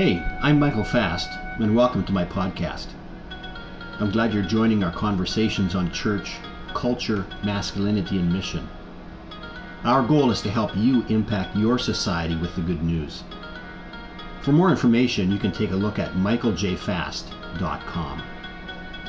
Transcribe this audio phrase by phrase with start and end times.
[0.00, 1.28] Hey, I'm Michael Fast,
[1.60, 2.86] and welcome to my podcast.
[3.98, 6.38] I'm glad you're joining our conversations on church,
[6.72, 8.66] culture, masculinity, and mission.
[9.84, 13.24] Our goal is to help you impact your society with the good news.
[14.40, 18.22] For more information, you can take a look at michaeljfast.com.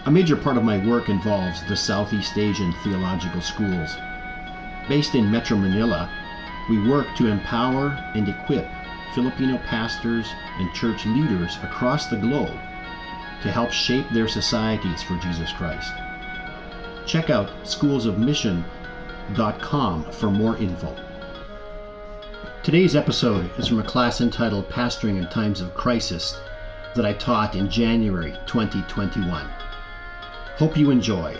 [0.07, 3.95] A major part of my work involves the Southeast Asian Theological Schools.
[4.89, 6.09] Based in Metro Manila,
[6.69, 8.67] we work to empower and equip
[9.13, 12.57] Filipino pastors and church leaders across the globe
[13.41, 15.93] to help shape their societies for Jesus Christ.
[17.05, 20.95] Check out schoolsofmission.com for more info.
[22.63, 26.39] Today's episode is from a class entitled Pastoring in Times of Crisis
[26.95, 29.49] that I taught in January 2021.
[30.57, 31.35] Hope you enjoy.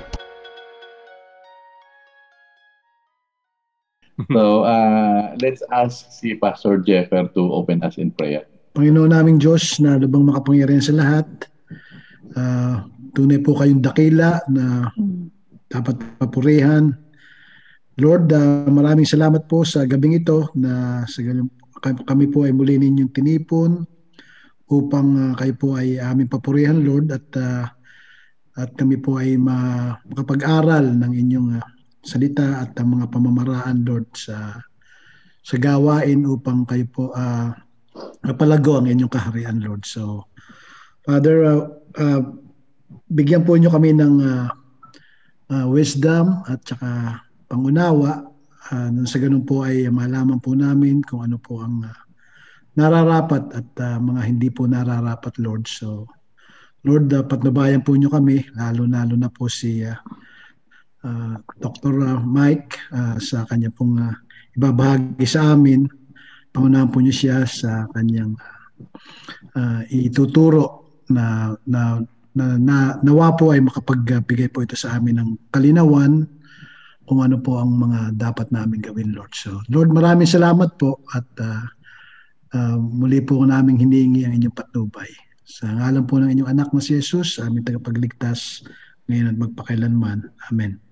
[4.30, 8.46] So, uh, let's ask si Pastor Jeffer to open us in prayer.
[8.76, 11.28] Panginoon naming Diyos na lubang makapangyarihan sa lahat,
[12.36, 14.88] uh, tunay po kayong dakila na
[15.68, 16.91] dapat papurihan.
[18.00, 21.20] Lord, uh, maraming salamat po sa gabing ito na sa
[21.82, 23.84] kami po ay muli ninyong tinipon
[24.72, 27.68] upang uh, kayo po ay aming papurihan, Lord, at uh,
[28.56, 31.63] at kami po ay ma- makapag-aral ng inyong uh,
[32.02, 34.57] salita at ang mga pamamaraan Lord sa
[35.41, 37.49] sa gawain upang kayo po uh,
[38.21, 39.85] napalago ang inyong kaharian Lord.
[39.85, 40.29] So
[41.02, 41.62] Father, uh,
[41.98, 42.22] uh,
[43.10, 44.48] bigyan po niyo kami ng uh,
[45.49, 48.29] uh, wisdom at saka pangunawa
[48.70, 51.99] uh, nang sa ganun po ay malaman po namin kung ano po ang uh,
[52.77, 55.66] nararapat at uh, mga hindi po nararapat Lord.
[55.68, 56.07] So
[56.85, 59.98] Lord, uh, patnubayan po niyo kami lalo-lalo na po si uh,
[61.05, 61.94] uh, Dr.
[62.26, 64.16] Mike uh, sa kanya pong uh,
[64.57, 65.88] ibabahagi sa amin.
[66.52, 68.35] Pangunahan po niyo siya sa kanyang
[69.56, 72.03] uh, ituturo na, na,
[72.35, 76.28] na, na nawa po ay makapagbigay po ito sa amin ng kalinawan
[77.07, 79.35] kung ano po ang mga dapat namin gawin, Lord.
[79.35, 81.68] So, Lord, maraming salamat po at uh,
[82.56, 85.12] uh, muli po namin hinihingi ang inyong patnubay.
[85.44, 88.63] Sa ngalan po ng inyong anak na si Jesus, aming tagapagligtas
[89.12, 90.31] ngayon at magpakailanman.
[90.47, 90.91] Amen.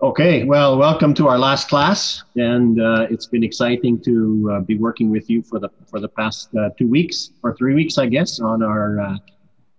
[0.00, 4.78] Okay, well, welcome to our last class, and uh, it's been exciting to uh, be
[4.78, 8.06] working with you for the for the past uh, two weeks or three weeks, I
[8.06, 9.16] guess, on our uh,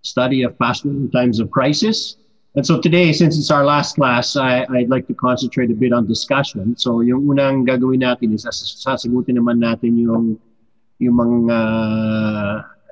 [0.02, 2.16] study of pastoring in times of crisis.
[2.54, 5.92] And so today, since it's our last class, I, I'd like to concentrate a bit
[5.92, 6.76] on discussion.
[6.76, 10.36] So yung unang gagawin natin is sasagutin naman natin yung
[10.98, 11.58] yung mga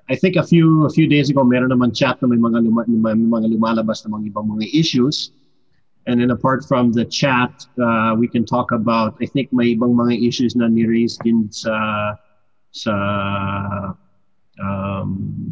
[0.08, 2.82] I think a few a few days ago meron naman chat na may mga luma,
[2.88, 5.32] may mga lumalabas na mga ibang mga issues.
[6.08, 9.92] And then apart from the chat, uh, we can talk about I think may ibang
[9.92, 12.16] mga issues na ni-raise din sa
[12.72, 12.94] sa
[14.56, 15.08] um,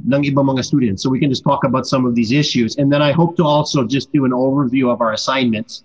[0.09, 1.05] ng ibang mga students.
[1.05, 2.77] So we can just talk about some of these issues.
[2.81, 5.85] And then I hope to also just do an overview of our assignments.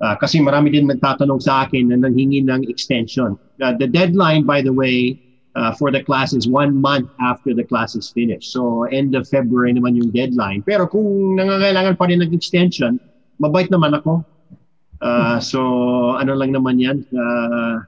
[0.00, 3.36] Uh, kasi marami din nagtatanong sa akin na nanghingi ng extension.
[3.60, 5.20] Uh, the deadline, by the way,
[5.56, 8.52] uh, for the classes one month after the class is finished.
[8.52, 10.62] So end of February naman yung deadline.
[10.62, 13.00] Pero kung nangangailangan pa rin ng extension,
[13.40, 14.24] mabait naman ako.
[15.00, 15.60] Uh, so
[16.20, 17.80] ano lang naman yan, uh,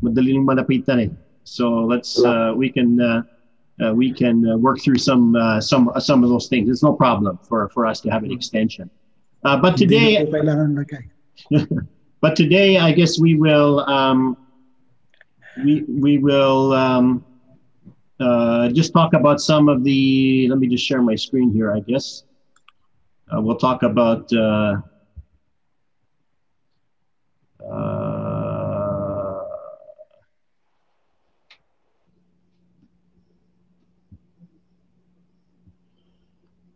[0.00, 1.10] madali malapitan eh.
[1.44, 3.22] So let's uh, we can uh,
[3.82, 6.70] uh, we can uh, work through some uh, some uh, some of those things.
[6.70, 8.88] It's no problem for for us to have an extension.
[9.44, 10.24] Uh, but today,
[12.22, 14.36] but today, I guess we will um,
[15.62, 17.24] we we will um,
[18.20, 20.48] uh, just talk about some of the.
[20.48, 21.72] Let me just share my screen here.
[21.72, 22.24] I guess
[23.30, 24.32] uh, we'll talk about.
[24.32, 24.80] Uh,
[27.64, 29.40] uh,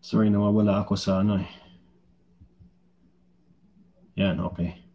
[0.01, 1.51] sorry, nawawala ako sa ano eh.
[4.19, 4.88] Yan, okay.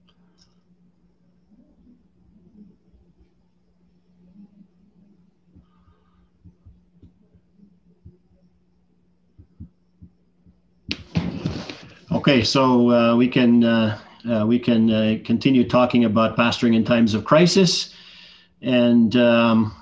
[12.23, 13.99] Okay, so uh, we can uh,
[14.31, 17.93] uh, we can uh, continue talking about pastoring in times of crisis,
[18.61, 19.75] and um,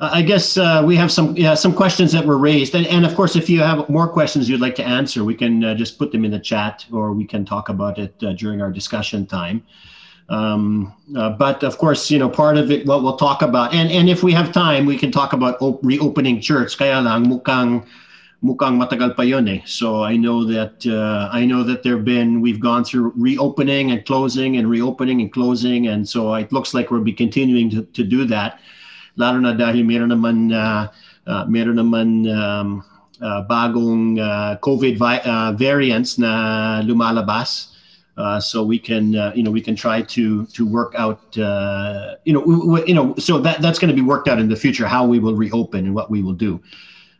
[0.00, 3.14] I guess uh, we have some yeah some questions that were raised, and, and of
[3.14, 6.10] course, if you have more questions you'd like to answer, we can uh, just put
[6.10, 9.62] them in the chat, or we can talk about it during our discussion time.
[10.30, 10.94] Um,
[11.36, 14.22] but of course, you know, part of it, what we'll talk about, and and if
[14.22, 16.78] we have time, we can talk about op- reopening church.
[16.78, 17.84] Kaya lang mukhang
[18.40, 19.60] mukhang matagal pa yun eh.
[19.68, 24.04] So I know that uh, I know that there've been we've gone through reopening and
[24.04, 28.02] closing and reopening and closing and so it looks like we'll be continuing to, to
[28.02, 28.60] do that.
[29.16, 30.88] Lalo na dahil meron naman uh,
[31.28, 32.80] uh, meron naman um,
[33.20, 37.76] uh, bagong uh, COVID vi- uh, variants na lumalabas.
[38.16, 42.16] Uh, so we can, uh, you know, we can try to to work out, uh,
[42.24, 44.48] you know, w- w- you know, so that that's going to be worked out in
[44.48, 46.60] the future how we will reopen and what we will do.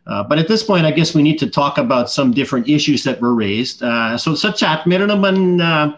[0.07, 3.03] Uh, but at this point, I guess we need to talk about some different issues
[3.03, 3.83] that were raised.
[3.83, 5.93] Uh, so sa chat, meron naman, uh,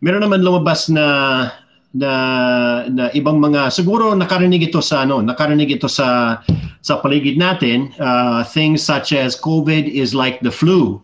[0.00, 1.50] meron naman lumabas na
[1.90, 6.38] na, na ibang mga siguro nakarinig ito sa ano nakarinig ito sa
[6.86, 11.02] sa paligid natin uh, things such as covid is like the flu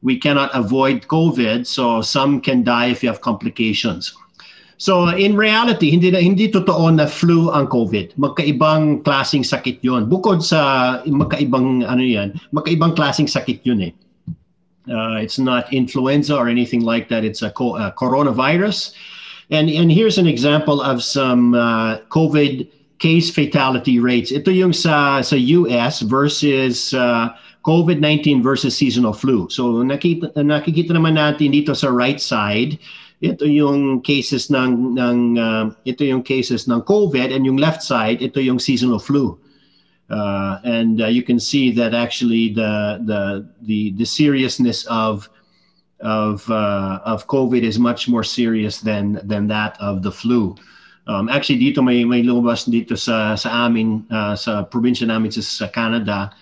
[0.00, 4.16] we cannot avoid covid so some can die if you have complications
[4.84, 8.12] so in reality hindi na hindi totoo na flu ang covid.
[8.20, 13.92] Magkaibang klasing sakit yon bukod sa magkaibang ano yan magkaibang klasing sakit yun eh.
[14.84, 17.24] Uh, it's not influenza or anything like that.
[17.24, 18.92] It's a, co- a coronavirus.
[19.50, 24.32] And, and here's an example of some uh, COVID case fatality rates.
[24.32, 27.32] Ito yung sa, sa US versus uh,
[27.64, 29.48] COVID-19 versus seasonal flu.
[29.48, 32.78] So nakita, nakikita naman natin dito sa right side,
[33.24, 38.20] ito yung cases ng, ng uh, ito yung cases ng COVID and yung left side,
[38.20, 39.38] ito yung seasonal flu.
[40.10, 45.28] Uh, and uh, you can see that actually the, the, the, the seriousness of
[46.04, 50.54] of uh, of COVID is much more serious than than that of the flu.
[51.08, 55.68] Um, actually, dito may may lumabas dito sa sa amin uh, sa probinsya namin sa,
[55.72, 56.32] Canada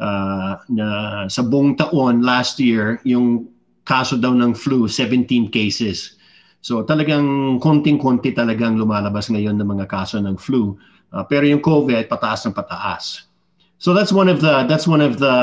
[0.00, 0.86] uh, na
[1.28, 3.48] sa buong taon last year yung
[3.88, 6.20] kaso daw ng flu 17 cases.
[6.66, 10.74] So talagang konting-konti talagang lumalabas ngayon ng mga kaso ng flu.
[11.14, 13.30] Uh, pero yung COVID pataas ng pataas.
[13.78, 15.36] So that's one of the that's one of the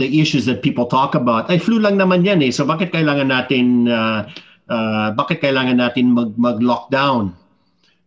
[0.00, 1.52] the issues that people talk about.
[1.52, 2.48] Ay flu lang naman 'yan eh.
[2.48, 4.24] So bakit kailangan natin uh,
[4.72, 7.36] uh, bakit kailangan natin mag mag-lockdown?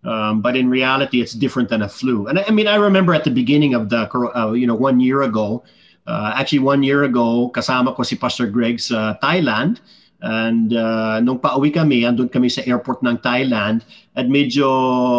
[0.01, 2.25] Um, but in reality, it's different than a flu.
[2.25, 4.97] And I, I mean, I remember at the beginning of the uh, you know one
[4.97, 5.61] year ago,
[6.09, 9.77] uh, actually one year ago, kasama ko si Pastor Greg sa Thailand.
[10.23, 13.83] And uh, nung pauwi kami, andun kami sa airport ng Thailand
[14.15, 14.67] at medyo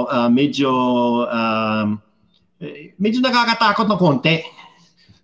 [0.09, 0.73] uh, medyo
[1.29, 2.01] um,
[2.97, 4.41] medyo nakakatakot na konti.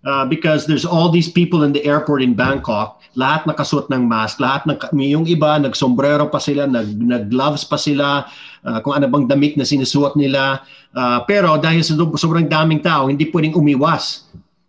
[0.01, 4.41] Uh, because there's all these people in the airport in Bangkok, lahat nakasuot ng mask,
[4.41, 8.25] lahat ng yung iba nagsombrero pa sila, nag nag-gloves pa sila,
[8.65, 10.65] uh, kung ano bang damit na sinusuot nila.
[10.97, 14.25] Uh, pero dahil sa sobrang daming tao, hindi pwedeng umiwas.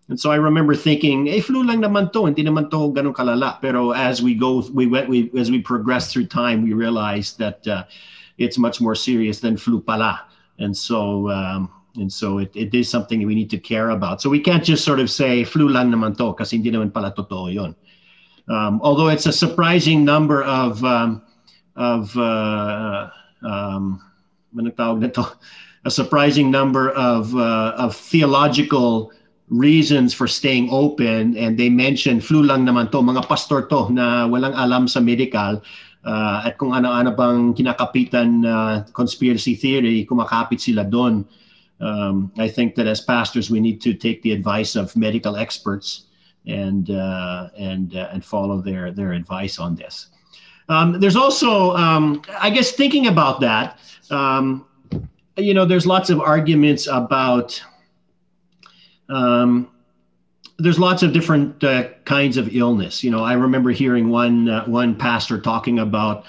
[0.09, 3.61] And so I remember thinking, eh flu lang naman to, hindi naman to ganun kalala.
[3.61, 7.67] Pero as we go we went we as we progress through time, we realized that
[7.67, 7.85] uh,
[8.39, 10.27] it's much more serious than flu pala.
[10.59, 14.21] And so um, and so it, it is something that we need to care about.
[14.21, 17.15] So we can't just sort of say flu lang naman to kasi hindi naman pala
[17.15, 17.75] totoo.
[18.49, 21.23] Um, although it's a surprising number of um,
[21.77, 23.09] of uh,
[23.47, 24.03] um,
[25.85, 29.13] a surprising number of uh, of theological
[29.53, 34.25] reasons for staying open and they mentioned flu lang naman to mga pastor to na
[34.25, 35.61] walang alam sa medical
[36.09, 41.29] uh, at kung ano-ano bang kinakapitan uh, conspiracy theory kumakapit sila doon
[41.85, 46.09] um, I think that as pastors we need to take the advice of medical experts
[46.47, 50.09] and uh, and uh, and follow their their advice on this.
[50.69, 53.79] Um, there's also, um, I guess, thinking about that.
[54.11, 54.65] Um,
[55.37, 57.63] you know, there's lots of arguments about.
[59.13, 59.69] Um,
[60.59, 63.05] there's lots of different uh, kinds of illness.
[63.05, 66.25] You know, I remember hearing one uh, one pastor talking about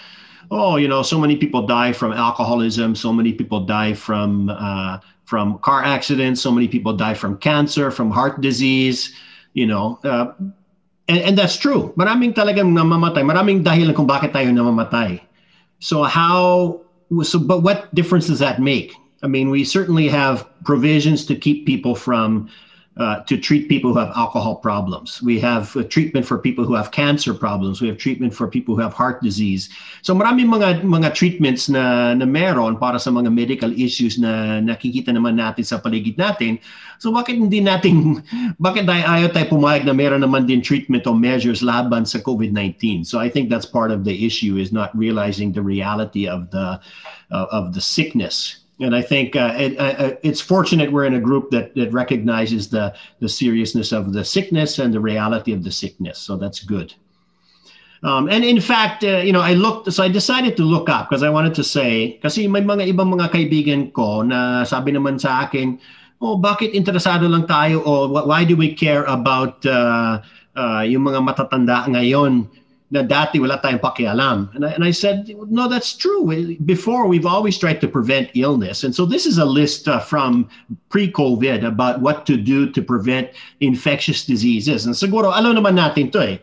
[0.51, 4.99] oh, you know, so many people die from alcoholism, so many people die from uh,
[5.25, 9.11] from car accidents, so many people die from cancer, from heart disease,
[9.53, 9.99] you know.
[10.03, 10.31] Uh,
[11.07, 11.93] and, and that's true.
[11.97, 13.25] Maraming talagang namamatay.
[13.25, 15.19] Maraming dahilan kung bakit tayo namamatay.
[15.79, 16.79] So how
[17.23, 18.93] so but what difference does that make?
[19.23, 22.49] I mean, we certainly have provisions to keep people from
[22.97, 25.21] uh, to treat people who have alcohol problems.
[25.21, 27.81] We have a treatment for people who have cancer problems.
[27.81, 29.69] We have treatment for people who have heart disease.
[30.01, 35.09] So maraming mga mga treatments na na meron para sa mga medical issues na nakikita
[35.09, 36.61] naman natin sa paligid natin.
[37.01, 38.21] So bakit hindi natin
[38.65, 43.09] bakit tayo ayaw tayo pumayag na meron naman din treatment or measures laban sa COVID-19.
[43.09, 46.77] So I think that's part of the issue is not realizing the reality of the
[47.33, 51.19] uh, of the sickness and I think uh, it, uh, it's fortunate we're in a
[51.19, 55.71] group that, that recognizes the, the seriousness of the sickness and the reality of the
[55.71, 56.19] sickness.
[56.19, 56.93] So that's good.
[58.03, 61.09] Um, and in fact, uh, you know, I looked, so I decided to look up
[61.09, 65.15] because I wanted to say, kasi may mga ibang mga kaibigan ko na sabi naman
[65.15, 65.79] sa akin,
[66.19, 70.19] oh, bakit interesado lang tayo o why do we care about uh,
[70.59, 72.51] uh, yung mga matatanda ngayon
[72.93, 74.53] na dati wala tayong pakialam.
[74.53, 76.29] And I, and I said, no, that's true.
[76.63, 78.83] Before, we've always tried to prevent illness.
[78.83, 80.47] And so this is a list uh, from
[80.89, 83.31] pre-COVID about what to do to prevent
[83.61, 84.85] infectious diseases.
[84.85, 86.37] And siguro, alam naman natin to eh.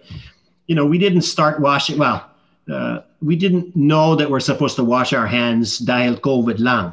[0.66, 2.26] You know, we didn't start washing, well,
[2.66, 6.92] uh, we didn't know that we're supposed to wash our hands dahil COVID lang.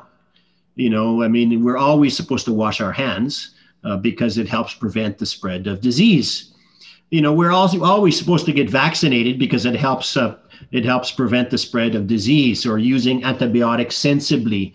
[0.75, 4.75] You know, I mean, we're always supposed to wash our hands uh, because it helps
[4.75, 6.53] prevent the spread of disease
[7.09, 10.35] you know we're also always supposed to get vaccinated because it helps uh,
[10.71, 14.73] it helps prevent the spread of disease or using antibiotics sensibly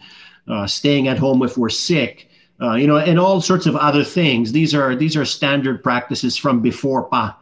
[0.48, 2.28] uh, staying at home if we're sick
[2.62, 4.52] uh, you know and all sorts of other things.
[4.52, 7.36] These are these are standard practices from before pa.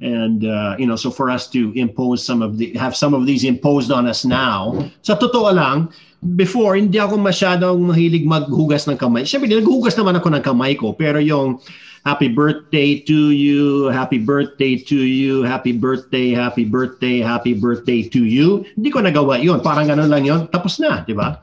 [0.00, 3.24] And uh, you know so for us to impose some of the have some of
[3.26, 4.74] these imposed on us now
[5.06, 5.88] sa totoo lang
[6.34, 9.22] before hindi ako masyadong mahilig maghugas ng kamay.
[9.22, 11.62] Syempre naghugas naman ako ng kamay ko pero yung
[12.04, 18.24] happy birthday to you, happy birthday to you, happy birthday, happy birthday, happy birthday to
[18.24, 18.64] you.
[18.76, 19.60] Hindi ko nagawa yun.
[19.60, 20.46] Parang ganun lang yun.
[20.48, 21.40] Tapos na, di ba?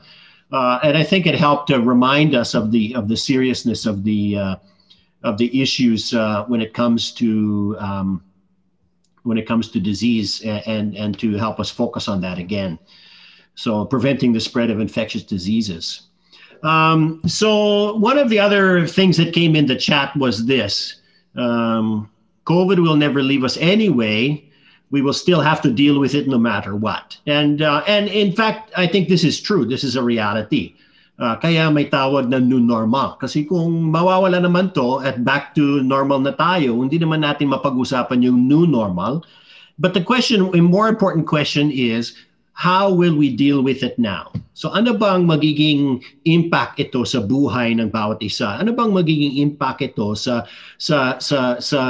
[0.52, 4.04] Uh, and I think it helped to remind us of the of the seriousness of
[4.04, 4.56] the uh,
[5.24, 8.22] of the issues uh, when it comes to um,
[9.24, 12.78] when it comes to disease and, and and to help us focus on that again.
[13.54, 16.11] So preventing the spread of infectious diseases.
[16.62, 21.02] Um, so one of the other things that came in the chat was this:
[21.34, 22.08] um,
[22.46, 24.44] COVID will never leave us anyway.
[24.92, 27.16] We will still have to deal with it no matter what.
[27.26, 29.64] And uh, and in fact, I think this is true.
[29.64, 30.74] This is a reality.
[31.22, 33.14] Uh, kaya may tawag na new normal.
[33.20, 38.26] Kasi kung mawawala naman to at back to normal na tayo, hindi naman natin mapag-usapan
[38.26, 39.22] yung new normal.
[39.78, 42.16] But the question, a more important question is,
[42.52, 44.32] how will we deal with it now?
[44.54, 48.60] So ano bang magiging impact ito sa buhay ng bawat isa?
[48.60, 50.44] Ano bang magiging impact ito sa
[50.76, 51.80] sa sa sa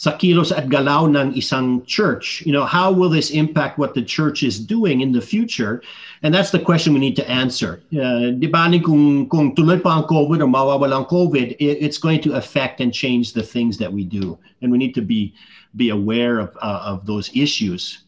[0.00, 2.42] sa kilos at galaw ng isang church?
[2.48, 5.84] You know, how will this impact what the church is doing in the future?
[6.24, 7.84] And that's the question we need to answer.
[7.92, 12.00] Uh, di ba kung, kung tuloy pa ang COVID or mawawala ang COVID, it, it's
[12.00, 14.40] going to affect and change the things that we do.
[14.64, 15.36] And we need to be,
[15.76, 18.00] be aware of, uh, of those issues.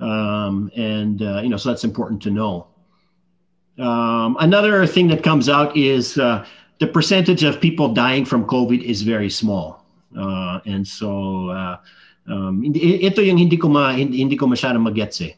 [0.00, 2.66] Um, and, uh, you know, so that's important to know.
[3.78, 6.46] Um, another thing that comes out is uh,
[6.78, 9.84] the percentage of people dying from COVID is very small.
[10.16, 11.76] Uh, and so, uh,
[12.28, 15.34] um, ito yung hindi ko, ma, hindi, ko magets eh.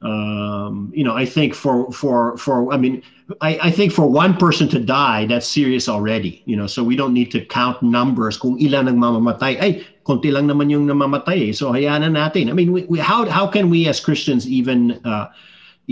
[0.00, 3.02] Um, you know, I think for for for I mean,
[3.40, 6.42] I, I think for one person to die, that's serious already.
[6.46, 9.58] You know, so we don't need to count numbers kung ilan ang mamamatay.
[9.60, 11.52] Ay, konti lang naman yung namamatay.
[11.52, 11.52] Eh.
[11.52, 12.48] So hayaan na natin.
[12.48, 15.28] I mean, we, we, how how can we as Christians even uh,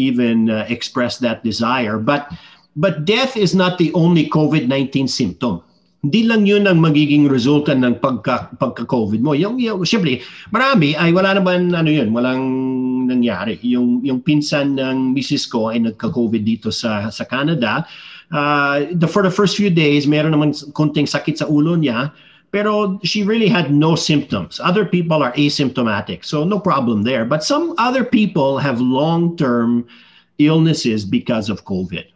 [0.00, 2.00] even uh, express that desire?
[2.00, 2.32] But
[2.73, 5.61] but death is not the only COVID-19 symptom.
[6.06, 9.35] Hindi lang yun ang magiging resulta ng pagka, pagka-COVID mo.
[9.35, 10.23] Yung, yung, siyempre,
[10.54, 12.44] marami ay wala naman, ano yun, walang
[13.11, 13.58] nangyari.
[13.66, 17.82] Yung, yung pinsan ng misis ko ay nagka-COVID dito sa, sa Canada.
[18.30, 22.14] Uh, the, for the first few days, meron naman konting sakit sa ulo niya.
[22.56, 24.58] Pero she really had no symptoms.
[24.64, 27.26] Other people are asymptomatic, so no problem there.
[27.26, 29.86] But some other people have long-term
[30.38, 32.06] illnesses because of COVID.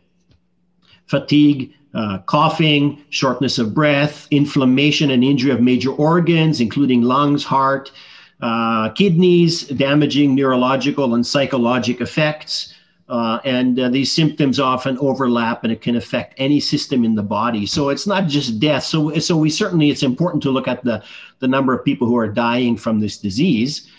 [1.04, 7.92] Fatigue, uh, coughing, shortness of breath, inflammation and injury of major organs, including lungs, heart,
[8.40, 12.73] uh, kidneys, damaging neurological and psychological effects.
[13.11, 17.23] Uh, and uh, these symptoms often overlap and it can affect any system in the
[17.23, 17.67] body.
[17.67, 18.85] So it's not just death.
[18.85, 21.02] So, so we certainly, it's important to look at the,
[21.40, 23.90] the number of people who are dying from this disease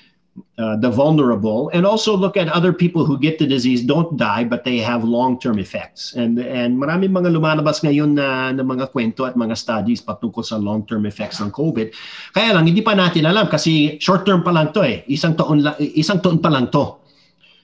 [0.57, 4.43] uh, the vulnerable and also look at other people who get the disease don't die
[4.43, 9.27] but they have long-term effects and and maraming mga lumalabas ngayon na, na mga kwento
[9.27, 11.91] at mga studies patungkol sa long-term effects ng COVID
[12.31, 16.23] kaya lang hindi pa natin alam kasi short-term pa lang to eh isang taon isang
[16.23, 16.95] taon pa lang to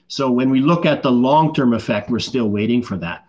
[0.08, 3.28] so when we look at the long-term effect we're still waiting for that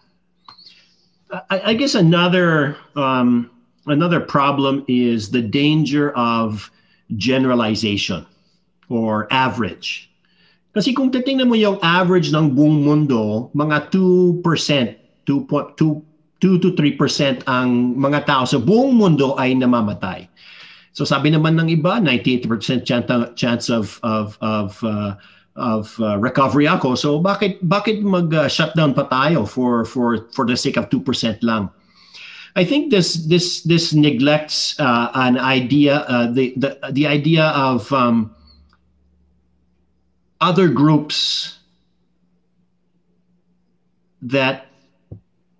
[1.32, 3.52] I, I guess another um,
[3.86, 6.72] another problem is the danger of
[7.18, 8.26] generalization
[8.90, 10.10] or average.
[10.74, 14.46] Kasi kung titingnan mo yung average ng buong mundo, mga 2%, 2,
[15.26, 20.30] 2, 2 to 3% ang mga tao sa buong mundo ay namamatay.
[20.94, 25.18] So sabi naman ng iba, 98% chance, chance of of of uh,
[25.56, 26.96] of uh, recovery ako.
[26.96, 31.06] So bakit bakit mag-shutdown uh, pa tayo for for for the sake of 2%
[31.44, 31.70] lang?
[32.56, 37.92] I think this this this neglects uh, an idea uh, the the the idea of
[37.94, 38.34] um,
[40.42, 41.60] other groups
[44.22, 44.68] that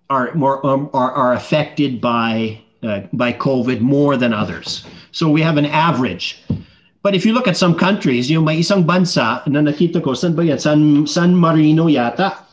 [0.08, 4.84] are more um, are, are affected by uh, by COVID more than others.
[5.12, 6.42] So we have an average.
[7.00, 10.36] But if you look at some countries, yung may isang bansa na nakita ko, saan
[10.36, 10.60] ba yan?
[10.60, 12.44] San, San Marino yata.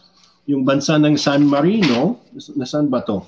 [0.48, 2.24] Yung bansa ng San Marino,
[2.56, 3.27] nasaan ba to?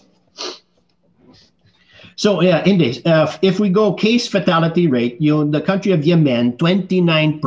[2.15, 3.03] So yeah, hindi.
[3.03, 7.39] Uh, if we go case fatality rate, yung the country of Yemen, 29%.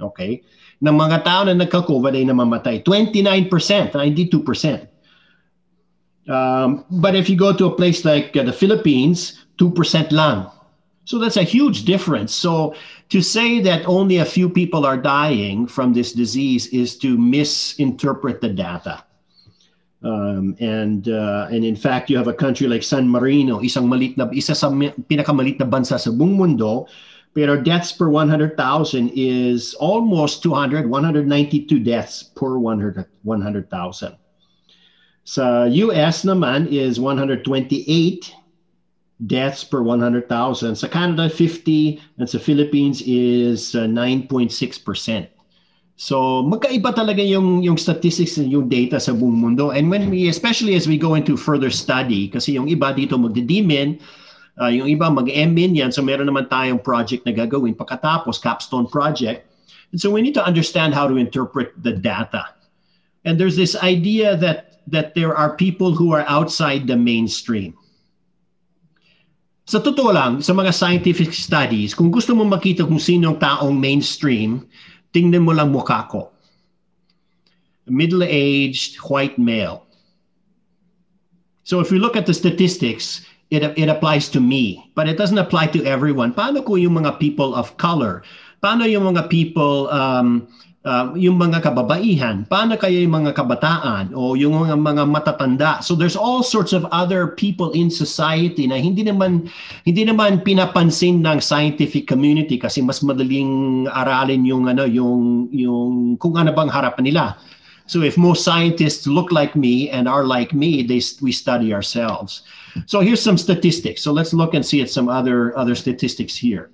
[0.00, 0.44] Okay?
[0.80, 2.84] Ng mga tao na nagka-COVID ay namamatay.
[2.84, 4.96] 29%, hindi 2%.
[6.28, 10.52] Um, but if you go to a place like uh, the Philippines, 2% lang.
[11.06, 12.34] So that's a huge difference.
[12.34, 12.74] So
[13.10, 18.40] to say that only a few people are dying from this disease is to misinterpret
[18.40, 19.04] the data.
[20.02, 24.18] Um, and uh, and in fact, you have a country like San Marino, isang malit
[24.18, 24.68] na isa sa
[25.06, 26.86] pinakamalit na bansa sa buong mundo,
[27.34, 28.58] pero deaths per 100,000
[29.14, 34.14] is almost 200, 192 deaths per 100 100,000.
[35.26, 37.46] Sa US naman is 128
[39.24, 40.76] deaths per 100,000.
[40.76, 42.00] Sa Canada, 50.
[42.18, 45.28] And sa Philippines is uh, 9.6%.
[45.96, 49.72] So magkaiba talaga yung, yung statistics and yung data sa buong mundo.
[49.72, 53.96] And when we, especially as we go into further study, kasi yung iba dito magdidimin,
[54.60, 55.88] uh, yung iba mag-MIN yan.
[55.88, 59.48] So meron naman tayong project na gagawin pagkatapos, capstone project.
[59.92, 62.44] And so we need to understand how to interpret the data.
[63.24, 67.74] And there's this idea that that there are people who are outside the mainstream.
[69.66, 73.74] Sa totoo lang, sa mga scientific studies, kung gusto mo makita kung sino ang taong
[73.74, 74.62] mainstream,
[75.10, 76.30] tingnan mo lang mukha ko.
[77.90, 79.82] Middle-aged, white male.
[81.66, 85.42] So if you look at the statistics, it, it applies to me, but it doesn't
[85.42, 86.30] apply to everyone.
[86.30, 88.22] Paano ko yung mga people of color?
[88.62, 90.46] Paano yung mga people um,
[90.86, 95.82] uh, yung mga kababaihan, paano kaya yung mga kabataan o yung mga, mga matatanda.
[95.82, 99.50] So there's all sorts of other people in society na hindi naman
[99.82, 106.38] hindi naman pinapansin ng scientific community kasi mas madaling aralin yung ano yung yung kung
[106.38, 107.24] ano bang harapan nila.
[107.86, 112.42] So if most scientists look like me and are like me, they we study ourselves.
[112.86, 114.02] So here's some statistics.
[114.02, 116.70] So let's look and see at some other other statistics here.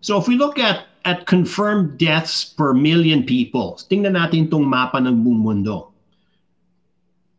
[0.00, 4.98] So if we look at at confirmed deaths per million people, tingnan natin tong mapa
[5.00, 5.92] ng buong mundo.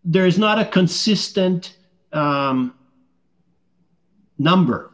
[0.04, 1.78] There is not a consistent
[2.12, 2.74] um,
[4.40, 4.90] number.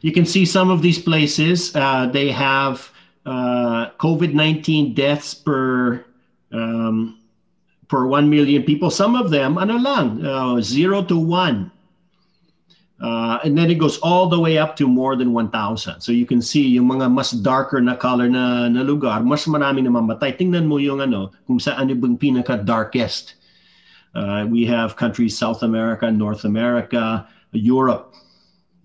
[0.00, 2.90] You can see some of these places, uh, they have
[3.26, 6.04] uh, COVID-19 deaths per
[6.52, 7.18] um,
[7.88, 8.90] per 1 million people.
[8.90, 11.72] Some of them, ano lang, uh, 0 to 1.
[12.98, 16.00] Uh, and then it goes all the way up to more than 1,000.
[16.00, 19.86] So you can see yung mga mas darker na color na, na lugar, mas marami
[19.86, 20.34] na mamatay.
[20.34, 23.34] Tingnan mo yung ano, kung saan yung pinaka-darkest.
[24.14, 28.14] Uh, we have countries South America, North America, Europe.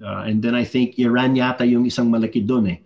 [0.04, 2.80] Uh, and then I think Iran yata yung isang malaki doon eh.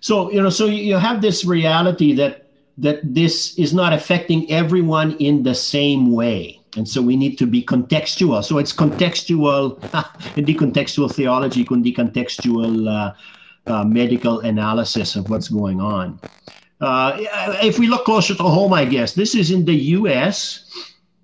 [0.00, 5.16] So, you know, so you have this reality that that this is not affecting everyone
[5.16, 6.60] in the same way.
[6.76, 8.44] And so we need to be contextual.
[8.44, 9.80] So it's contextual,
[10.36, 13.14] decontextual contextual theology, kundi contextual uh,
[13.66, 16.20] uh, medical analysis of what's going on.
[16.80, 17.16] Uh,
[17.62, 20.70] if we look closer to home, I guess, this is in the US,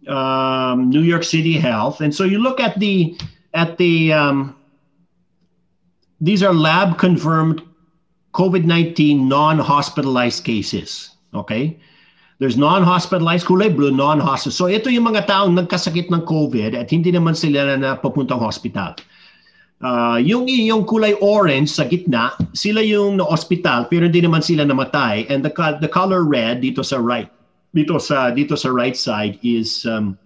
[0.09, 2.01] um, New York City Health.
[2.01, 3.19] And so you look at the,
[3.53, 4.57] at the, um,
[6.21, 7.62] these are lab confirmed
[8.33, 11.11] COVID-19 non-hospitalized cases.
[11.35, 11.79] Okay?
[12.42, 14.50] There's non-hospitalized, kulay blue, non-hospital.
[14.50, 18.98] So ito yung mga taong nagkasakit ng COVID at hindi naman sila na papuntang hospital.
[19.78, 25.22] Uh, yung yung kulay orange sa gitna, sila yung na-hospital pero hindi naman sila namatay.
[25.31, 27.31] And the the color red dito sa right,
[27.78, 30.18] dito sa dito sa right side is um,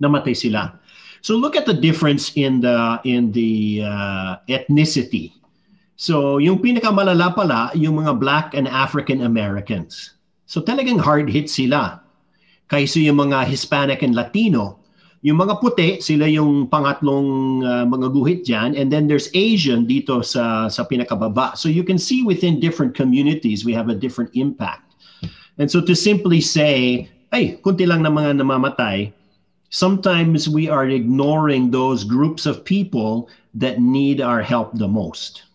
[0.00, 0.80] namatay sila.
[1.20, 5.36] So look at the difference in the in the uh, ethnicity.
[6.00, 10.16] So yung pinakamalala pala yung mga black and African Americans.
[10.48, 12.00] So talagang hard hit sila.
[12.72, 14.80] Kaysa yung mga Hispanic and Latino,
[15.20, 18.72] yung mga puti, sila yung pangatlong uh, mga guhit dyan.
[18.72, 21.52] And then there's Asian dito sa, sa pinakababa.
[21.52, 24.96] So you can see within different communities, we have a different impact.
[25.60, 29.12] And so to simply say, ay, kunti lang na mga namamatay,
[29.68, 35.47] sometimes we are ignoring those groups of people that need our help the most.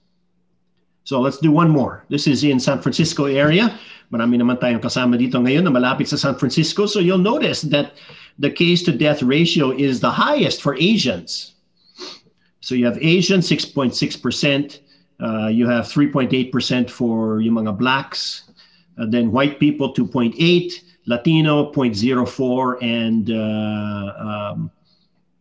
[1.04, 2.06] So let's do one more.
[2.10, 3.78] This is in San Francisco area.
[4.12, 6.86] Marami naman tayong kasama dito ngayon na malapit sa San Francisco.
[6.88, 8.00] So you'll notice that
[8.40, 11.56] the case to death ratio is the highest for Asians.
[12.64, 14.80] So you have Asian 6.6%,
[15.20, 18.48] uh, you have 3.8% for yung mga blacks,
[18.96, 20.40] and then white people 2.8,
[21.06, 24.72] Latino 0.04, and uh, um,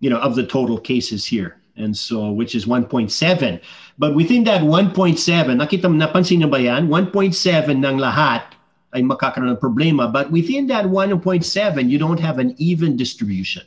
[0.00, 1.61] you know of the total cases here.
[1.76, 3.08] And so, which is 1.7.
[3.98, 4.92] But within that 1.7,
[5.56, 6.88] nakita napansin niyo ba yan?
[6.88, 7.32] 1.7
[7.80, 8.44] ng lahat
[8.92, 10.12] ay makakaroon ng problema.
[10.12, 11.16] But within that 1.7,
[11.88, 13.64] you don't have an even distribution.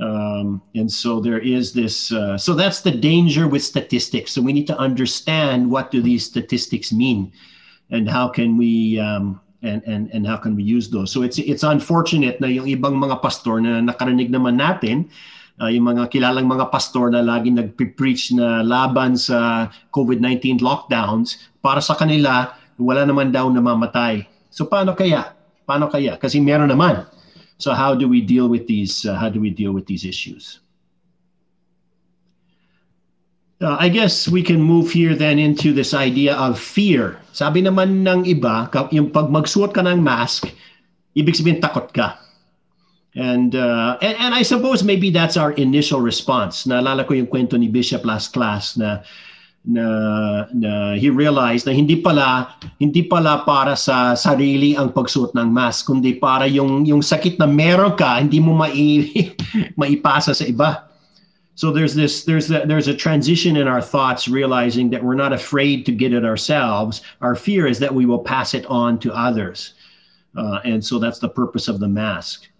[0.00, 4.32] Um, and so there is this, uh, so that's the danger with statistics.
[4.32, 7.30] So we need to understand what do these statistics mean
[7.90, 11.12] and how can we, um, and, and, and how can we use those.
[11.12, 15.08] So it's, it's unfortunate na yung ibang mga pastor na nakarinig naman natin,
[15.62, 21.78] uh, yung mga kilalang mga pastor na lagi nagpipreach na laban sa COVID-19 lockdowns, para
[21.78, 24.26] sa kanila, wala naman daw namamatay.
[24.50, 25.34] So paano kaya?
[25.64, 26.18] Paano kaya?
[26.18, 27.06] Kasi meron naman.
[27.56, 29.06] So how do we deal with these?
[29.06, 30.60] Uh, how do we deal with these issues?
[33.62, 37.16] Uh, I guess we can move here then into this idea of fear.
[37.32, 40.50] Sabi naman ng iba, yung pag magsuot ka ng mask,
[41.14, 42.18] ibig sabihin takot ka.
[43.14, 46.66] And, uh, and, and I suppose maybe that's our initial response.
[46.66, 49.02] Naalala ko yung kwento ni Bishop last class na
[49.64, 55.48] na, na he realized na hindi pala hindi pala para sa sarili ang pagsuot ng
[55.48, 59.08] mask kundi para yung yung sakit na meron ka hindi mo mai
[59.80, 60.84] maipasa sa iba.
[61.54, 65.32] So there's this there's a, there's a transition in our thoughts realizing that we're not
[65.32, 67.00] afraid to get it ourselves.
[67.22, 69.72] Our fear is that we will pass it on to others.
[70.36, 72.50] Uh, and so that's the purpose of the mask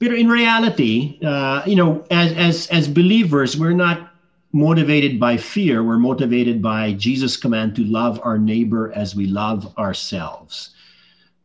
[0.00, 4.10] but in reality uh, you know as as as believers we're not
[4.52, 5.84] motivated by fear.
[5.84, 10.70] We're motivated by Jesus' command to love our neighbor as we love ourselves.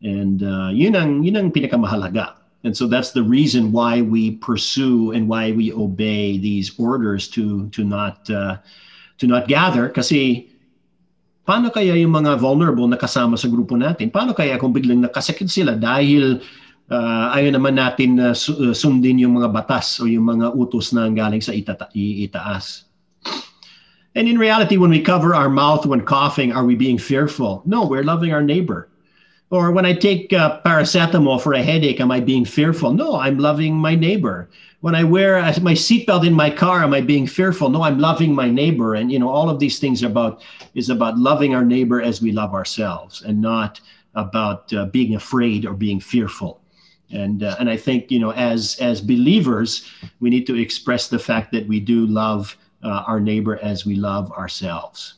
[0.01, 2.33] And uh, yun, ang, yun ang pinakamahalaga.
[2.63, 7.69] And so that's the reason why we pursue and why we obey these orders to
[7.69, 8.57] to not uh,
[9.21, 10.49] to not gather kasi
[11.45, 14.09] paano kaya yung mga vulnerable na kasama sa grupo natin?
[14.09, 16.41] Paano kaya kung biglang nakasakit sila dahil
[16.91, 18.33] uh, ayaw naman natin uh,
[18.75, 22.85] sundin yung mga batas o yung mga utos na galing sa itaas?
[24.15, 27.61] And in reality, when we cover our mouth when coughing, are we being fearful?
[27.65, 28.87] No, we're loving our neighbor.
[29.51, 32.93] Or when I take uh, paracetamol for a headache, am I being fearful?
[32.93, 34.49] No, I'm loving my neighbor.
[34.81, 37.69] When I wear my seatbelt in my car, am I being fearful?
[37.69, 38.95] No, I'm loving my neighbor.
[38.95, 40.43] And you know, all of these things are about
[40.73, 43.81] is about loving our neighbor as we love ourselves, and not
[44.15, 46.61] about uh, being afraid or being fearful.
[47.11, 49.85] And uh, and I think you know, as as believers,
[50.19, 53.95] we need to express the fact that we do love uh, our neighbor as we
[53.95, 55.15] love ourselves.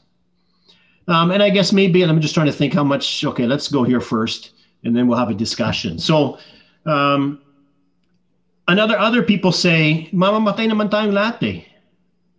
[1.08, 3.84] Um, and I guess maybe, I'm just trying to think how much, okay, let's go
[3.84, 4.52] here first,
[4.84, 5.98] and then we'll have a discussion.
[6.00, 6.38] So,
[6.86, 7.40] um,
[8.68, 11.60] another other people say, mamamatay naman tayong lahat eh.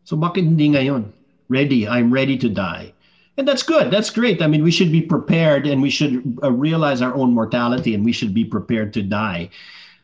[0.04, 1.12] So bakit hindi ngayon?
[1.48, 2.92] Ready, I'm ready to die.
[3.38, 3.92] And that's good.
[3.94, 4.42] That's great.
[4.42, 8.04] I mean, we should be prepared and we should uh, realize our own mortality and
[8.04, 9.50] we should be prepared to die.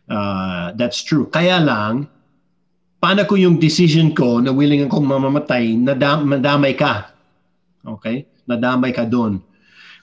[0.09, 1.27] Uh, that's true.
[1.27, 2.07] Kaya lang,
[3.03, 7.11] paano ko yung decision ko na willing akong mamamatay, nadam, nadamay ka.
[7.83, 8.25] Okay?
[8.47, 9.43] Nadamay ka doon.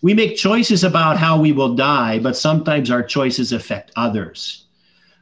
[0.04, 4.68] We make choices about how we will die, but sometimes our choices affect others.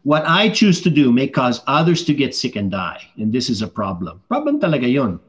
[0.01, 3.05] What I choose to do may cause others to get sick and die.
[3.21, 4.23] And this is a problem.
[4.25, 5.19] Problem talaga yon.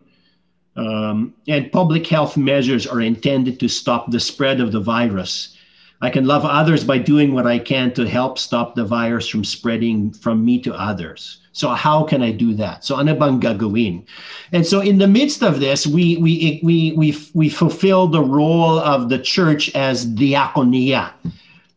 [0.77, 5.57] Um, and public health measures are intended to stop the spread of the virus.
[6.03, 9.45] I can love others by doing what I can to help stop the virus from
[9.45, 11.39] spreading from me to others.
[11.53, 12.85] So how can I do that?
[12.85, 14.05] So ano bang gagawin?
[14.53, 18.79] And so in the midst of this, we we we we we fulfill the role
[18.79, 21.13] of the church as diaconia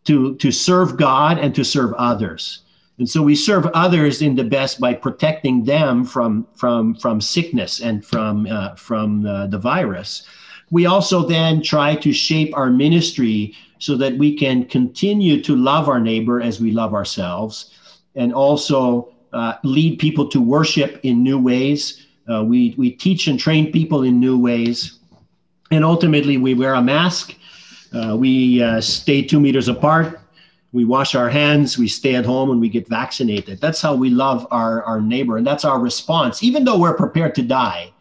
[0.06, 2.60] to to serve God and to serve others.
[3.00, 7.82] And so we serve others in the best by protecting them from from from sickness
[7.82, 10.28] and from uh, from uh, the virus.
[10.72, 15.90] We also then try to shape our ministry so that we can continue to love
[15.90, 17.72] our neighbor as we love ourselves,
[18.16, 22.06] and also uh, lead people to worship in new ways.
[22.32, 25.00] Uh, we, we teach and train people in new ways.
[25.72, 27.36] And ultimately, we wear a mask.
[27.94, 30.22] Uh, we uh, stay two meters apart.
[30.74, 31.78] We wash our hands.
[31.78, 33.62] We stay at home and we get vaccinated.
[33.62, 35.38] That's how we love our, our neighbor.
[35.38, 37.94] And that's our response, even though we're prepared to die.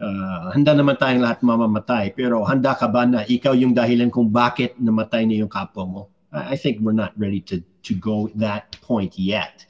[0.00, 2.16] Uh, handa naman tayong lahat mamamatay.
[2.16, 6.02] Pero handa ka ba na ikaw yung dahilan kung bakit namatay na yung kapwa mo?
[6.32, 9.66] I think we're not ready to, to go that point yet.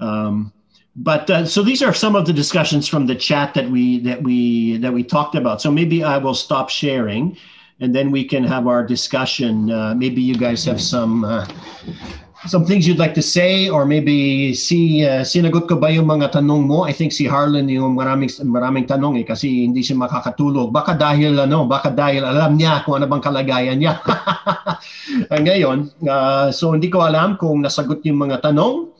[0.00, 0.52] Um,
[0.96, 4.22] but uh, so these are some of the discussions from the chat that we that
[4.22, 5.60] we that we talked about.
[5.60, 7.36] So maybe I will stop sharing,
[7.80, 9.70] and then we can have our discussion.
[9.70, 11.46] Uh, maybe you guys have some uh,
[12.46, 16.38] some things you'd like to say, or maybe si uh, sinagot ko ba yung mga
[16.38, 16.84] tanong mo?
[16.84, 20.70] I think si Harlan yung maraming maraming tanong eh kasi hindi siya makakatulog.
[20.70, 23.98] Baka dahil ano, baka dahil alam niya kung ano bang kalagayan niya.
[25.46, 28.92] Ngayon, uh, so hindi ko alam kung nasagot yung mga tanong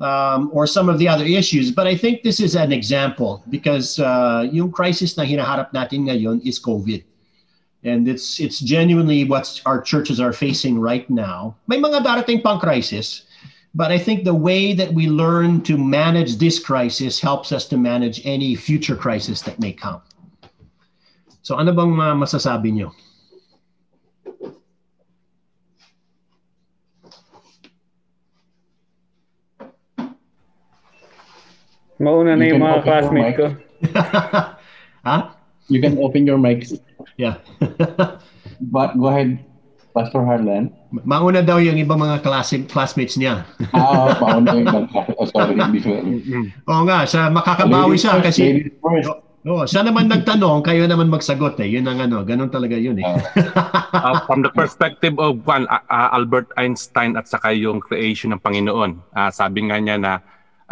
[0.00, 1.74] um, or some of the other issues.
[1.74, 6.40] But I think this is an example because uh, yung crisis na hinaharap natin ngayon
[6.46, 7.13] is COVID.
[7.84, 11.54] And it's it's genuinely what our churches are facing right now.
[11.68, 13.28] May mga darating pang crisis,
[13.74, 17.76] but I think the way that we learn to manage this crisis helps us to
[17.76, 20.00] manage any future crisis that may come.
[21.42, 22.88] So ano bang uh, masasabi nyo?
[32.00, 33.46] Mauna na You yung can mga open classmate ko.
[35.04, 35.36] ha?
[35.68, 36.74] You can open your mics.
[37.16, 37.38] Yeah.
[38.74, 39.42] But go ahead,
[39.94, 40.74] Pastor Harlan.
[40.90, 43.46] Mauna daw yung ibang mga classic classmates niya.
[43.70, 45.94] Ah, pauna yung nag- oh, sorry, hindi ko.
[46.70, 49.22] Oo nga, siya makakabawi siya Ladies first, kasi.
[49.44, 51.68] Oo, siya naman nagtanong, kayo naman magsagot eh.
[51.68, 53.04] Yun ang ano, ganun talaga yun eh.
[53.92, 58.40] uh, from the perspective of one, uh, uh, Albert Einstein at saka yung creation ng
[58.40, 59.04] Panginoon.
[59.12, 60.12] Uh, sabi nga niya na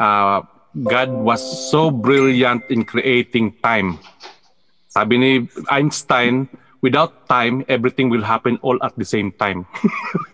[0.00, 0.40] uh,
[0.88, 4.00] God was so brilliant in creating time.
[4.92, 5.30] Sabi ni
[5.72, 6.44] Einstein,
[6.84, 9.64] without time, everything will happen all at the same time.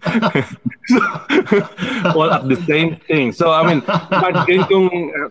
[2.19, 3.31] all at the same thing.
[3.31, 4.89] So, I mean, imagine kung,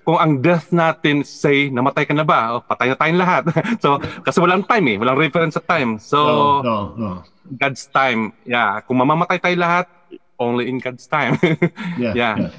[0.07, 2.55] kung ang death natin say, namatay ka na ba?
[2.55, 3.43] O, patay na tayong lahat.
[3.83, 4.97] so, kasi walang time eh.
[5.01, 5.99] Walang reference sa time.
[5.99, 7.17] So, Oo, oo, oo.
[7.57, 8.31] God's time.
[8.47, 9.91] Yeah, kung mamamatay tayo lahat,
[10.37, 11.35] only in God's time.
[11.97, 12.35] Yeah, Yeah.
[12.37, 12.51] yeah.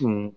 [0.00, 0.30] Mm.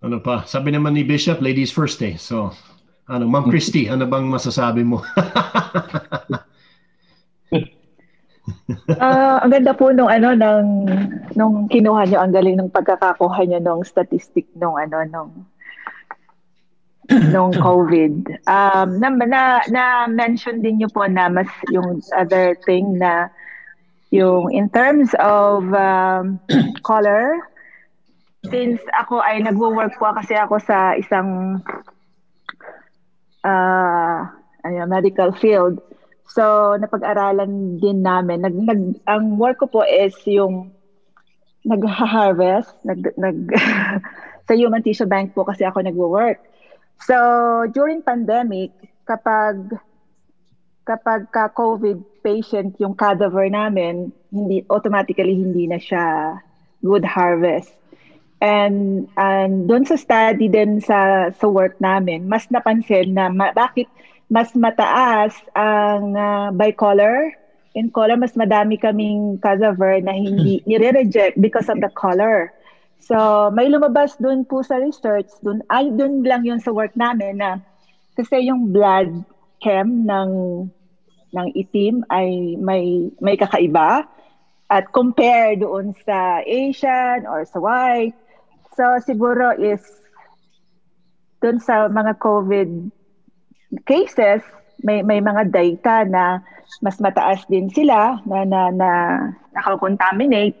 [0.00, 0.48] Ano pa?
[0.48, 2.16] Sabi naman ni Bishop, ladies first eh.
[2.16, 2.56] So,
[3.04, 5.04] ano, Ma'am Christy, ano bang masasabi mo?
[8.98, 10.86] Ah, ang ganda po nung ano nung
[11.38, 15.30] nung kinuha niyo ang galing ng pagkakakuha niyo nung statistic nung ano nung
[17.30, 18.42] nung COVID.
[18.50, 23.30] Um na, na, na mention din niyo po na mas yung other thing na
[24.10, 26.38] yung in terms of um,
[26.86, 27.38] color
[28.50, 31.62] since ako ay nagwo-work po kasi ako sa isang
[33.46, 34.18] uh,
[34.66, 35.80] ano, medical field.
[36.30, 38.46] So, napag-aralan din namin.
[38.46, 40.70] Nag, nag, ang work ko po is yung
[41.66, 43.50] nag-harvest, nag, nag,
[44.46, 46.38] sa Human Tissue Bank po kasi ako nagwo-work.
[47.02, 47.16] So,
[47.72, 48.70] during pandemic,
[49.08, 49.74] kapag
[50.84, 56.34] kapag ka COVID patient yung cadaver namin, hindi automatically hindi na siya
[56.82, 57.79] good harvest.
[58.40, 63.84] And and doon sa study din sa sa work namin, mas napansin na ma- bakit
[64.32, 67.36] mas mataas ang uh, bicolor.
[67.70, 72.50] In color, mas madami kaming cadaver na hindi nire-reject because of the color.
[72.98, 77.38] So, may lumabas doon po sa research, doon ay doon lang 'yon sa work namin
[77.38, 77.62] na
[78.18, 79.22] kasi yung blood
[79.62, 80.30] chem ng
[81.30, 84.04] ng itim ay may may kakaiba
[84.70, 88.19] at compare doon sa Asian or sa white.
[88.80, 89.84] So siguro is
[91.44, 92.88] doon sa mga COVID
[93.84, 94.40] cases
[94.80, 96.40] may may mga data na
[96.80, 98.90] mas mataas din sila na na, na
[99.52, 100.56] nakakontaminate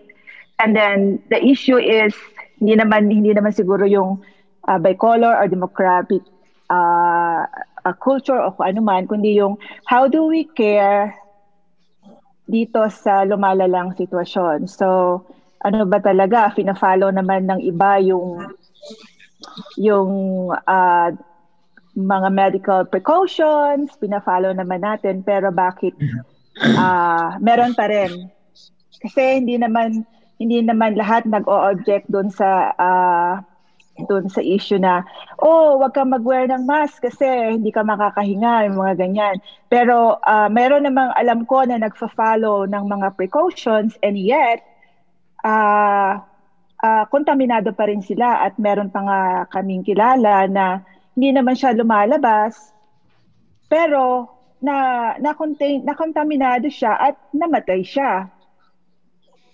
[0.60, 2.12] and then the issue is
[2.60, 4.20] hindi naman hindi naman siguro yung
[4.68, 6.20] uh, bicolor or demographic
[6.68, 7.48] uh,
[7.88, 9.56] uh, culture o kung ano man kundi yung
[9.88, 11.16] how do we care
[12.50, 14.66] dito sa lumalalang sitwasyon.
[14.66, 15.22] So,
[15.60, 18.48] ano ba talaga, fina-follow naman ng iba yung
[19.76, 20.10] yung
[20.52, 21.08] uh,
[21.96, 25.92] mga medical precautions, pina-follow naman natin, pero bakit
[26.64, 28.30] uh, meron pa rin?
[29.00, 30.04] Kasi hindi naman
[30.40, 33.34] hindi naman lahat nag-o-object doon sa uh,
[34.08, 35.04] doon sa issue na,
[35.44, 39.36] oh, wag kang mag-wear ng mask kasi hindi ka makakahinga, yung mga ganyan.
[39.68, 44.64] Pero uh, meron namang alam ko na nagfa-follow ng mga precautions and yet,
[45.44, 46.20] uh,
[46.80, 49.20] uh, kontaminado pa rin sila at meron pa nga
[49.52, 52.72] kaming kilala na hindi naman siya lumalabas,
[53.68, 54.28] pero
[54.60, 58.28] na na-contain, na-kontaminado siya at namatay siya.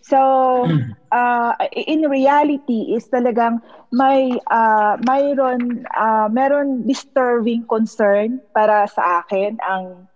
[0.06, 0.18] So,
[1.14, 9.58] uh, in reality is talagang may uh, mayroon uh, meron disturbing concern para sa akin
[9.62, 10.06] ang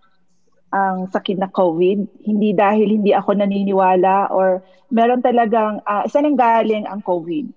[0.71, 2.23] ang sakit na COVID.
[2.23, 7.49] Hindi dahil hindi ako naniniwala or meron talagang uh, isa nang galing ang COVID.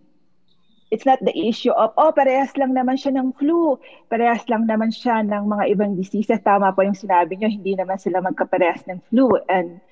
[0.95, 3.75] It's not the issue of, oh, parehas lang naman siya ng flu.
[4.07, 6.39] Parehas lang naman siya ng mga ibang diseases.
[6.47, 9.35] Tama po yung sinabi nyo, hindi naman sila magkaparehas ng flu.
[9.51, 9.83] And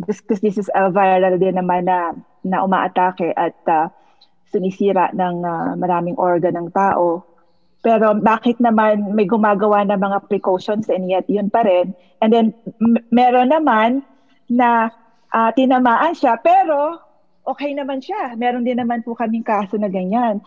[0.00, 3.92] because this is a viral din naman na, na umaatake at uh,
[4.48, 7.20] sumisira ng uh, maraming organ ng tao.
[7.84, 11.92] Pero bakit naman may gumagawa ng mga precautions and yet yun pa rin.
[12.24, 14.08] And then m- meron naman
[14.48, 14.88] na
[15.32, 16.98] ah, tinamaan siya, pero
[17.46, 18.34] okay naman siya.
[18.34, 20.42] Meron din naman po kaming kaso na ganyan.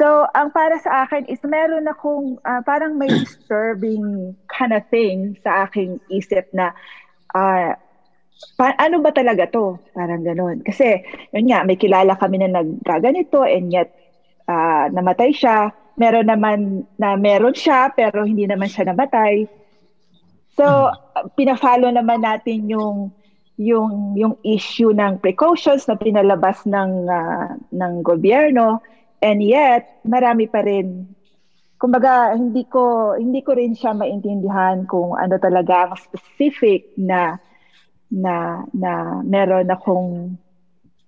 [0.00, 5.36] So, ang para sa akin is meron akong ah, parang may disturbing kind of thing
[5.44, 6.74] sa aking isip na
[7.36, 7.76] ah,
[8.56, 9.78] pa- ano ba talaga to?
[9.92, 10.64] Parang ganun.
[10.64, 11.04] Kasi,
[11.36, 13.92] yun nga, may kilala kami na nagkaganito and yet
[14.48, 15.70] ah, namatay siya.
[16.00, 19.44] Meron naman na meron siya pero hindi naman siya namatay.
[20.56, 23.12] So, uh, pina-follow naman natin yung
[23.60, 28.80] yung yung issue ng precautions na pinalabas ng ah, ng gobyerno
[29.20, 31.04] and yet marami pa rin
[31.76, 37.36] kumbaga hindi ko hindi ko rin siya maintindihan kung ano talaga ang specific na
[38.08, 40.40] na na meron akong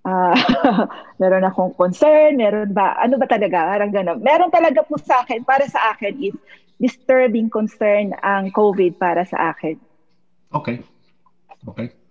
[0.05, 0.37] ah,
[1.21, 4.19] meron akong concern, meron ba ano ba talaga parang gano'n.
[4.21, 6.37] Meron talaga po sa akin para sa akin is
[6.77, 9.77] disturbing concern ang COVID para sa akin.
[10.53, 10.85] Okay.
[11.65, 12.02] Okay.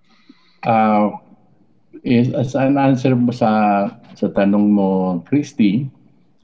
[0.63, 1.19] Uh,
[2.03, 5.91] is, as an answer mo sa sa tanong mo, Christy,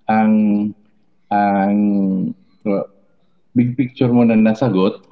[0.09, 0.75] ang
[1.29, 1.77] ang
[3.53, 5.05] big picture mo na nasagot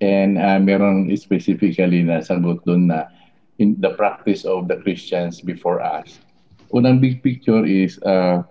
[0.00, 3.10] and uh, meron specifically nasagot doon na
[3.58, 6.22] in the practice of the Christians before us.
[6.70, 8.46] Unang big picture is uh,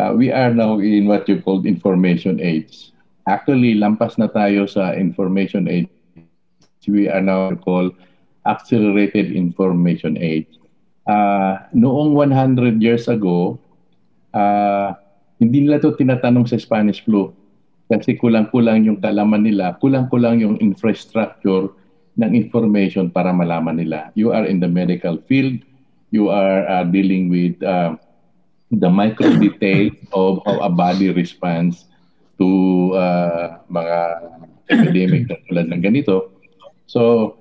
[0.00, 2.92] uh, we are now in what you call information age.
[3.28, 5.90] Actually, lampas na tayo sa information age.
[6.86, 7.98] We are now called
[8.46, 10.48] accelerated information age.
[11.06, 13.58] Uh, noong 100 years ago,
[14.34, 14.94] uh,
[15.38, 17.30] hindi nila to tinatanong sa Spanish flu
[17.86, 21.70] kasi kulang-kulang yung kalaman nila, kulang-kulang yung infrastructure
[22.18, 24.10] ng information para malaman nila.
[24.18, 25.62] You are in the medical field,
[26.10, 27.94] you are uh, dealing with uh,
[28.74, 31.86] the micro details of how a body responds
[32.42, 32.48] to
[32.98, 33.98] uh, mga
[34.66, 36.34] epidemic na tulad ng ganito.
[36.90, 37.34] So,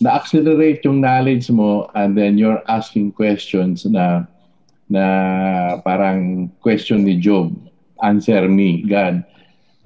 [0.00, 4.26] na-accelerate yung knowledge mo and then you're asking questions na
[4.86, 5.04] na
[5.82, 7.50] parang question ni Job.
[8.02, 9.24] Answer me, God.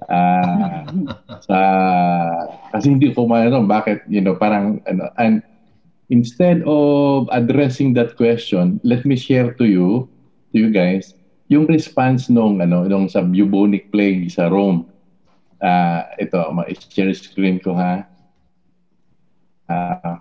[0.09, 0.85] Uh,
[1.47, 1.57] sa
[2.73, 5.45] kasi hindi ko mayroon bakit you know parang ano and
[6.09, 10.09] instead of addressing that question let me share to you
[10.51, 11.13] to you guys
[11.53, 14.89] yung response nung ano nung sa bubonic plague sa Rome
[15.61, 18.01] uh, ito ma-share screen ko ha
[19.71, 20.19] uh,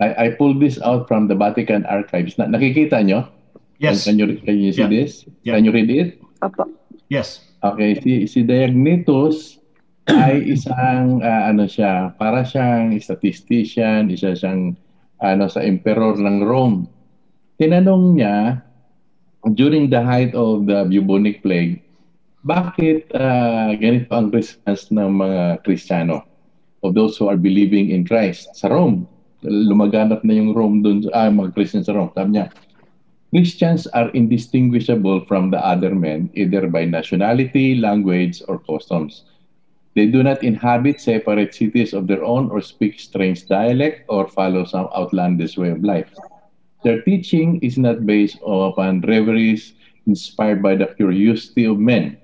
[0.00, 2.36] I, I pulled this out from the Vatican archives.
[2.40, 3.28] Na, nakikita nyo?
[3.78, 4.04] Yes.
[4.04, 4.88] Can, can you, can you see Yeah.
[4.92, 5.24] this?
[5.44, 5.54] Yeah.
[5.56, 6.20] Can you read it?
[6.40, 6.68] Opo.
[7.08, 7.44] Yes.
[7.60, 9.60] Okay, si, si Diognetus
[10.08, 14.72] ay isang ah, ano siya, para siyang statistician, isa siyang
[15.20, 16.88] ano sa emperor ng Rome.
[17.60, 18.64] Tinanong niya
[19.52, 21.84] during the height of the bubonic plague,
[22.40, 26.24] bakit ah, ganito ang response ng mga Kristiyano
[26.80, 29.04] of those who are believing in Christ sa Rome?
[29.44, 32.12] Lumaganap na yung Rome doon, ah, mga Christian sa Rome.
[32.16, 32.48] Sabi niya,
[33.30, 39.22] Christians are indistinguishable from the other men, either by nationality, language, or customs.
[39.94, 44.64] They do not inhabit separate cities of their own or speak strange dialect or follow
[44.64, 46.10] some outlandish way of life.
[46.82, 49.74] Their teaching is not based upon reveries
[50.06, 52.19] inspired by the curiosity of men.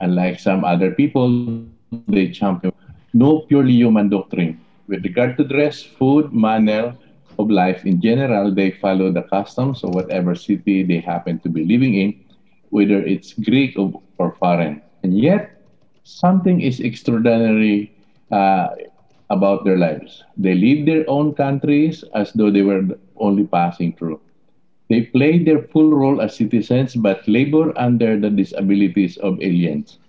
[0.00, 2.72] Unlike some other people, they champion
[3.12, 4.60] no purely human doctrine.
[4.88, 6.96] With regard to dress, food, manner
[7.38, 11.64] of life in general, they follow the customs of whatever city they happen to be
[11.64, 12.14] living in,
[12.70, 14.82] whether it's Greek or, or foreign.
[15.02, 15.62] And yet,
[16.04, 17.92] something is extraordinary
[18.30, 18.68] uh,
[19.30, 20.24] about their lives.
[20.36, 22.82] They leave their own countries as though they were
[23.16, 24.20] only passing through.
[24.90, 30.02] They play their full role as citizens but labor under the disabilities of aliens.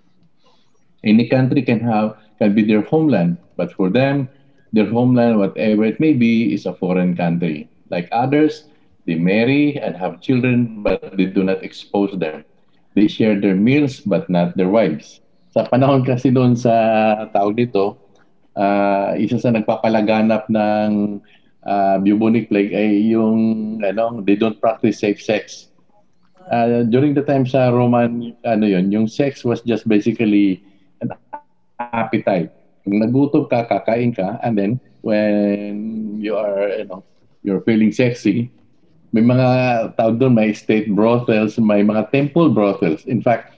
[1.05, 4.25] Any country can have can be their homeland, but for them,
[4.73, 7.69] their homeland, whatever it may be, is a foreign country.
[7.93, 8.65] Like others,
[9.05, 12.41] they marry and have children, but they do not expose them.
[12.97, 15.21] They share their meals, but not their wives.
[15.53, 16.73] Sa panahon kasi doon sa
[17.29, 18.01] tawag dito,
[18.57, 21.21] ah, isa sa nagpapalaganap ng
[21.65, 25.69] ah, bubonic plague ay yung ano, they don't practice safe sex.
[26.51, 30.59] Uh, during the time sa Roman, ano yun, yung sex was just basically
[30.99, 31.13] an
[31.79, 32.51] appetite.
[32.83, 37.05] Kung nagutom ka, kakain ka, and then when you are, you know,
[37.45, 38.49] you're feeling sexy,
[39.13, 39.47] may mga
[39.99, 43.05] tawag doon, may state brothels, may mga temple brothels.
[43.05, 43.53] In fact,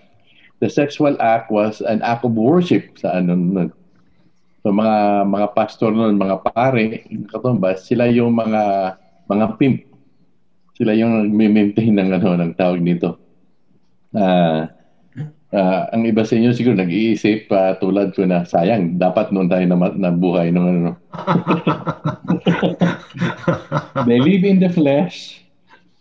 [0.59, 3.71] the sexual act was an act of worship sa ano.
[4.63, 8.95] So mga mga pastor noon, mga pare, katumbas, sila yung mga
[9.27, 9.83] mga pimp.
[10.73, 13.19] Sila yung nagme-maintain ng ano ng tawag nito.
[14.15, 14.73] Ah,
[15.53, 19.61] Ah, ang iba sa inyo siguro nag-iisip pa tulad ko na sayang dapat noon tayo
[19.69, 20.91] na nabuhay no ano.
[24.09, 25.45] they live in the flesh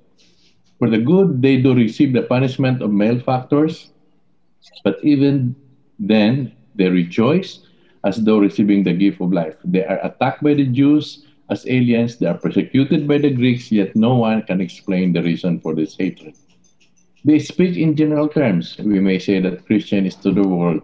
[0.78, 3.90] For the good, they do receive the punishment of malefactors,
[4.84, 5.54] but even
[5.98, 7.66] then, they rejoice
[8.04, 9.54] as though receiving the gift of life.
[9.64, 12.18] They are attacked by the Jews as aliens.
[12.18, 15.96] They are persecuted by the Greeks, yet no one can explain the reason for this
[15.96, 16.34] hatred.
[17.24, 18.78] They speak in general terms.
[18.78, 20.82] We may say that Christian is to the world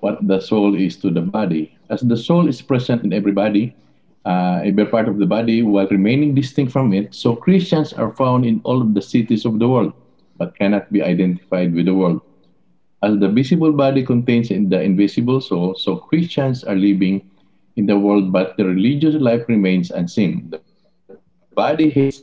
[0.00, 1.76] what the soul is to the body.
[1.88, 3.74] As the soul is present in everybody,
[4.24, 8.44] uh, every part of the body, while remaining distinct from it, so Christians are found
[8.44, 9.92] in all of the cities of the world,
[10.36, 12.20] but cannot be identified with the world.
[13.02, 17.28] As the visible body contains in the invisible soul, so Christians are living
[17.76, 20.48] in the world, but the religious life remains unseen.
[20.48, 20.60] The
[21.54, 22.22] body hates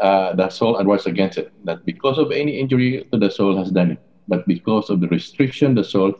[0.00, 3.56] uh, the soul and wars against it, not because of any injury to the soul
[3.56, 6.14] has done it, but because of the restriction the soul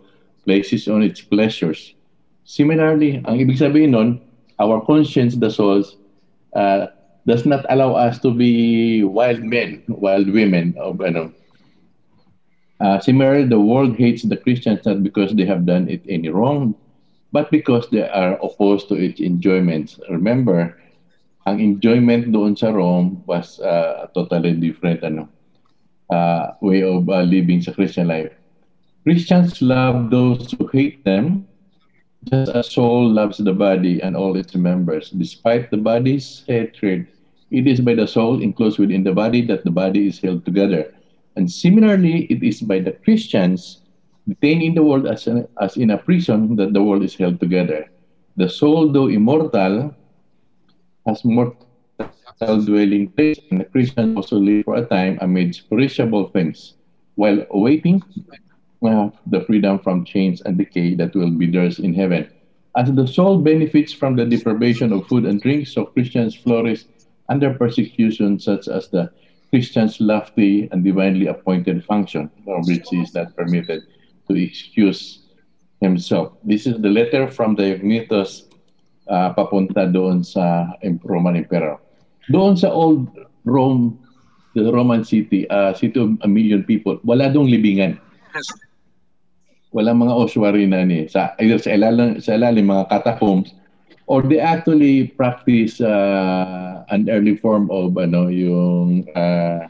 [0.44, 1.94] places on its pleasures.
[2.44, 4.24] Similarly, ang ibig sabihin nun,
[4.60, 5.96] our conscience, the souls,
[6.54, 6.86] uh,
[7.26, 11.32] does not allow us to be wild men, wild women, of ano,
[12.80, 16.74] Uh, similarly, the world hates the Christians not because they have done it any wrong,
[17.32, 19.98] but because they are opposed to its enjoyments.
[20.08, 20.78] Remember,
[21.46, 25.26] ang enjoyment doon sa Rome was uh, totally different ano,
[26.06, 28.30] uh, way of uh, living sa Christian life.
[29.02, 31.47] Christians love those who hate them,
[32.24, 35.10] just as soul loves the body and all its members.
[35.10, 37.06] Despite the body's hatred,
[37.50, 40.94] it is by the soul enclosed within the body that the body is held together.
[41.36, 43.82] And similarly, it is by the Christians
[44.28, 47.40] detained in the world as, a, as in a prison that the world is held
[47.40, 47.88] together.
[48.36, 49.94] The soul, though immortal,
[51.06, 51.56] has mortal
[52.38, 56.74] dwelling place, and the Christians also live for a time amidst perishable things,
[57.14, 58.02] while awaiting
[58.82, 62.28] uh, the freedom from chains and decay that will be theirs in heaven.
[62.76, 66.84] As the soul benefits from the deprivation of food and drink, so Christians flourish
[67.28, 69.10] under persecution such as the
[69.50, 73.82] Christian's lofty and divinely appointed function, which is not permitted
[74.28, 75.24] to excuse
[75.80, 76.32] himself.
[76.44, 78.52] This is the letter from Diognetus
[79.08, 80.68] uh, papunta doon sa
[81.02, 81.80] Roman Emperor.
[82.28, 83.08] Doon sa old
[83.48, 83.96] Rome,
[84.54, 87.96] the Roman city, uh, city of a million people, wala doon libingan.
[89.72, 91.08] Wala mga ossuary na ni.
[91.08, 93.52] Sa, either sa ilalim, sa ilalim mga catacombs,
[94.08, 99.68] or they actually practice uh, an early form of ano yung uh,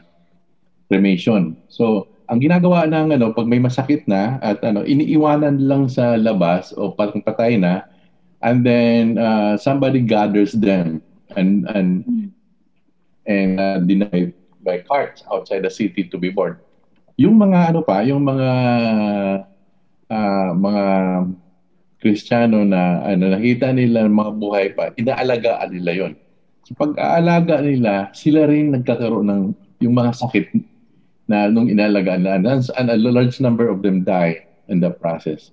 [0.87, 1.59] cremation.
[1.67, 6.71] So, ang ginagawa ng ano pag may masakit na at ano iniiwanan lang sa labas
[6.77, 7.83] o patong patay na
[8.45, 11.01] and then uh, somebody gathers them
[11.35, 12.05] and and
[13.25, 14.31] and uh, denied
[14.61, 16.55] by carts outside the city to be born.
[17.19, 18.49] Yung mga ano pa, yung mga
[20.09, 20.85] uh, mga
[21.99, 26.13] Kristiyano na ano, nakita nila mga buhay pa, inaalagaan nila yon.
[26.63, 29.43] Sa pag-aalaga nila, sila rin nagkakaroon ng
[29.83, 30.53] yung mga sakit
[31.29, 35.51] na nung inalagaan na and a large number of them die in the process.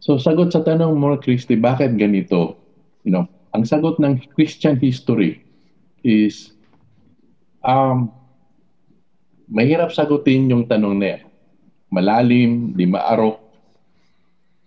[0.00, 2.56] So sagot sa tanong mo, Christy, bakit ganito?
[3.04, 5.44] You know, ang sagot ng Christian history
[6.00, 6.56] is
[7.60, 8.08] um,
[9.50, 11.22] mahirap sagutin yung tanong na yan.
[11.90, 13.39] Malalim, di maarok.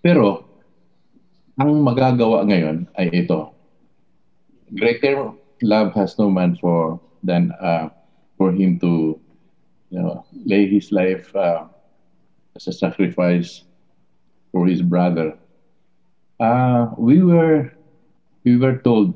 [0.03, 0.43] Pero
[1.55, 3.55] ang magagawa ngayon ay ito.
[4.75, 5.31] Greater
[5.63, 7.87] love has no man for than uh,
[8.35, 9.15] for him to
[9.87, 11.63] you know lay his life uh,
[12.59, 13.63] as a sacrifice
[14.51, 15.39] for his brother.
[16.35, 17.71] Uh, we were
[18.43, 19.15] we were told,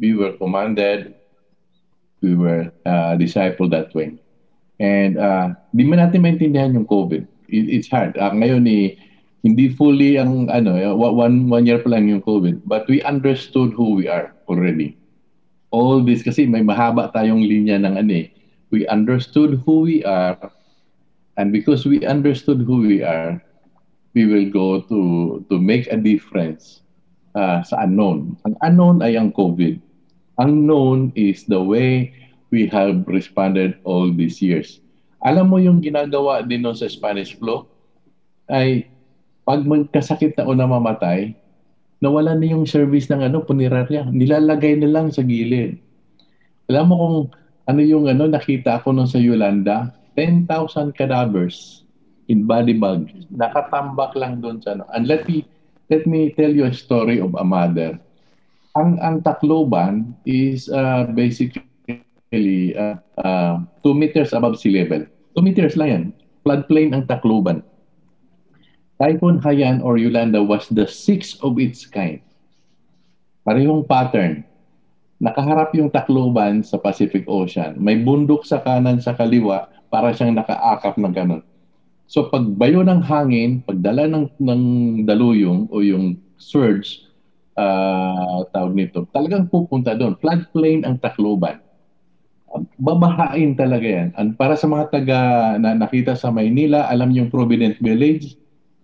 [0.00, 1.12] we were commanded,
[2.24, 4.16] we were uh, discipled that way.
[4.80, 7.28] And uh, di man natin maintindihan yung COVID.
[7.52, 8.16] It, it's hard.
[8.16, 9.11] Uh, ngayon ni eh,
[9.42, 12.62] hindi fully ang ano, eh, one, one year pa lang yung COVID.
[12.62, 14.94] But we understood who we are already.
[15.74, 18.30] All this, kasi may mahaba tayong linya ng ano eh.
[18.70, 20.38] We understood who we are.
[21.36, 23.42] And because we understood who we are,
[24.14, 25.00] we will go to
[25.48, 26.84] to make a difference
[27.34, 28.36] uh, sa unknown.
[28.44, 29.80] Ang unknown ay ang COVID.
[30.40, 32.12] Ang known is the way
[32.52, 34.84] we have responded all these years.
[35.24, 37.64] Alam mo yung ginagawa din nun sa Spanish flu?
[38.48, 38.91] Ay,
[39.42, 41.34] pag magkasakit na o namamatay,
[42.02, 44.06] nawala na yung service ng ano, punerarya.
[44.10, 45.78] Nilalagay na lang sa gilid.
[46.70, 47.16] Alam mo kung
[47.70, 51.86] ano yung ano, nakita ko nung sa Yolanda, 10,000 cadavers
[52.30, 53.10] in body bag.
[53.34, 54.86] Nakatambak lang doon sa ano.
[54.94, 55.46] And let me,
[55.90, 57.98] let me tell you a story of a mother
[58.76, 65.04] ang ang Tacloban is uh, basically uh, uh, 2 meters above sea level.
[65.36, 66.04] 2 meters lang yan.
[66.44, 67.60] Floodplain ang Tacloban.
[69.02, 72.22] Typhoon Haiyan or Yolanda was the sixth of its kind.
[73.42, 74.46] Parehong pattern.
[75.18, 77.74] Nakaharap yung Tacloban sa Pacific Ocean.
[77.82, 81.42] May bundok sa kanan sa kaliwa para siyang nakaakap ng ganun.
[82.06, 84.62] So pag bayo ng hangin, pagdala ng, ng
[85.02, 87.02] daluyong o yung surge,
[87.58, 90.14] uh, tawag nito, talagang pupunta doon.
[90.22, 91.58] Floodplain ang Tacloban.
[92.78, 94.14] Babahain talaga yan.
[94.14, 95.20] And para sa mga taga
[95.58, 98.38] na nakita sa Maynila, alam yung Provident Village,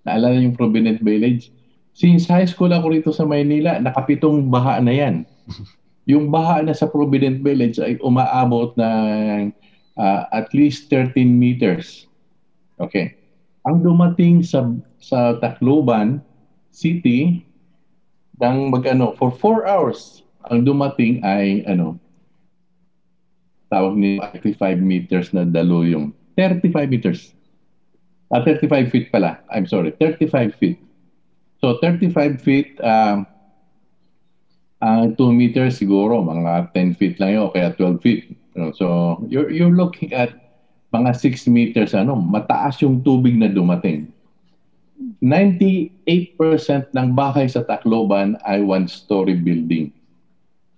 [0.09, 1.53] naalala yung Provident Village.
[1.93, 5.29] Since high school ako rito sa Maynila, nakapitong baha na yan.
[6.09, 9.53] Yung baha na sa Provident Village ay umaabot ng
[10.01, 12.09] uh, at least 13 meters.
[12.81, 13.13] Okay.
[13.69, 16.25] Ang dumating sa sa Tacloban
[16.73, 17.45] City,
[18.39, 21.99] ng mag-ano, for 4 hours, ang dumating ay, ano,
[23.69, 26.15] tawag ni 35 meters na daluyong.
[26.39, 27.21] 35 meters.
[28.29, 29.41] Ah, 35 feet pala.
[29.49, 30.79] I'm sorry, 35 feet.
[31.65, 33.25] So, 35 feet, um,
[34.79, 38.23] ang uh, 2 meters siguro, mga 10 feet lang yun, kaya 12 feet.
[38.79, 40.31] So, you're, you're looking at
[40.95, 44.13] mga 6 meters, ano, mataas yung tubig na dumating.
[45.19, 49.91] 98% ng bahay sa Tacloban ay one-story building.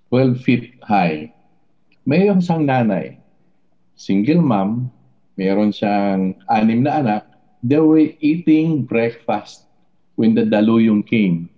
[0.09, 1.29] 12 feet high.
[2.09, 3.21] May isang nanay,
[3.95, 4.89] single mom,
[5.37, 7.30] meron siyang anim na anak,
[7.63, 9.69] they were eating breakfast
[10.17, 11.49] when the daluyong came.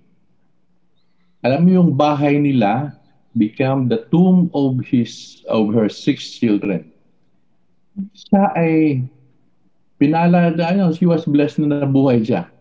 [1.42, 2.94] Alam mo yung bahay nila
[3.34, 6.90] become the tomb of his of her six children.
[8.14, 9.02] Siya ay
[9.98, 12.52] pinala, ano, she was blessed na nabuhay siya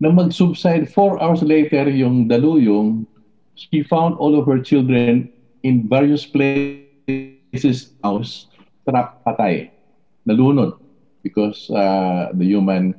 [0.00, 3.04] na mag-subside four hours later yung daluyong,
[3.54, 5.28] she found all of her children
[5.60, 8.48] in various places house,
[8.88, 9.68] trap patay,
[10.24, 10.80] nalunod
[11.22, 12.94] because uh, the human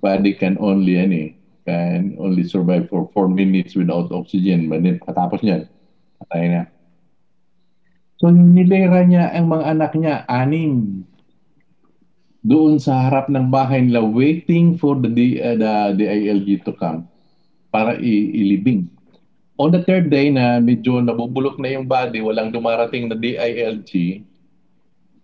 [0.00, 4.68] body can only any can only survive for 4 minutes without oxygen.
[4.68, 5.64] But then, katapos niyan,
[6.20, 6.62] patay na.
[8.20, 11.02] So, nilera niya ang mga anak niya, anim
[12.44, 17.08] doon sa harap ng bahay nila waiting for the, uh, the, the ILG to come
[17.72, 18.86] para ilibing.
[19.56, 24.22] On the third day na medyo nabubulok na yung body, walang dumarating na DILG,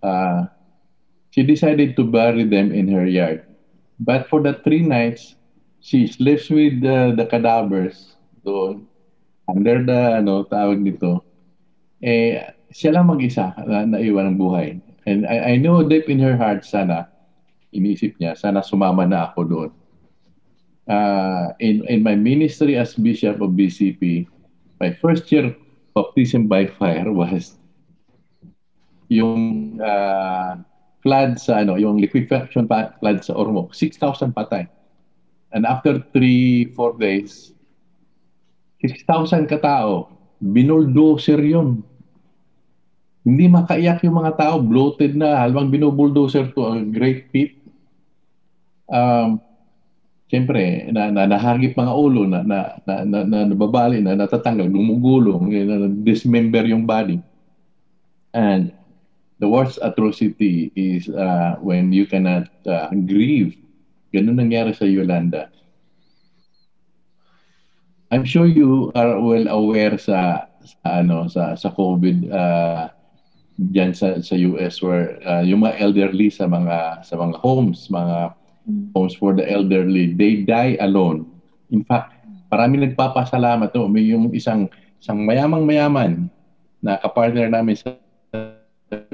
[0.01, 0.49] uh,
[1.31, 3.47] she decided to bury them in her yard.
[4.01, 5.37] But for the three nights,
[5.81, 8.87] she sleeps with the, the cadavers doon,
[9.49, 11.25] under the, ano, tawag nito,
[12.03, 14.69] eh, siya lang mag-isa na naiwan ng buhay.
[15.07, 17.09] And I, I know deep in her heart, sana,
[17.73, 19.71] inisip niya, sana sumama na ako doon.
[20.91, 24.27] Uh, in, in my ministry as Bishop of BCP,
[24.81, 25.55] my first year
[25.95, 27.55] baptism by fire was
[29.11, 30.57] yung uh,
[31.01, 34.69] flood sa ano, yung liquefaction flood sa Ormoc, 6,000 patay.
[35.51, 37.53] And after 3 4 days,
[38.81, 40.09] 6,000 katao,
[40.41, 41.85] binuldoser yun.
[43.21, 47.61] Hindi makaiyak yung mga tao, bloated na, halwang binubuldoser to a great pit
[48.91, 49.39] um,
[50.27, 55.51] siyempre, na, na nahagip mga ulo, na, na, na, na, na nababali, na natatanggal, gumugulong,
[55.51, 57.19] na, na dismember yung body.
[58.35, 58.75] And
[59.41, 63.57] the worst atrocity is uh, when you cannot uh, grieve.
[64.13, 65.49] Ganun nangyari sa Yolanda.
[68.13, 72.91] I'm sure you are well aware sa, sa ano sa sa COVID uh,
[73.57, 78.35] diyan sa sa US where uh, yung mga elderly sa mga sa mga homes, mga
[78.93, 81.25] homes for the elderly, they die alone.
[81.71, 82.19] In fact,
[82.51, 83.87] marami nagpapasalamat to.
[83.87, 84.67] May yung isang
[84.99, 86.27] isang mayamang mayaman
[86.83, 87.95] na kapartner namin sa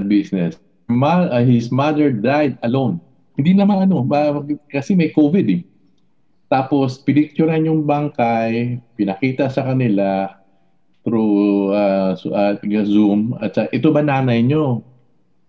[0.07, 0.57] business.
[0.89, 3.03] Ma, uh, his mother died alone.
[3.37, 4.33] Hindi naman ano, ba,
[4.72, 5.62] kasi may COVID eh.
[6.47, 10.31] Tapos, pinicturean yung bangkay, pinakita sa kanila
[11.03, 12.55] through uh, uh,
[12.87, 13.35] Zoom.
[13.43, 14.81] At uh, ito ba nanay nyo?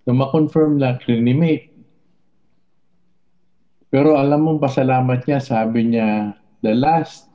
[0.03, 1.69] So, ma-confirm na clinimate.
[3.87, 7.29] Pero alam mo, pasalamat niya, sabi niya, the last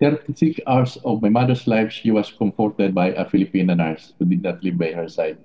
[0.00, 4.42] 36 hours of my mother's life, she was comforted by a Filipina nurse who did
[4.42, 5.38] not live by her side.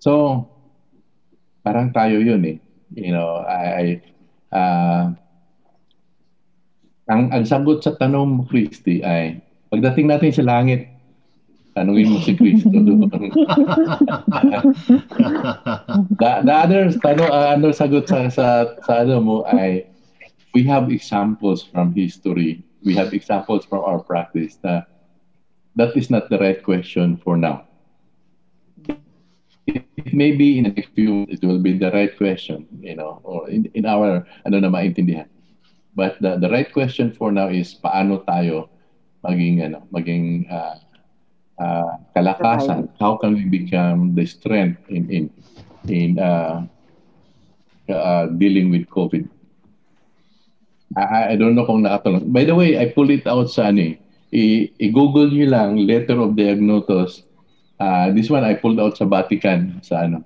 [0.00, 0.48] So,
[1.60, 2.56] parang tayo yun eh.
[2.96, 4.00] You know, I,
[4.50, 5.12] uh,
[7.06, 9.38] ang, ang sagot sa tanong mo, Christy, ay
[9.70, 10.90] pagdating natin sa langit,
[11.76, 13.06] tanungin mo si Kristo doon.
[16.18, 19.86] the, the other, tanong, uh, ano sagot sa, sa, sa ano mo ay
[20.54, 22.58] we have examples from history.
[22.82, 24.88] We have examples from our practice that
[25.76, 27.69] that is not the right question for now.
[30.00, 33.48] It may be in a few, it will be the right question, you know, or
[33.50, 35.28] in, in our, ano na maintindihan.
[35.94, 38.68] But the, the right question for now is paano tayo
[39.22, 40.76] maging, ano, maging uh,
[41.60, 42.88] uh, kalakasan?
[42.98, 45.24] How can we become the strength in, in,
[45.86, 46.66] in uh,
[47.90, 49.28] uh, dealing with COVID?
[50.96, 52.32] I, I don't know kung nakatulong.
[52.32, 53.96] By the way, I pull it out sa ano eh.
[54.30, 57.26] I, i-google nyo lang letter of Diagnotos.
[57.80, 60.20] Uh, this one I pulled out sa Vatican, sa ano,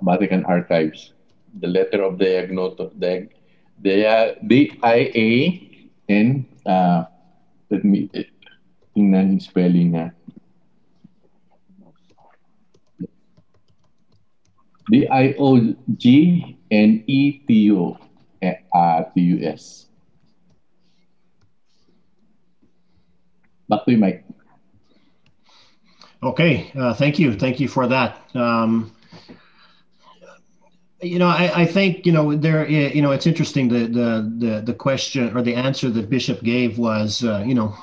[0.00, 1.12] Vatican Archives.
[1.60, 2.96] The letter of Diagnotos.
[2.98, 3.28] The,
[3.82, 5.28] the, D-I-A
[6.08, 7.04] and uh,
[7.70, 8.24] let me eh,
[8.96, 10.10] tingnan yung spelling na.
[14.90, 15.58] D-I-O-G-N-E-T-O
[18.74, 19.86] uh, to US.
[23.68, 24.29] Back to you, Mike.
[26.22, 28.18] Okay, uh, thank you, thank you for that.
[28.34, 28.92] Um,
[31.00, 32.68] you know, I, I think you know there.
[32.68, 33.68] You know, it's interesting.
[33.68, 37.74] The the the the question or the answer that Bishop gave was, uh, you know,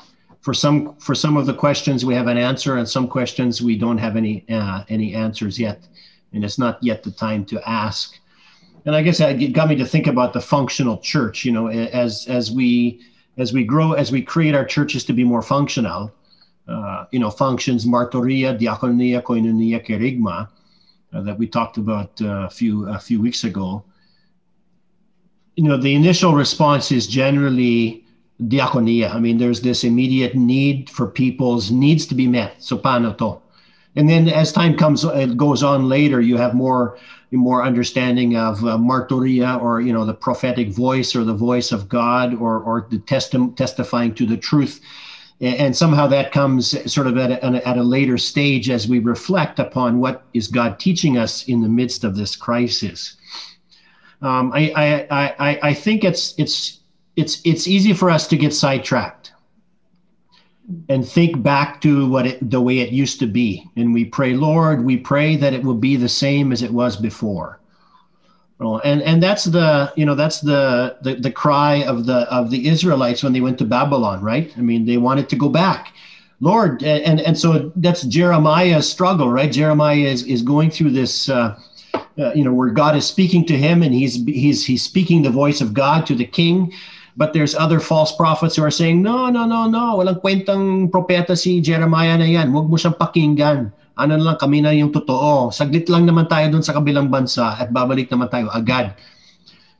[0.41, 3.75] for some for some of the questions we have an answer, and some questions we
[3.75, 5.88] don't have any uh, any answers yet,
[6.31, 8.19] and it's not yet the time to ask
[8.88, 11.43] and I guess it got me to think about the functional church.
[11.43, 13.01] You know, as as we
[13.38, 16.09] as we grow, as we create our churches to be more functional,
[16.68, 20.49] uh, you know, functions, martoria, diakonia, koinonia, kerygma,
[21.13, 23.84] uh, that we talked about uh, a few a few weeks ago.
[25.55, 28.03] You know, the initial response is generally
[28.43, 29.13] diakonia.
[29.13, 32.61] I mean, there's this immediate need for people's needs to be met.
[32.61, 33.41] So?
[33.95, 36.97] And then as time comes, it goes on later, you have more
[37.32, 42.36] more understanding of uh, or you know the prophetic voice or the voice of God
[42.36, 44.82] or or the testi- testifying to the truth
[45.39, 49.59] and somehow that comes sort of at a, at a later stage as we reflect
[49.59, 53.17] upon what is God teaching us in the midst of this crisis.
[54.21, 56.79] Um, I, I, I, I think it's it's
[57.15, 59.33] it's it's easy for us to get sidetracked
[60.89, 63.63] and think back to what it, the way it used to be.
[63.75, 66.97] And we pray, Lord, we pray that it will be the same as it was
[66.97, 67.59] before.
[68.60, 72.68] And and that's the you know that's the, the the cry of the of the
[72.68, 74.51] Israelites when they went to Babylon, right?
[74.58, 75.93] I mean, they wanted to go back.
[76.39, 79.51] Lord, and and so that's Jeremiah's struggle, right?
[79.51, 81.30] Jeremiah is is going through this.
[81.30, 81.60] Uh,
[82.18, 85.30] uh, you know where God is speaking to him, and he's he's he's speaking the
[85.30, 86.74] voice of God to the king,
[87.18, 91.34] But there's other false prophets who are saying, no, no, no, no, walang kwentang propeta
[91.34, 92.53] si Jeremiah na yan.
[92.53, 93.74] Huwag mo siyang pakinggan.
[93.97, 95.49] Ano lang, kami na yung totoo.
[95.49, 98.93] Saglit lang naman tayo dun sa kabilang bansa at babalik naman tayo agad.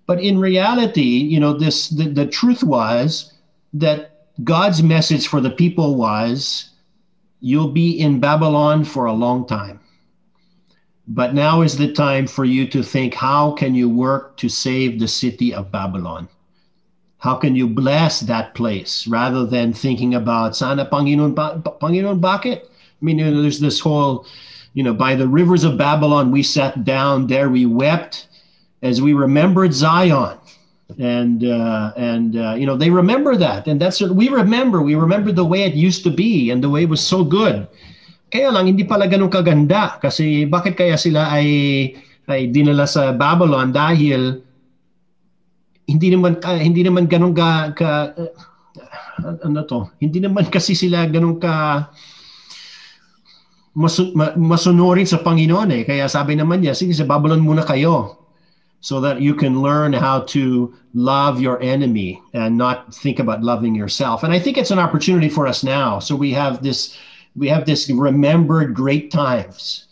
[0.09, 3.32] But in reality, you know, this the, the truth was
[3.74, 6.70] that God's message for the people was,
[7.41, 9.80] you'll be in Babylon for a long time.
[11.07, 14.99] But now is the time for you to think, how can you work to save
[14.99, 16.28] the city of Babylon?
[17.20, 22.70] How can you bless that place rather than thinking about sana Panginoon, ba- Panginoon bakit?
[23.02, 24.26] I mean, you know, there's this whole,
[24.74, 28.28] you know, by the rivers of Babylon we sat down there we wept
[28.82, 30.38] as we remembered Zion.
[30.98, 34.80] And uh, and uh, you know they remember that, and that's what we remember.
[34.80, 37.68] We remember the way it used to be, and the way it was so good.
[38.32, 41.91] Kaya lang hindi pala ganun kaganda kasi bakit kaya sila ay
[42.28, 44.39] ay dinala sa Babylon dahil
[45.88, 48.32] hindi naman uh, hindi naman ganun ka, ka uh,
[49.48, 51.88] ano to hindi naman kasi sila ganun ka
[53.78, 55.84] masu, ma, masunurin sa Panginoon eh.
[55.86, 58.18] Kaya sabi naman niya sige sa Babylon muna kayo
[58.82, 63.74] so that you can learn how to love your enemy and not think about loving
[63.74, 64.24] yourself.
[64.24, 66.00] And i think it's an opportunity for us now.
[66.02, 66.98] So we have this
[67.38, 69.86] we have this remembered great times.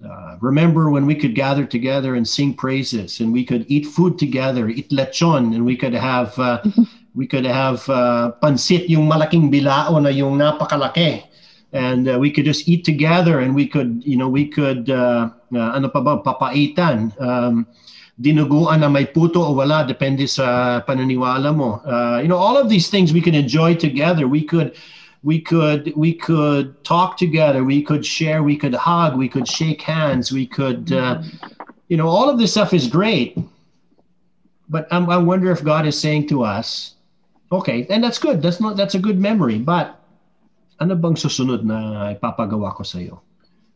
[0.00, 4.18] Uh, remember when we could gather together and sing praises, and we could eat food
[4.18, 6.62] together, eat lechon, and we could have uh,
[7.14, 11.20] we could have uh, pansit, yung malaking bilao na yung napakalaki,
[11.72, 15.30] and uh, we could just eat together, and we could you know we could uh,
[15.50, 16.22] Uh, ano pa ba?
[16.22, 17.10] Papaitan.
[17.18, 17.66] Um,
[18.14, 21.82] dinuguan na may puto o wala, depende sa paniniwala mo.
[21.82, 24.28] Uh, you know, all of these things we can enjoy together.
[24.28, 24.78] We could,
[25.26, 27.64] we could, we could talk together.
[27.64, 28.46] We could share.
[28.46, 29.18] We could hug.
[29.18, 30.30] We could shake hands.
[30.30, 31.18] We could, uh,
[31.90, 33.34] you know, all of this stuff is great.
[34.70, 36.94] But I, I wonder if God is saying to us,
[37.50, 38.38] okay, and that's good.
[38.38, 38.78] That's not.
[38.78, 39.58] That's a good memory.
[39.58, 39.98] But
[40.80, 43.20] ano bang susunod na ipapagawa ko sa iyo?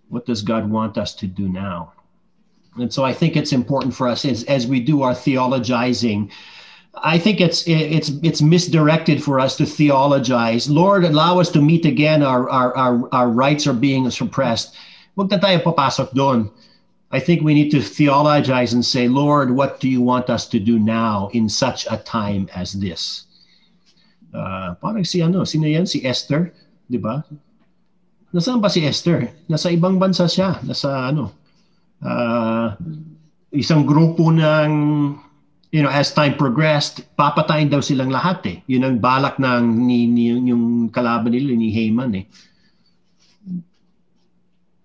[0.09, 1.93] What does God want us to do now?
[2.77, 6.33] And so I think it's important for us as, as we do our theologizing.
[7.03, 10.71] I think it's it's it's misdirected for us to theologize.
[10.71, 12.23] Lord, allow us to meet again.
[12.23, 14.75] Our our our, our rights are being suppressed.
[15.19, 16.51] Huwag na tayo papasok doon.
[17.15, 20.59] I think we need to theologize and say, Lord, what do you want us to
[20.59, 23.31] do now in such a time as this?
[24.35, 25.87] Uh, parang si ano, sino yan?
[25.87, 26.51] Si Esther,
[26.85, 27.25] di ba?
[28.35, 29.31] Nasaan ba si Esther?
[29.47, 30.59] Nasa ibang bansa siya.
[30.67, 31.31] Nasa ano,
[32.03, 32.75] uh,
[33.55, 34.71] isang grupo ng
[35.75, 40.07] you know as time progressed papatayin daw silang lahat eh yun ang balak ng ni,
[40.07, 42.27] ni yung kalaban nila ni Haman eh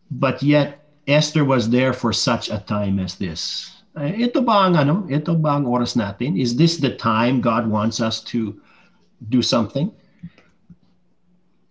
[0.09, 4.81] but yet Esther was there for such a time as this uh, ito ba ang
[4.81, 8.57] ano ito ba ang oras natin is this the time God wants us to
[9.29, 9.93] do something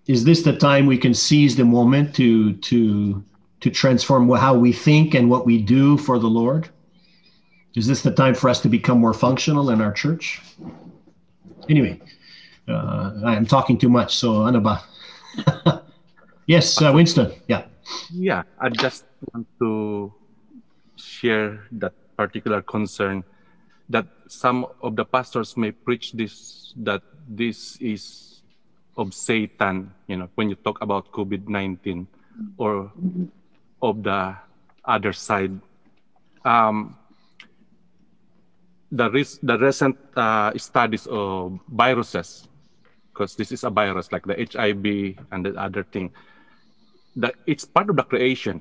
[0.08, 3.22] is this the time we can seize the moment to to
[3.60, 6.68] to transform how we think and what we do for the Lord?
[7.76, 10.40] Is this the time for us to become more functional in our church?
[11.68, 12.00] Anyway,
[12.66, 14.82] uh, I am talking too much, so ano ba?
[16.46, 17.30] yes, uh, Winston.
[17.46, 17.66] Yeah.
[18.10, 20.12] Yeah, I just want to
[20.96, 23.22] share that particular concern
[23.88, 28.27] that some of the pastors may preach this that this is
[28.98, 32.06] of Satan, you know, when you talk about COVID 19
[32.58, 32.92] or
[33.80, 34.36] of the
[34.84, 35.54] other side.
[36.44, 36.96] Um,
[38.90, 42.48] the, res- the recent uh, studies of viruses,
[43.12, 46.10] because this is a virus like the HIV and the other thing,
[47.16, 48.60] that it's part of the creation.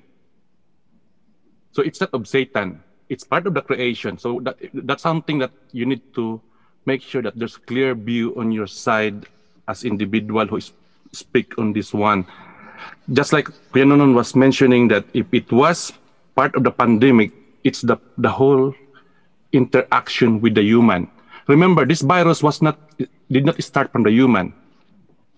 [1.72, 2.84] So it's not of Satan.
[3.10, 4.18] It's part of the creation.
[4.18, 6.42] So that, that's something that you need to
[6.86, 9.28] make sure that there's clear view on your side
[9.68, 10.60] as individual who
[11.12, 12.26] speak on this one
[13.14, 15.94] just like Pianonon was mentioning that if it was
[16.36, 17.32] part of the pandemic,
[17.64, 18.74] it's the, the whole
[19.54, 21.10] interaction with the human.
[21.48, 22.78] Remember, this virus was not
[23.32, 24.54] did not start from the human.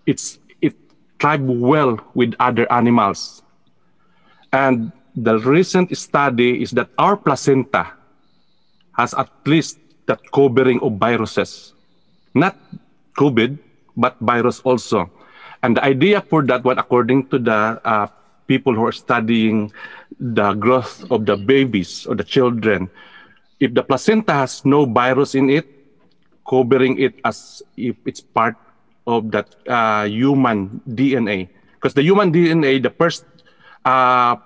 [0.06, 0.74] It's it
[1.20, 3.44] thrived well with other animals.
[4.52, 7.94] And the recent study is that our placenta
[8.98, 9.78] has at least
[10.08, 11.74] that covering of viruses.
[12.34, 12.58] Not
[13.18, 13.60] COVID,
[14.00, 15.12] but virus also.
[15.62, 18.08] And the idea for that one, according to the uh,
[18.48, 19.72] people who are studying
[20.20, 22.90] the growth of the babies or the children,
[23.60, 25.68] if the placenta has no virus in it,
[26.48, 28.56] covering it as if it's part
[29.06, 31.50] of that uh, human DNA.
[31.76, 33.26] Because the human DNA, the first
[33.84, 34.38] uh,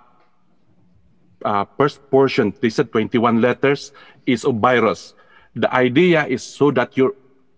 [1.46, 3.92] uh, first portion, they said 21 letters,
[4.26, 5.14] is of virus.
[5.56, 7.14] The idea is so that your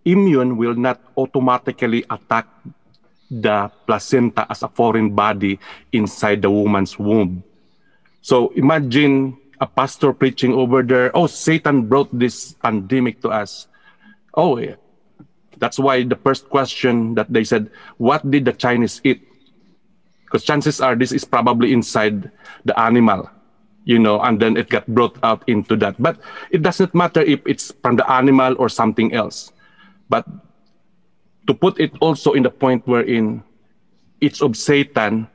[0.06, 2.48] immune will not automatically attack
[3.30, 5.60] the placenta as a foreign body
[5.92, 7.44] inside the woman's womb.
[8.22, 13.68] So imagine a pastor preaching over there, oh, Satan brought this pandemic to us.
[14.34, 14.76] Oh, yeah.
[15.58, 19.26] That's why the first question that they said, what did the Chinese eat?
[20.26, 22.30] Because chances are this is probably inside
[22.66, 23.30] the animal,
[23.86, 25.96] you know, and then it got brought out into that.
[25.98, 26.20] But
[26.52, 29.54] it doesn't matter if it's from the animal or something else.
[30.10, 30.26] But
[31.48, 33.44] to put it also in the point wherein
[34.22, 35.28] it's of Satan,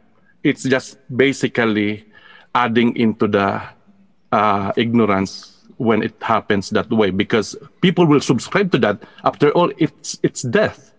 [0.42, 2.04] it's just basically
[2.54, 3.62] adding into the
[4.32, 9.02] uh, ignorance when it happens that way because people will subscribe to that.
[9.24, 10.92] After all, it's it's death.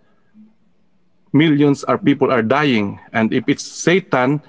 [1.33, 4.41] Millions are people are dying, and if it's Satan,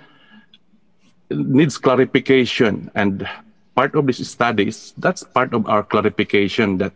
[1.30, 2.90] needs clarification.
[2.94, 3.28] And
[3.74, 6.92] part of these studies, that's part of our clarification that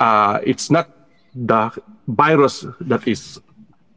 [0.00, 0.90] uh, it's not
[1.34, 1.70] the
[2.08, 3.40] virus that is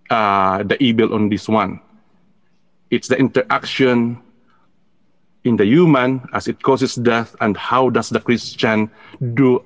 [0.10, 1.82] uh, the evil on this one.
[2.92, 4.22] It's the interaction
[5.44, 8.90] in the human as it causes death, and how does the Christian
[9.34, 9.62] do?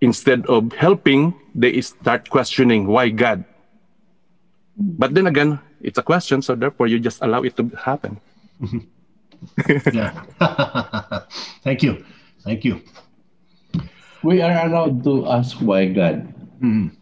[0.00, 3.44] Instead of helping, they start questioning why God.
[4.76, 8.20] But then again, it's a question, so therefore you just allow it to happen.
[9.92, 10.12] yeah.
[11.62, 12.04] Thank you.
[12.44, 12.80] Thank you.
[14.20, 16.28] We are allowed to ask why God.
[16.60, 16.92] Mhm.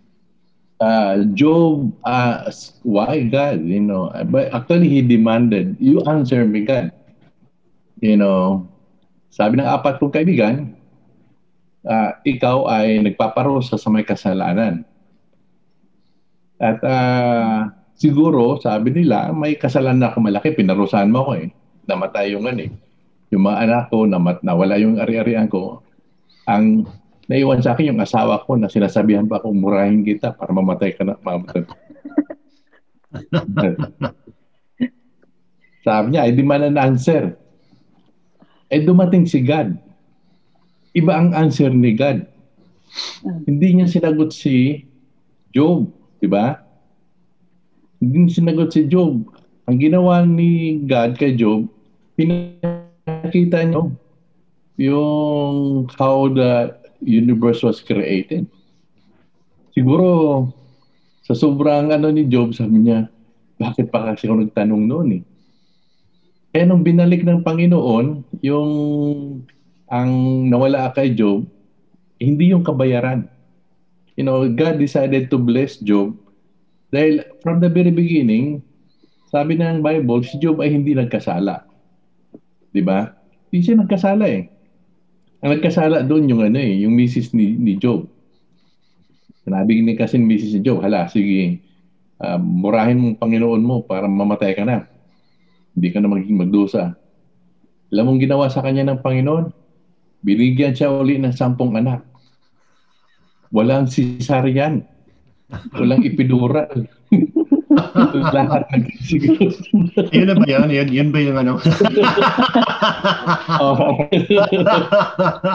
[0.79, 3.67] Uh, Job asked, why God?
[3.67, 6.95] You know, but actually he demanded, you answer me, God.
[7.99, 8.67] you know,
[9.31, 10.75] sabi ng apat kong kaibigan,
[11.87, 14.87] uh, ikaw ay nagpaparusa sa may kasalanan.
[16.59, 21.49] At uh, siguro, sabi nila, may kasalanan ako malaki, pinarusahan mo ako eh.
[21.87, 22.73] Namatay yung ano eh.
[23.31, 25.83] Yung mga anak ko, namat, nawala yung ari-arian ko.
[26.49, 26.89] Ang
[27.29, 31.05] naiwan sa akin yung asawa ko na sinasabihan pa akong murahin kita para mamatay ka
[31.05, 31.15] na.
[31.21, 31.69] Mamatay.
[35.85, 37.37] Sabi niya, ay di man ang answer.
[38.73, 39.77] Eh dumating si God.
[40.97, 42.25] Iba ang answer ni God.
[43.45, 44.89] Hindi niya sinagot si
[45.53, 45.89] Job,
[46.21, 46.65] di ba?
[48.01, 49.21] Hindi niya sinagot si Job.
[49.69, 51.69] Ang ginawa ni God kay Job,
[52.17, 53.93] pinakita niyo
[54.79, 58.47] yung how the universe was created.
[59.73, 60.49] Siguro,
[61.23, 63.07] sa sobrang ano ni Job, sabi niya,
[63.59, 65.23] bakit pa kasi ako nagtanong noon eh?
[66.55, 68.71] Kaya nung binalik ng Panginoon, yung
[69.89, 70.11] ang
[70.49, 71.45] nawala kay Job,
[72.19, 73.29] hindi yung kabayaran.
[74.19, 76.19] You know, God decided to bless Job
[76.89, 78.65] dahil from the very beginning,
[79.29, 81.69] sabi ng Bible, si Job ay hindi nagkasala.
[82.73, 83.13] 'Di ba?
[83.49, 84.49] Hindi siya nagkasala eh.
[85.39, 88.11] Ang nagkasala doon yung ano eh, yung misis ni, ni Job.
[89.47, 91.63] Sinabi ni kasi ni misis ni Job, hala, sige,
[92.19, 94.83] uh, murahin mong Panginoon mo para mamatay ka na.
[95.79, 96.91] Hindi ka na magiging magdusa.
[97.95, 99.47] Alam mong ginawa sa kanya ng Panginoon?
[100.27, 102.03] Binigyan siya uli ng sampung anak.
[103.55, 104.83] Walang cesarean.
[105.73, 106.67] Walang epidural.
[108.33, 109.53] Lahat nagsigil.
[110.09, 110.69] yun na ba yan?
[110.73, 111.55] Yun, yun ba yung ano?
[113.63, 113.77] oh.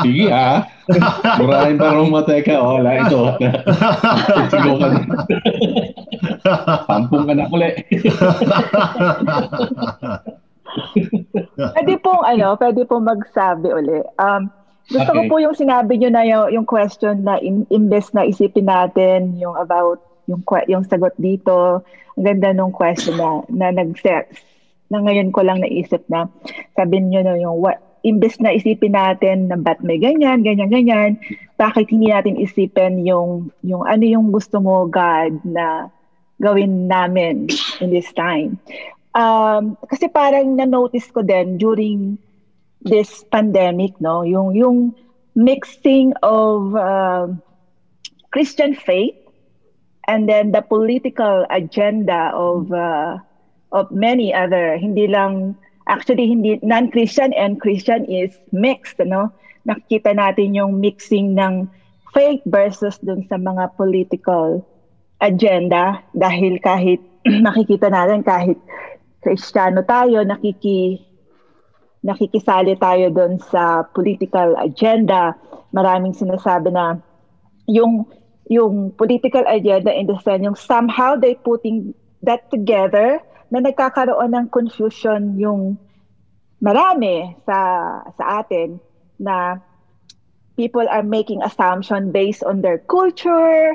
[0.06, 0.62] Sige ha.
[1.42, 2.62] Murahin para umatay ka.
[2.62, 3.34] Oh, wala ito.
[4.54, 4.88] Sigaw ka
[6.86, 7.82] Sampung anak ulit.
[11.58, 14.06] pwede pong ano, pwede pong magsabi uli.
[14.22, 14.54] Um,
[14.92, 15.26] gusto okay.
[15.26, 19.40] ko po yung sinabi nyo na yung, yung question na in, imbes na isipin natin
[19.40, 21.84] yung about yung yung sagot dito.
[22.16, 23.96] Ang ganda nung question na na nag
[24.94, 26.30] na ngayon ko lang naisip na
[26.78, 31.12] sabi niyo no yung what imbes na isipin natin na ba't may ganyan, ganyan, ganyan,
[31.56, 35.88] bakit hindi natin isipin yung, yung ano yung gusto mo, God, na
[36.44, 37.48] gawin namin
[37.80, 38.60] in this time.
[39.16, 42.20] Um, kasi parang na-notice ko din during
[42.84, 44.92] this pandemic, no, yung, yung
[45.32, 47.32] mixing of uh,
[48.36, 49.16] Christian faith
[50.08, 53.18] and then the political agenda of uh,
[53.72, 55.56] of many other hindi lang
[55.88, 59.32] actually hindi non-Christian and Christian is mixed no?
[59.64, 61.72] Nakikita natin yung mixing ng
[62.12, 64.60] faith versus dun sa mga political
[65.24, 66.04] agenda.
[66.12, 67.00] Dahil kahit
[67.48, 68.60] nakikita natin kahit
[69.24, 71.00] Kristiyano tayo nakiki
[72.04, 75.40] nakikisali tayo doon sa political agenda.
[75.72, 77.00] Maraming sinasabi na
[77.72, 78.04] yung
[78.54, 83.18] yung political agenda in the sense yung somehow they putting that together
[83.50, 85.76] na nagkakaroon ng confusion yung
[86.62, 87.58] marami sa
[88.16, 88.78] sa atin
[89.18, 89.58] na
[90.56, 93.74] people are making assumption based on their culture,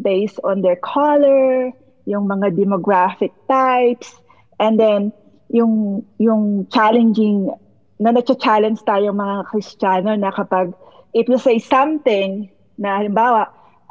[0.00, 1.70] based on their color,
[2.08, 4.16] yung mga demographic types,
[4.60, 5.12] and then
[5.52, 7.52] yung yung challenging
[8.00, 10.74] na na-challenge tayo mga Kristiyano na kapag
[11.14, 13.46] if you say something na halimbawa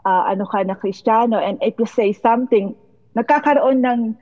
[0.05, 2.75] uh, ano ka na Kristiyano and if you say something,
[3.15, 4.15] nagkakaroon ng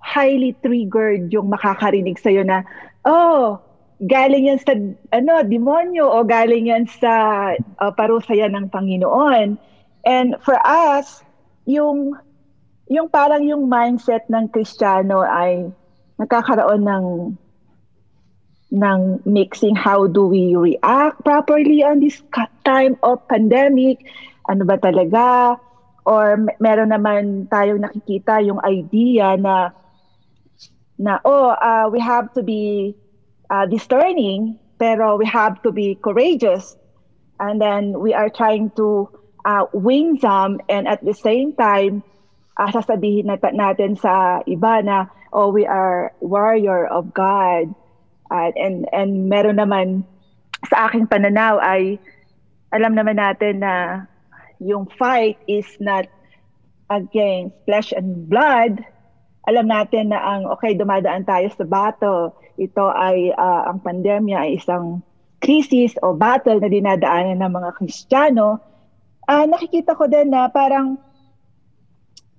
[0.00, 2.62] highly triggered yung makakarinig sa'yo na,
[3.04, 3.58] oh,
[4.06, 4.78] galing yan sa
[5.10, 9.58] ano, demonyo o galing yan sa uh, parusa yan ng Panginoon.
[10.06, 11.26] And for us,
[11.66, 12.14] yung
[12.88, 15.68] yung parang yung mindset ng Kristiyano ay
[16.22, 17.06] nagkakaroon ng
[18.68, 22.20] ng mixing how do we react properly on this
[22.68, 24.04] time of pandemic
[24.48, 25.56] ano ba talaga?
[26.08, 29.76] Or meron naman tayong nakikita yung idea na
[30.98, 32.96] na oh uh, we have to be
[33.52, 36.74] uh, discerning pero we have to be courageous.
[37.38, 39.06] And then we are trying to
[39.44, 42.02] uh, win some and at the same time
[42.56, 47.68] uh, sasabihin natin, natin sa iba na oh we are warrior of God.
[48.32, 50.08] Uh, and and meron naman
[50.72, 52.00] sa aking pananaw ay
[52.72, 54.04] alam naman natin na
[54.62, 56.06] yung fight is not
[56.90, 58.82] against flesh and blood,
[59.48, 64.50] alam natin na ang okay dumadaan tayo sa battle, ito ay uh, ang pandemya ay
[64.60, 65.00] isang
[65.38, 68.58] crisis o battle na dinadaanan ng mga Kristiyano,
[69.30, 70.98] uh, nakikita ko din na parang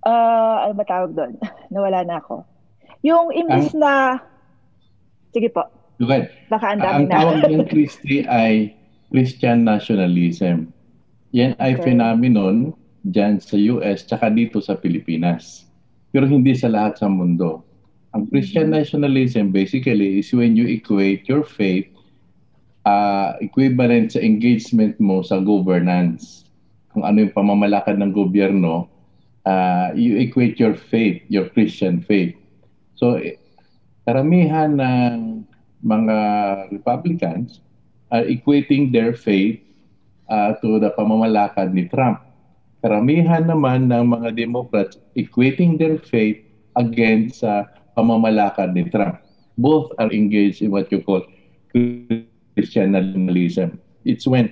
[0.03, 1.33] uh, ano ba tawag doon?
[1.73, 2.43] Nawala na ako.
[3.01, 4.19] Yung imbis na
[5.31, 5.63] sige po.
[6.51, 7.15] Baka ang dami Ang na.
[7.15, 8.75] tawag ng Christie ay
[9.09, 10.69] Christian nationalism.
[11.35, 11.93] Yan ay Okay.
[11.93, 12.73] phenomenon
[13.05, 15.69] dyan sa US tsaka dito sa Pilipinas.
[16.09, 17.61] Pero hindi sa lahat sa mundo.
[18.09, 21.85] Ang Christian nationalism basically is when you equate your faith
[22.89, 26.49] uh, equivalent sa engagement mo sa governance.
[26.89, 28.89] Kung ano yung pamamalakad ng gobyerno,
[29.45, 32.33] uh, you equate your faith, your Christian faith.
[32.97, 33.37] So, eh,
[34.09, 35.45] karamihan ng
[35.85, 36.17] mga
[36.73, 37.61] Republicans
[38.09, 39.61] are equating their faith
[40.29, 42.21] uh, to the pamamalakad ni Trump.
[42.79, 46.39] Karamihan naman ng mga Democrats equating their faith
[46.79, 47.67] against sa
[47.97, 49.19] pamamalakad ni Trump.
[49.59, 51.27] Both are engaged in what you call
[51.73, 53.75] Christian nationalism.
[54.07, 54.47] It's when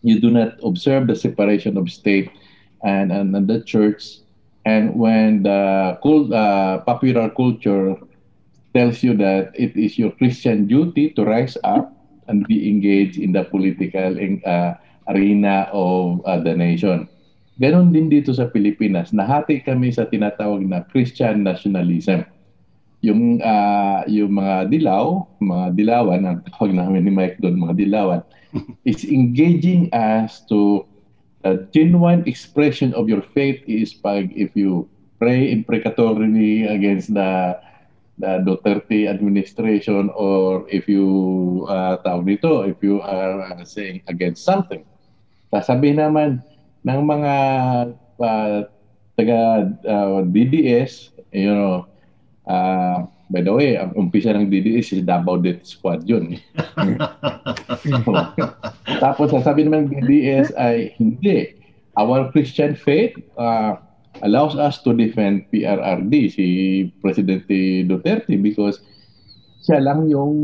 [0.00, 2.32] you do not observe the separation of state
[2.80, 4.24] and, and, and the church,
[4.64, 7.94] and when the cult, uh, popular culture
[8.72, 11.92] tells you that it is your Christian duty to rise up
[12.28, 14.74] and be engaged in the political uh,
[15.08, 17.06] arena of uh, the nation.
[17.56, 19.16] Ganon din dito sa Pilipinas.
[19.16, 22.28] Nahati kami sa tinatawag na Christian nationalism.
[23.00, 28.20] Yung uh, yung mga dilaw, mga dilawan, ang tawag namin ni Mike doon, mga dilawan,
[28.88, 30.84] is engaging us to
[31.46, 34.84] the genuine expression of your faith is pag if you
[35.22, 37.56] pray imprecatorily against the
[38.18, 44.44] the Duterte administration or if you uh, tawag dito, if you are uh, saying against
[44.44, 44.84] something.
[45.50, 46.42] Sasabihin naman
[46.86, 47.34] ng mga
[48.22, 48.58] uh,
[49.16, 49.38] taga
[49.88, 51.88] uh, DDS, you know,
[52.46, 56.38] uh, by the way, ang umpisa ng DDS is Davao Death Squad yun.
[59.02, 61.56] Tapos sasabihin naman ng DDS ay hindi.
[61.96, 63.80] Our Christian faith uh,
[64.20, 66.46] allows us to defend PRRD, si
[67.00, 68.84] Presidente Duterte, because
[69.64, 70.36] siya lang yung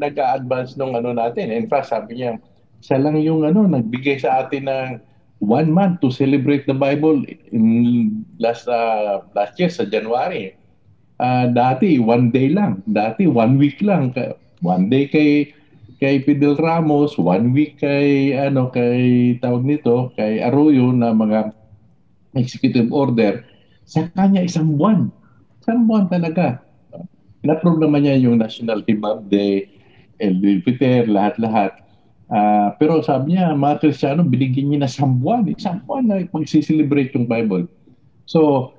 [0.00, 1.54] nag-a-advance ng ano natin.
[1.54, 2.40] In fact, sabi niya,
[2.84, 4.88] siya lang yung ano, nagbigay sa atin ng
[5.40, 7.64] one month to celebrate the Bible in
[8.36, 10.52] last uh, last year sa January.
[11.16, 12.84] Uh, dati, one day lang.
[12.84, 14.12] Dati, one week lang.
[14.60, 15.56] One day kay
[15.96, 21.56] kay Fidel Ramos, one week kay ano kay tawag nito, kay Arroyo na mga
[22.36, 23.46] executive order,
[23.88, 25.08] sa kanya isang buwan.
[25.64, 26.60] Isang buwan talaga.
[27.44, 29.68] Naman niya yung National Himab Day,
[30.20, 31.83] El Fitr, lahat-lahat.
[32.32, 35.44] Uh, pero sabi niya, mga Kristiyano, binigyan niya na isang buwan.
[35.52, 37.68] Isang buwan na magsiselebrate yung Bible.
[38.24, 38.72] So,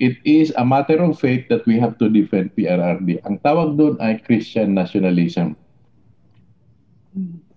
[0.00, 3.20] it is a matter of faith that we have to defend PRRD.
[3.28, 5.56] Ang tawag doon ay Christian nationalism.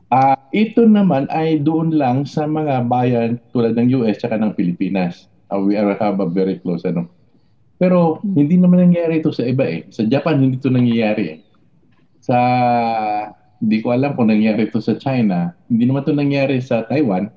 [0.09, 5.29] Uh, ito naman ay doon lang sa mga bayan tulad ng US at ng Pilipinas.
[5.51, 7.05] Uh, we are have a very close ano.
[7.79, 9.87] Pero hindi naman nangyayari ito sa iba eh.
[9.93, 11.37] Sa Japan hindi ito nangyayari eh.
[12.19, 12.37] Sa
[13.59, 15.51] hindi ko alam kung nangyayari ito sa China.
[15.67, 17.27] Hindi naman ito nangyayari sa Taiwan.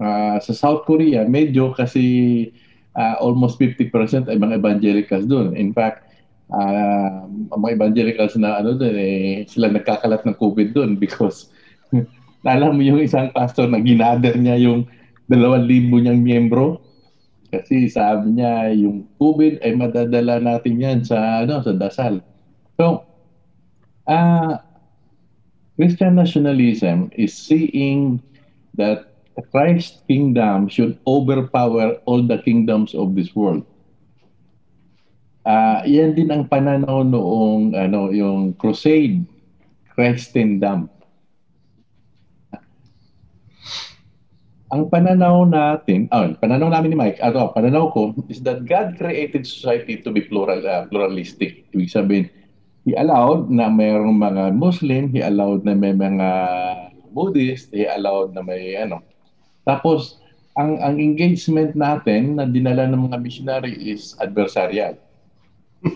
[0.00, 2.48] Uh, sa South Korea medyo kasi
[2.96, 5.52] uh, almost 50% ay mga evangelicals doon.
[5.56, 6.08] In fact,
[6.52, 11.52] uh, mga evangelicals na ano doon eh sila nagkakalat ng COVID doon because
[12.46, 14.88] alam mo yung isang pastor na ginader niya yung
[15.30, 16.80] dalawang libo niyang miyembro
[17.50, 22.22] kasi sabi niya yung COVID ay madadala natin yan sa ano sa dasal.
[22.78, 23.04] So,
[24.06, 24.54] uh,
[25.80, 28.20] Christian nationalism is seeing
[28.76, 29.16] that
[29.48, 33.64] Christ's kingdom should overpower all the kingdoms of this world.
[35.48, 39.24] Uh, yan din ang pananaw noong ano yung crusade
[39.96, 40.92] Christendom.
[44.68, 49.48] Ang pananaw natin, oh, pananaw namin ni Mike, ato, pananaw ko is that God created
[49.48, 51.64] society to be plural uh, pluralistic.
[51.72, 52.28] Ibig sabihin,
[52.88, 56.28] He allowed na mayroong mga Muslim, He allowed na may mga
[57.12, 59.04] Buddhist, He allowed na may ano.
[59.68, 60.20] Tapos,
[60.56, 64.96] ang ang engagement natin na dinala ng mga missionary is adversarial.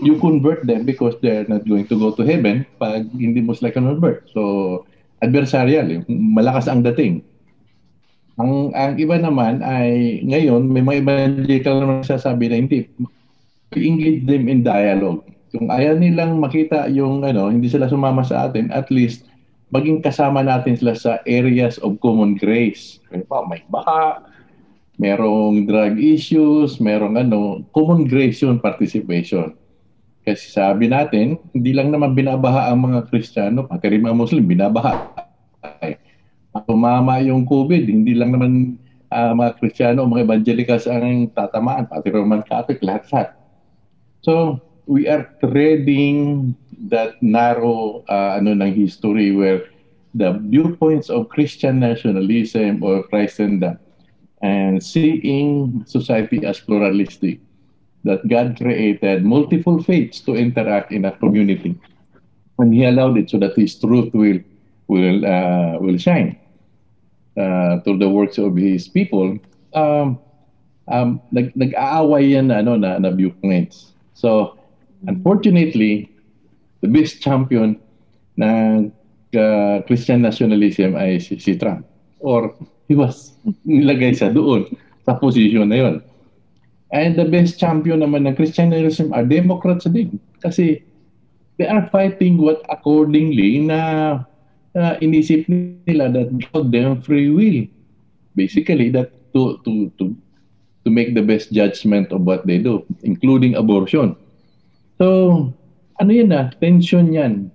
[0.00, 3.68] You convert them because they're not going to go to heaven pag hindi mo sila
[3.68, 4.24] convert.
[4.32, 4.84] So,
[5.20, 6.00] adversarial, eh.
[6.08, 7.20] malakas ang dating.
[8.40, 12.88] Ang ang iba naman ay ngayon may mga evangelical na sasabi na hindi
[13.76, 15.22] engage them in dialogue.
[15.54, 19.22] Kung ayaw nilang makita yung ano, hindi sila sumama sa atin, at least
[19.70, 22.98] maging kasama natin sila sa areas of common grace.
[23.30, 24.26] Pa, may baka,
[24.98, 29.54] merong drug issues, merong ano, common grace yun, participation.
[30.24, 35.10] Kasi sabi natin, hindi lang naman binabaha ang mga Kristiyano, pati rin mga Muslim, binabaha.
[36.64, 38.78] Tumama yung COVID, hindi lang naman
[39.10, 43.36] uh, mga Kristiyano mga evangelicals ang tatamaan, pati Roman Catholic, lahat-lahat.
[44.24, 46.54] So, we are treading
[46.88, 49.64] that narrow uh, ano ng history where
[50.14, 53.78] the viewpoints of Christian nationalism or Christendom
[54.42, 57.40] and seeing society as pluralistic
[58.04, 61.74] that God created multiple faiths to interact in a community
[62.58, 64.38] and he allowed it so that his truth will
[64.86, 66.36] will uh, will shine
[67.40, 69.40] uh, through the works of his people
[69.72, 70.20] um,
[70.88, 73.92] um, nag, nag-aaway yan ano, na, na viewpoints.
[74.14, 74.58] So,
[75.06, 76.10] unfortunately,
[76.80, 77.80] the best champion
[78.36, 78.92] ng
[79.36, 81.86] uh, Christian nationalism ay si, si Trump.
[82.20, 82.54] Or
[82.88, 83.34] he was
[83.68, 84.68] nilagay sa doon,
[85.04, 85.94] sa position na yon.
[86.94, 90.20] And the best champion naman ng Christian nationalism are Democrats din.
[90.38, 90.84] Kasi
[91.58, 93.80] they are fighting what accordingly na
[94.74, 97.66] uh, inisip nila that God them free will.
[98.34, 100.14] Basically, that to to to
[100.84, 104.14] to make the best judgment of what they do, including abortion.
[104.98, 105.06] So,
[105.98, 106.50] ano yan na?
[106.58, 107.50] Tension yan.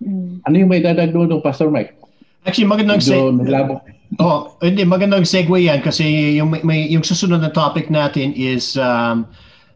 [0.00, 0.44] Mm.
[0.44, 1.96] Ano yung may dadagdo ng Pastor Mike?
[2.44, 3.74] Actually, magandang Medyo se- naglabo.
[4.20, 8.78] Oh, hindi magandang segue yan kasi yung may, may yung susunod na topic natin is
[8.78, 9.26] um,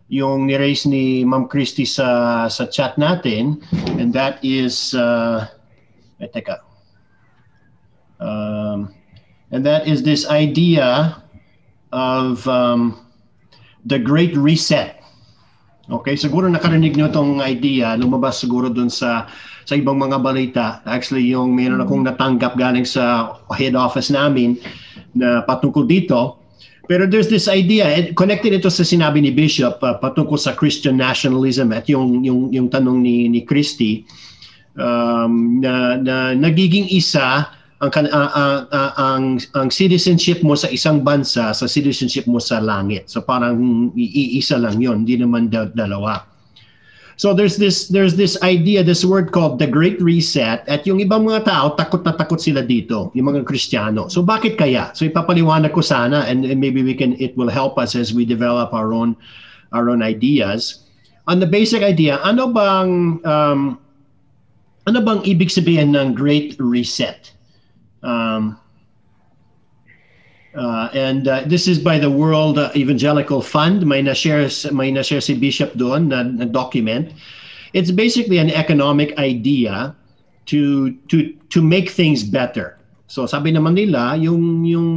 [0.07, 3.59] yung ni-raise ni Ma'am Christy sa sa chat natin
[3.99, 5.43] and that is uh,
[6.23, 6.63] eh, teka.
[8.23, 8.95] Um,
[9.51, 11.19] and that is this idea
[11.91, 13.01] of um,
[13.87, 14.98] the Great Reset.
[15.89, 19.25] Okay, siguro nakarinig nyo itong idea, lumabas siguro dun sa
[19.65, 20.67] sa ibang mga balita.
[20.85, 24.61] Actually, yung meron akong natanggap galing sa head office namin
[25.17, 26.37] na patungkol dito.
[26.89, 31.01] Pero there's this idea, and connected ito sa sinabi ni Bishop uh, patungkol sa Christian
[31.01, 34.09] nationalism at yung yung yung tanong ni ni Christy
[34.77, 38.31] um, na, na nagiging isa ang, ang, ang,
[38.75, 39.25] ang, ang,
[39.55, 43.07] ang citizenship mo sa isang bansa sa citizenship mo sa langit.
[43.07, 46.27] So parang iisa lang yon, hindi naman da- dalawa.
[47.19, 51.27] So there's this there's this idea, this word called the Great Reset at yung ibang
[51.27, 54.07] mga tao takot na takot sila dito, yung mga Kristiyano.
[54.07, 54.95] So bakit kaya?
[54.95, 58.23] So ipapaliwanag ko sana and, and maybe we can it will help us as we
[58.23, 59.19] develop our own
[59.75, 60.87] our own ideas.
[61.27, 63.83] On the basic idea, ano bang um,
[64.87, 67.38] ano bang ibig sabihin ng Great Reset?
[68.03, 68.59] Um,
[70.55, 73.87] uh, and uh, this is by the World Evangelical Fund.
[73.87, 77.13] May na-share, may na-share si Bishop doon na, na document.
[77.73, 79.95] It's basically an economic idea
[80.49, 82.81] to to to make things better.
[83.09, 84.89] So sabi naman nila, yung yung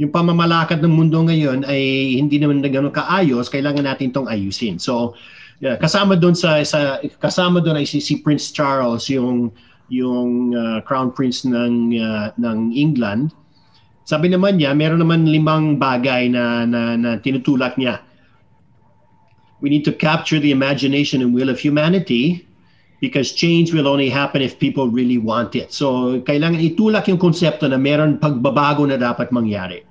[0.00, 4.80] yung pamamalakad ng mundo ngayon ay hindi naman na ganoon kaayos, kailangan natin tong ayusin.
[4.80, 5.16] So
[5.60, 9.52] yeah, kasama doon sa sa kasama doon ay si, si Prince Charles yung
[9.90, 13.34] yung uh, Crown Prince ng uh, ng England.
[14.06, 18.02] Sabi naman niya, meron naman limang bagay na, na, na tinutulak niya.
[19.60, 22.42] We need to capture the imagination and will of humanity
[22.98, 25.70] because change will only happen if people really want it.
[25.70, 29.84] So, kailangan itulak yung konsepto na meron pagbabago na dapat mangyari.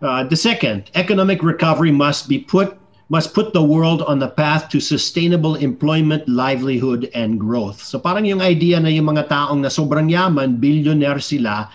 [0.00, 2.76] Uh, the second, economic recovery must be put
[3.12, 7.82] must put the world on the path to sustainable employment, livelihood, and growth.
[7.82, 11.68] So parang yung idea na yung mga taong na sobrang yaman, billionaire sila,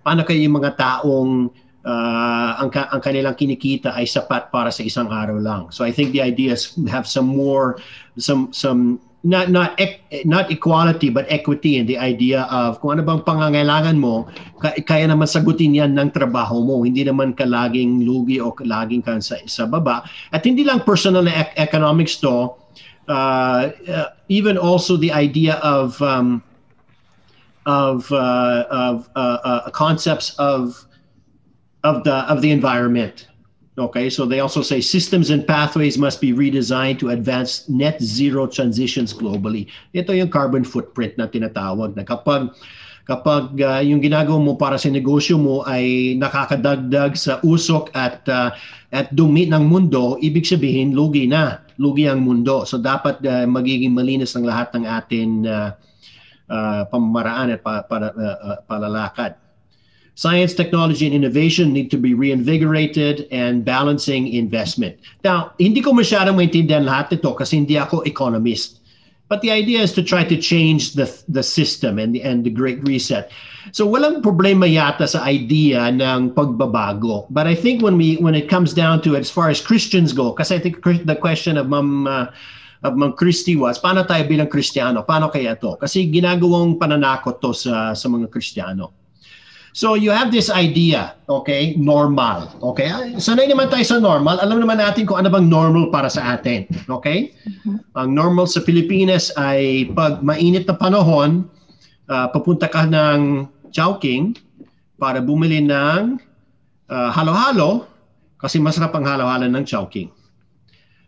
[0.00, 1.52] paano kayo yung mga taong
[1.84, 5.62] uh, ang, ang kanilang kinikita ay sapat para sa isang araw lang.
[5.68, 7.76] So I think the idea is have some more,
[8.16, 9.76] some, some not not
[10.24, 14.24] not equality but equity in the idea of kung ano bang pangangailangan mo
[14.60, 16.80] kaya naman sagutin yan ng trabaho mo.
[16.84, 20.04] Hindi naman ka laging lugi o laging ka sa, sa baba.
[20.32, 22.56] At hindi lang personal na ec- economics to
[23.08, 26.42] uh, uh, even also the idea of um,
[27.66, 30.86] of uh, of uh, concepts of
[31.84, 33.29] of the of the environment
[33.80, 38.44] Okay, so they also say systems and pathways must be redesigned to advance net zero
[38.44, 39.72] transitions globally.
[39.96, 42.52] Ito yung carbon footprint na tinatawag na kapag
[43.08, 48.52] kapag uh, yung ginagawa mo para sa negosyo mo ay nakakadagdag sa usok at uh,
[48.92, 52.68] at dumi ng mundo, ibig sabihin lugi na, lugi ang mundo.
[52.68, 55.72] So dapat uh, magiging malinis ng lahat ng atin uh,
[56.52, 59.40] uh, pamamaraan at pa, para, uh, palalakad.
[60.20, 65.00] Science, technology, and innovation need to be reinvigorated and balancing investment.
[65.24, 68.84] Now, hindi ko masyadong maintindihan lahat ito kasi hindi ako economist.
[69.32, 72.52] But the idea is to try to change the the system and the, and the
[72.52, 73.32] great reset.
[73.72, 77.24] So walang problema yata sa idea ng pagbabago.
[77.32, 80.12] But I think when we when it comes down to it, as far as Christians
[80.12, 82.28] go, kasi I think the question of Ma'am uh,
[82.84, 85.00] of Ma'am Christy was, paano tayo bilang Kristiyano?
[85.00, 85.80] Paano kaya to?
[85.80, 88.99] Kasi ginagawang pananakot to sa sa mga Kristiyano.
[89.70, 92.90] So you have this idea, okay, normal, okay?
[93.22, 94.42] Sanay naman tayo sa normal.
[94.42, 97.30] Alam naman natin kung ano bang normal para sa atin, okay?
[97.94, 101.46] Ang normal sa Pilipinas ay pag mainit na panahon,
[102.10, 104.34] uh, papunta ka ng Chowking
[104.98, 106.18] para bumili ng
[106.90, 107.86] uh, halo-halo
[108.42, 110.10] kasi masarap ang halo-halo ng Chowking.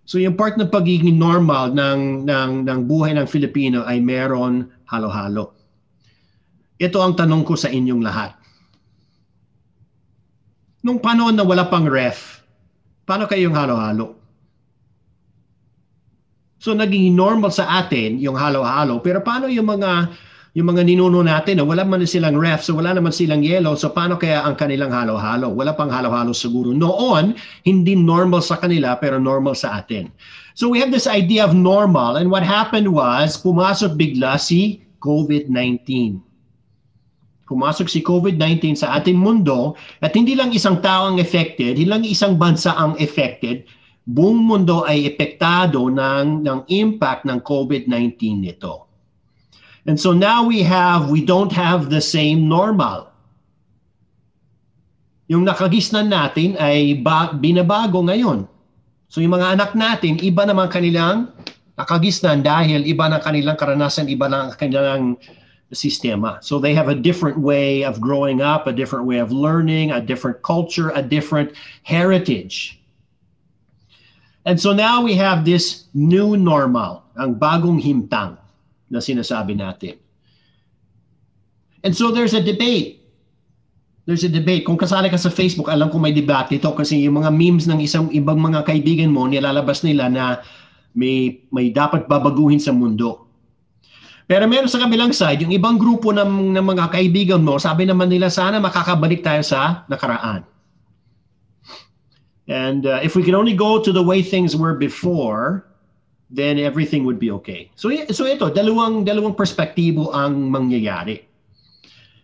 [0.07, 5.51] So yung part ng pagiging normal ng, ng, ng buhay ng Filipino ay meron halo-halo.
[6.79, 8.42] Ito ang tanong ko sa inyong lahat
[10.83, 12.43] nung panahon na wala pang ref,
[13.07, 14.19] paano kayong halo-halo?
[16.63, 19.03] So naging normal sa atin yung halo-halo.
[19.03, 20.15] Pero paano yung mga
[20.53, 23.89] yung mga ninuno natin na wala man silang ref, so wala naman silang yellow, so
[23.89, 25.49] paano kaya ang kanilang halo-halo?
[25.49, 26.77] Wala pang halo-halo siguro.
[26.77, 27.33] Noon,
[27.65, 30.13] hindi normal sa kanila pero normal sa atin.
[30.53, 36.21] So we have this idea of normal and what happened was pumasok bigla si COVID-19
[37.53, 42.09] pumasok si COVID-19 sa ating mundo at hindi lang isang tao ang affected, hindi lang
[42.09, 43.69] isang bansa ang affected,
[44.09, 48.89] buong mundo ay epektado ng, ng impact ng COVID-19 nito.
[49.85, 53.13] And so now we have, we don't have the same normal.
[55.29, 58.49] Yung nakagisnan natin ay ba, binabago ngayon.
[59.13, 61.29] So yung mga anak natin, iba naman kanilang
[61.77, 65.19] nakagisnan dahil iba na kanilang karanasan, iba na kanilang
[65.73, 66.43] sistema.
[66.45, 70.01] So they have a different way of growing up, a different way of learning, a
[70.01, 72.79] different culture, a different heritage.
[74.45, 78.37] And so now we have this new normal, ang bagong himtang
[78.91, 79.97] na sinasabi natin.
[81.83, 83.03] And so there's a debate.
[84.05, 84.67] There's a debate.
[84.67, 87.79] Kung kasali ka sa Facebook, alam ko may debate ito kasi yung mga memes ng
[87.79, 90.43] isang ibang mga kaibigan mo, nilalabas nila na
[90.93, 93.22] may, may dapat babaguhin sa mundo.
[94.31, 98.09] Pero meron sa kabilang side, yung ibang grupo ng, ng mga kaibigan mo, sabi naman
[98.09, 100.47] nila sana makakabalik tayo sa nakaraan.
[102.49, 105.67] And uh, if we can only go to the way things were before,
[106.33, 107.71] then everything would be okay.
[107.77, 111.23] So so ito, dalawang dalawang perspektibo ang mangyayari.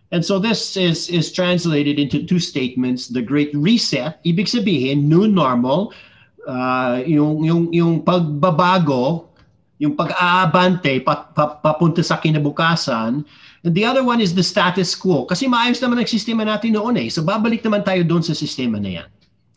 [0.09, 5.29] And so this is is translated into two statements, the great reset, ibig sabihin new
[5.29, 5.93] normal,
[6.49, 9.28] uh, yung yung yung pagbabago
[9.79, 13.23] yung pag-aabante pa, pa, papunta sa kinabukasan.
[13.63, 15.23] And the other one is the status quo.
[15.23, 17.07] Kasi maayos naman ang sistema natin noon eh.
[17.07, 19.09] So babalik naman tayo doon sa sistema na yan.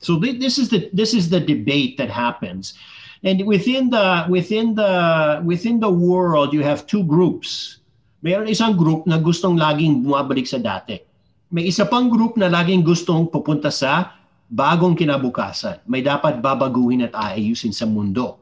[0.03, 2.75] So this is the this is the debate that happens.
[3.23, 4.91] And within the within the
[5.47, 7.79] within the world you have two groups.
[8.23, 10.99] Mayroon isang group na gustong laging bumabalik sa dati.
[11.51, 14.15] May isa pang group na laging gustong pupunta sa
[14.51, 15.83] bagong kinabukasan.
[15.87, 18.42] May dapat babaguhin at aayusin sa mundo.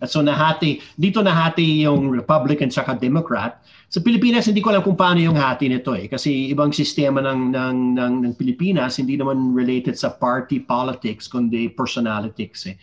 [0.00, 3.60] At so nahati, dito nahati yung Republican at Democrat.
[3.92, 6.08] Sa Pilipinas, hindi ko alam kung paano yung hati nito eh.
[6.08, 11.68] Kasi ibang sistema ng, ng, ng, ng Pilipinas, hindi naman related sa party politics, kundi
[11.68, 12.76] personalities eh.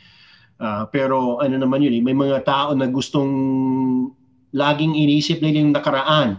[0.58, 3.30] Uh, pero ano naman yun eh, may mga tao na gustong
[4.54, 6.30] laging inisip nila yung nakaraan.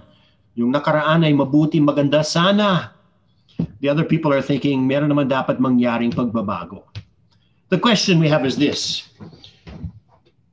[0.58, 2.94] Yung nakaraan ay mabuti, maganda sana.
[3.82, 6.86] The other people are thinking, meron naman dapat mangyaring pagbabago.
[7.70, 9.06] The question we have is this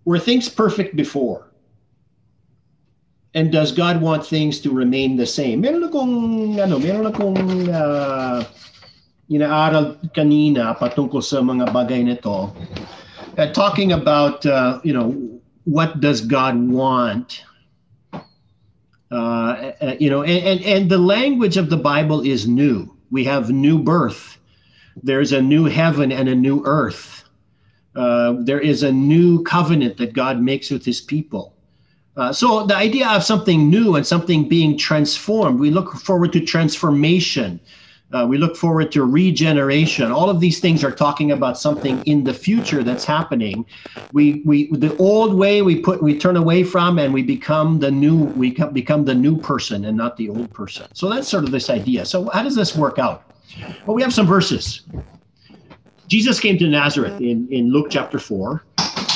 [0.06, 1.50] were things perfect before?
[3.34, 5.60] And does God want things to remain the same?
[5.60, 6.14] Meron akong,
[6.56, 8.46] ano, meron akong uh,
[9.28, 12.56] inaaral kanina patungkol sa mga bagay nito.
[13.36, 15.12] Uh, talking about, uh, you know,
[15.66, 17.44] what does God want?
[19.12, 22.88] Uh, uh, you know, and, and, and the language of the Bible is new.
[23.12, 24.38] We have new birth.
[25.04, 27.25] There's a new heaven and a new earth
[27.96, 31.54] uh, there is a new covenant that God makes with his people.
[32.18, 36.40] Uh, so the idea of something new and something being transformed, we look forward to
[36.40, 37.60] transformation.
[38.14, 40.12] Uh, we look forward to regeneration.
[40.12, 43.66] All of these things are talking about something in the future that's happening.
[44.14, 47.92] We, we, the old way we put, we turn away from, and we become the
[47.92, 50.88] new, we become the new person and not the old person.
[50.94, 52.06] So that's sort of this idea.
[52.06, 53.24] So how does this work out?
[53.86, 54.84] Well, we have some verses.
[56.08, 58.64] Jesus came to Nazareth in, in Luke chapter 4.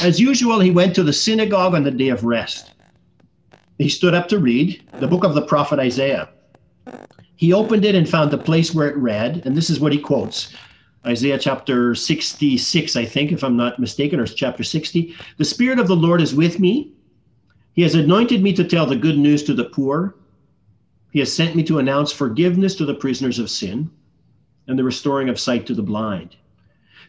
[0.04, 2.72] As usual, he went to the synagogue on the day of rest.
[3.78, 6.30] He stood up to read the book of the prophet Isaiah.
[7.36, 10.00] He opened it and found the place where it read, and this is what he
[10.00, 10.54] quotes
[11.06, 15.16] Isaiah chapter 66, I think, if I'm not mistaken, or chapter 60.
[15.38, 16.92] The Spirit of the Lord is with me.
[17.74, 20.16] He has anointed me to tell the good news to the poor.
[21.12, 23.90] He has sent me to announce forgiveness to the prisoners of sin
[24.68, 26.36] and the restoring of sight to the blind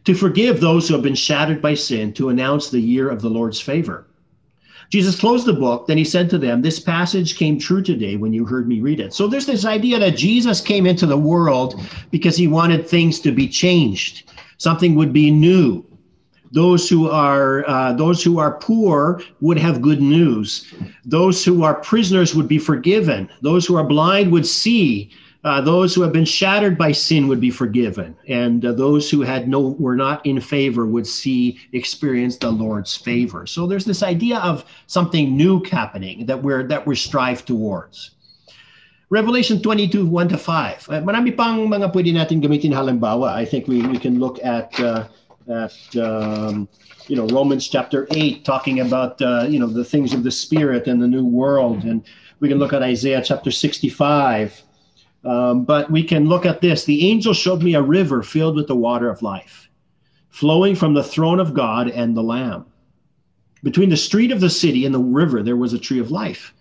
[0.04, 3.30] to forgive those who have been shattered by sin, to announce the year of the
[3.30, 4.06] Lord's favor.
[4.90, 5.86] Jesus closed the book.
[5.86, 8.98] Then he said to them, This passage came true today when you heard me read
[8.98, 9.14] it.
[9.14, 13.30] So there's this idea that Jesus came into the world because he wanted things to
[13.30, 15.84] be changed, something would be new.
[16.52, 20.66] Those who are uh, those who are poor would have good news.
[21.04, 23.30] Those who are prisoners would be forgiven.
[23.40, 25.12] Those who are blind would see.
[25.42, 29.22] Uh, those who have been shattered by sin would be forgiven, and uh, those who
[29.22, 33.46] had no were not in favor would see experience the Lord's favor.
[33.46, 38.10] So there's this idea of something new happening that we're that we strive towards.
[39.08, 40.88] Revelation 22, 1 to 5.
[40.88, 43.32] Uh, marami pang mga pwede natin gamitin halimbawa.
[43.32, 45.08] I think we, we can look at uh,
[45.48, 46.68] at um,
[47.08, 50.86] you know Romans chapter 8 talking about uh, you know the things of the spirit
[50.86, 52.04] and the new world and
[52.40, 54.62] we can look at Isaiah chapter 65
[55.24, 56.84] um, but we can look at this.
[56.84, 59.68] The angel showed me a river filled with the water of life,
[60.30, 62.66] flowing from the throne of God and the Lamb.
[63.62, 66.54] Between the street of the city and the river, there was a tree of life.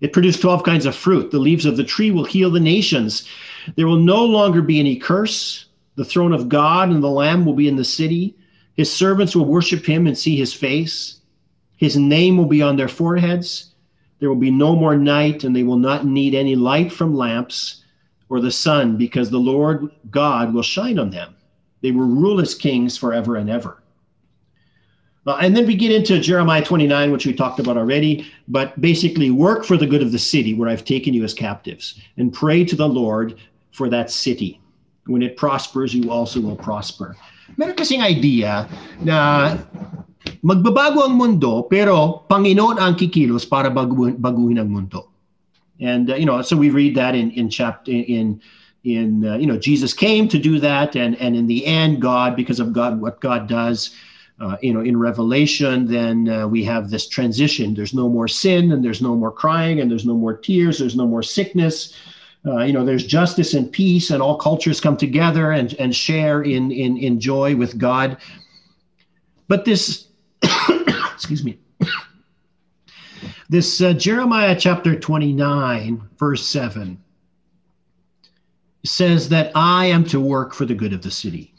[0.00, 1.30] It produced 12 kinds of fruit.
[1.30, 3.26] The leaves of the tree will heal the nations.
[3.74, 5.66] There will no longer be any curse.
[5.96, 8.36] The throne of God and the Lamb will be in the city.
[8.74, 11.20] His servants will worship him and see his face.
[11.76, 13.70] His name will be on their foreheads.
[14.20, 17.83] There will be no more night, and they will not need any light from lamps
[18.28, 21.34] or the sun, because the Lord God will shine on them.
[21.82, 23.82] They will rule as kings forever and ever.
[25.26, 29.30] Uh, and then we get into Jeremiah 29, which we talked about already, but basically
[29.30, 32.64] work for the good of the city where I've taken you as captives and pray
[32.64, 33.40] to the Lord
[33.72, 34.60] for that city.
[35.06, 37.16] When it prospers, you also will prosper.
[37.56, 38.68] Meron kasing idea
[39.00, 39.56] na
[40.44, 45.13] magbabago ang mundo, pero Panginoon ang kikilos para baguhin, baguhin ang mundo.
[45.80, 48.40] And uh, you know, so we read that in in chapter in
[48.84, 52.36] in uh, you know Jesus came to do that, and and in the end, God,
[52.36, 53.94] because of God, what God does,
[54.40, 57.74] uh, you know, in Revelation, then uh, we have this transition.
[57.74, 60.78] There's no more sin, and there's no more crying, and there's no more tears.
[60.78, 61.94] There's no more sickness.
[62.46, 66.42] Uh, you know, there's justice and peace, and all cultures come together and and share
[66.42, 68.16] in in in joy with God.
[69.48, 70.06] But this,
[71.14, 71.58] excuse me
[73.48, 76.98] this uh, Jeremiah chapter 29, verse 7
[78.84, 81.54] says that I am to work for the good of the city,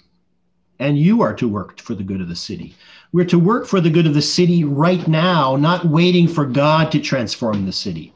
[0.80, 2.76] and you are to work for the good of the city.
[3.12, 6.92] We're to work for the good of the city right now, not waiting for God
[6.92, 8.14] to transform the city.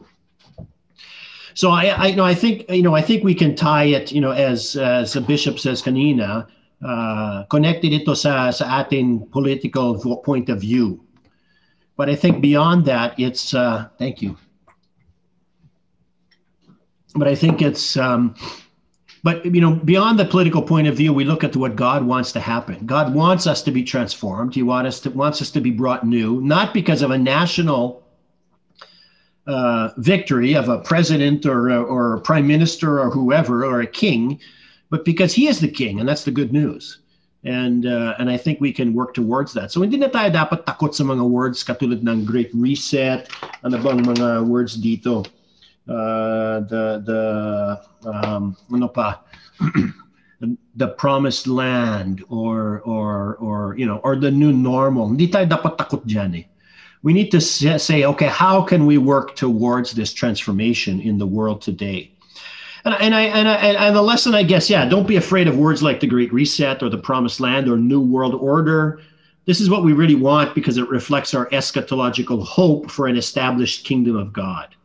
[1.54, 4.12] So I, I you know I think you know I think we can tie it
[4.12, 6.48] you know as as a bishop says kanina
[6.86, 11.04] uh, connected ito sa sa ating political point of view.
[12.00, 14.38] But I think beyond that, it's uh, thank you.
[17.14, 18.36] But I think it's um,
[19.22, 22.32] but you know beyond the political point of view we look at what god wants
[22.32, 22.86] to happen.
[22.86, 24.56] God wants us to be transformed.
[24.56, 28.02] He wants us to wants us to be brought new not because of a national
[29.46, 34.40] uh, victory of a president or or a prime minister or whoever or a king
[34.90, 37.00] but because he is the king and that's the good news
[37.44, 39.72] and uh, and I think we can work towards that.
[39.72, 43.32] So hindi na tayo dapat takot sa mga words katulad ng Great Reset,
[43.64, 45.24] ano bang mga words dito?
[45.88, 47.22] Uh, the the
[48.10, 49.24] um, ano pa?
[50.76, 55.08] the promised land or or or you know or the new normal.
[55.08, 56.46] Hindi tayo dapat takot diyan eh.
[57.00, 61.64] We need to say, okay, how can we work towards this transformation in the world
[61.64, 62.12] today?
[62.86, 63.56] And, and I and I
[63.88, 66.82] and the lesson, I guess, yeah, don't be afraid of words like the Great Reset
[66.82, 69.00] or the Promised Land or New World Order.
[69.46, 73.86] This is what we really want because it reflects our eschatological hope for an established
[73.86, 74.76] kingdom of God.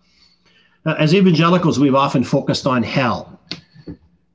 [0.87, 3.39] Uh, as evangelicals, we've often focused on hell.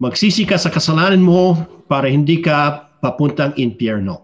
[0.01, 4.21] Magsisi sa kasalanan mo para hindi ka papuntang impyerno.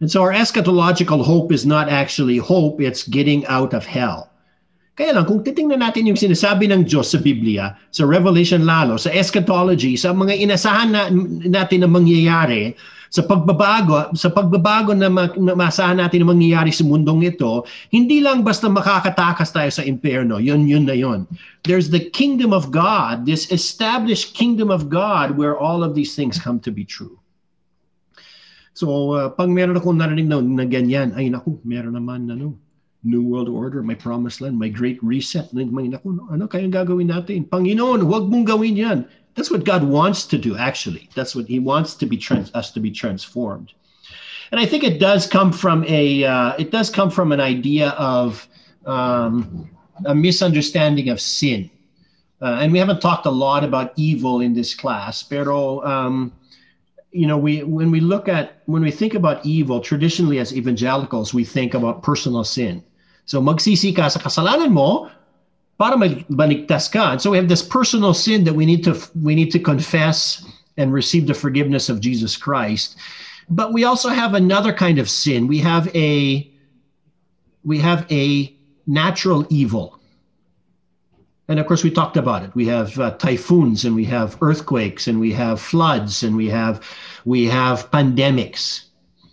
[0.00, 4.30] And so our eschatological hope is not actually hope, it's getting out of hell.
[4.96, 9.12] Kaya lang, kung titingnan natin yung sinasabi ng Diyos sa Biblia, sa Revelation lalo, sa
[9.12, 11.12] eschatology, sa mga inasahan na,
[11.44, 12.72] natin na mangyayari,
[13.12, 18.24] sa pagbabago, sa pagbabago na, ma, na masahan natin na mangyayari sa mundong ito, hindi
[18.24, 21.28] lang basta makakatakas tayo sa impyerno, yun yun na yun.
[21.68, 26.40] There's the kingdom of God, this established kingdom of God where all of these things
[26.40, 27.20] come to be true.
[28.76, 32.60] So, uh, pag meron akong narinig na, na ganyan, ay naku, meron naman ano,
[33.04, 35.52] New World Order, my promised land, my great reset.
[35.52, 37.48] Ano kayang gagawin natin?
[37.48, 39.08] Panginoon, huwag mong gawin yan.
[39.34, 41.08] That's what God wants to do, actually.
[41.14, 43.72] That's what He wants to be trans- us to be transformed.
[44.50, 47.90] And I think it does come from a uh, it does come from an idea
[47.98, 48.46] of
[48.86, 49.68] um,
[50.04, 51.70] a misunderstanding of sin.
[52.40, 56.32] Uh, and we haven't talked a lot about evil in this class, pero um,
[57.12, 61.32] you know, we when we look at when we think about evil, traditionally as evangelicals,
[61.32, 62.82] we think about personal sin
[63.26, 65.10] So magsisi ka sa kasalanan mo
[65.76, 67.12] para maligtas ka.
[67.12, 70.46] And so we have this personal sin that we need to we need to confess
[70.78, 72.96] and receive the forgiveness of Jesus Christ.
[73.50, 75.50] But we also have another kind of sin.
[75.50, 76.48] We have a
[77.66, 78.54] we have a
[78.86, 79.95] natural evil.
[81.48, 82.50] And of course, we talked about it.
[82.54, 86.82] We have uh, typhoons, and we have earthquakes, and we have floods, and we have
[87.24, 88.86] we have pandemics.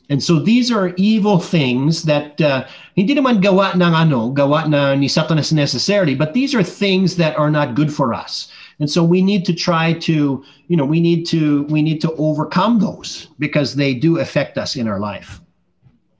[0.10, 4.94] And so these are evil things that uh, hindi naman gawa ng ano, gawa na
[4.94, 8.52] ni Satanas necessarily, but these are things that are not good for us.
[8.80, 12.14] And so we need to try to, you know, we need to we need to
[12.18, 15.42] overcome those because they do affect us in our life.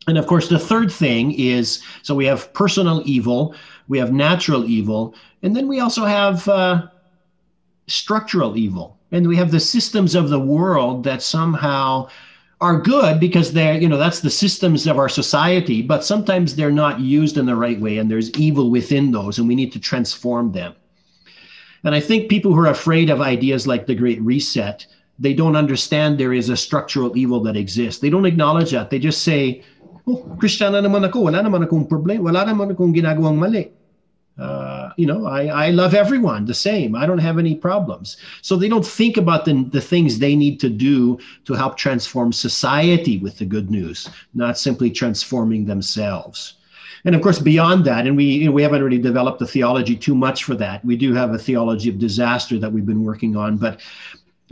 [0.08, 3.56] And of course, the third thing is so we have personal evil,
[3.88, 6.88] we have natural evil, and then we also have uh,
[7.88, 8.98] structural evil.
[9.12, 12.08] And we have the systems of the world that somehow
[12.62, 16.72] are good because they're, you know, that's the systems of our society, but sometimes they're
[16.72, 19.80] not used in the right way and there's evil within those, and we need to
[19.80, 20.74] transform them.
[21.84, 24.86] And I think people who are afraid of ideas like the Great Reset,
[25.20, 28.02] they don't understand there is a structural evil that exists.
[28.02, 28.90] They don't acknowledge that.
[28.90, 29.64] They just say,
[30.08, 33.72] oh, Kristiyana naman ako, wala naman akong problem, wala naman akong ginagawang mali.
[34.38, 36.96] Uh, you know, I, I love everyone the same.
[36.96, 38.18] I don't have any problems.
[38.42, 42.34] So they don't think about the, the things they need to do to help transform
[42.34, 46.56] society with the good news, not simply transforming themselves.
[47.06, 49.96] And of course, beyond that, and we you know, we haven't really developed the theology
[49.96, 50.84] too much for that.
[50.86, 53.82] We do have a theology of disaster that we've been working on, but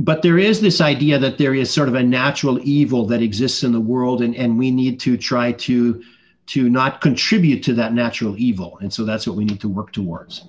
[0.06, 3.64] but there is this idea that there is sort of a natural evil that exists
[3.64, 6.02] in the world, and, and we need to try to
[6.48, 8.78] to not contribute to that natural evil.
[8.82, 10.44] And so that's what we need to work towards.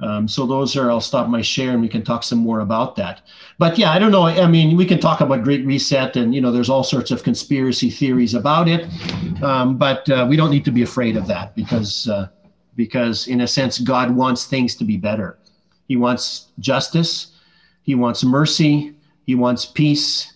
[0.00, 2.96] Um, so those are, I'll stop my share and we can talk some more about
[2.96, 3.20] that.
[3.58, 4.22] But yeah, I don't know.
[4.22, 7.22] I mean, we can talk about Great Reset and, you know, there's all sorts of
[7.22, 8.88] conspiracy theories about it.
[9.42, 12.28] Um, but uh, we don't need to be afraid of that because, uh,
[12.76, 15.38] because in a sense, God wants things to be better.
[15.86, 17.36] He wants justice.
[17.82, 18.92] He wants mercy.
[19.26, 20.32] He wants peace.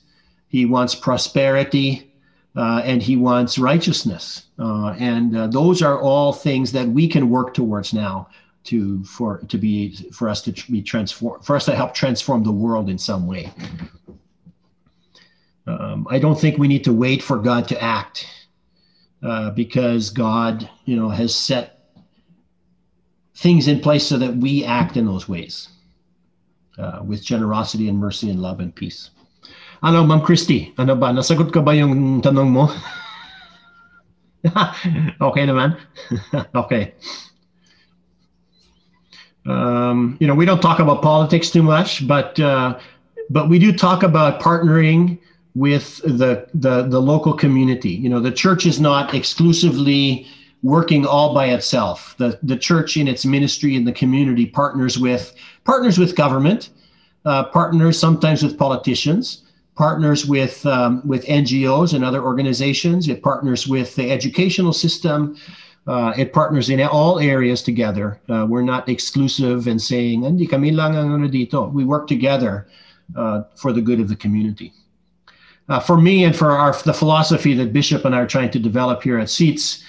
[0.48, 2.10] He wants prosperity.
[2.56, 4.44] Uh, and he wants righteousness.
[4.58, 8.28] Uh, and uh, those are all things that we can work towards now
[8.62, 12.52] to for to be for us to be transform for us to help transform the
[12.52, 13.52] world in some way.
[15.66, 18.26] Um, I don't think we need to wait for God to act
[19.22, 21.80] uh, because God, you know, has set
[23.34, 25.68] things in place so that we act in those ways
[26.78, 29.10] uh, with generosity and mercy and love and peace.
[29.82, 31.12] Ano, Ma'am Christy, ano ba?
[31.12, 32.72] Nasagot ka ba yung tanong mo?
[35.20, 35.76] okay naman?
[36.54, 36.94] okay.
[39.46, 42.78] Um, you know, we don't talk about politics too much, but uh,
[43.28, 45.18] but we do talk about partnering
[45.54, 47.90] with the, the the local community.
[47.90, 50.26] You know, the church is not exclusively
[50.64, 52.16] working all by itself.
[52.18, 55.34] The the church in its ministry in the community partners with
[55.64, 56.70] partners with government,
[57.24, 59.42] uh, partners sometimes with politicians,
[59.76, 63.08] partners with um, with NGOs and other organizations.
[63.08, 65.36] It partners with the educational system.
[65.86, 68.18] Uh, it partners in all areas together.
[68.30, 71.70] Uh, we're not exclusive and saying, kami lang ang dito.
[71.70, 72.66] We work together
[73.14, 74.72] uh, for the good of the community.
[75.68, 78.58] Uh, for me and for our the philosophy that Bishop and I are trying to
[78.58, 79.84] develop here at Seats,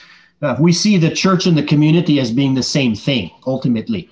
[0.46, 4.10] uh, we see the church and the community as being the same thing ultimately.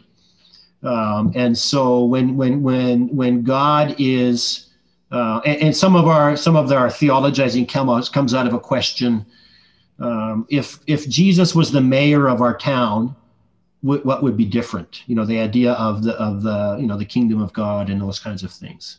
[0.84, 4.70] Um, and so when when when when God is
[5.12, 8.60] uh, and, and, some of our some of our theologizing comes comes out of a
[8.60, 9.26] question
[10.00, 13.16] um, if if Jesus was the mayor of our town,
[13.84, 15.04] w- what would be different?
[15.08, 18.02] You know, the idea of the of the you know the kingdom of God and
[18.02, 18.98] those kinds of things.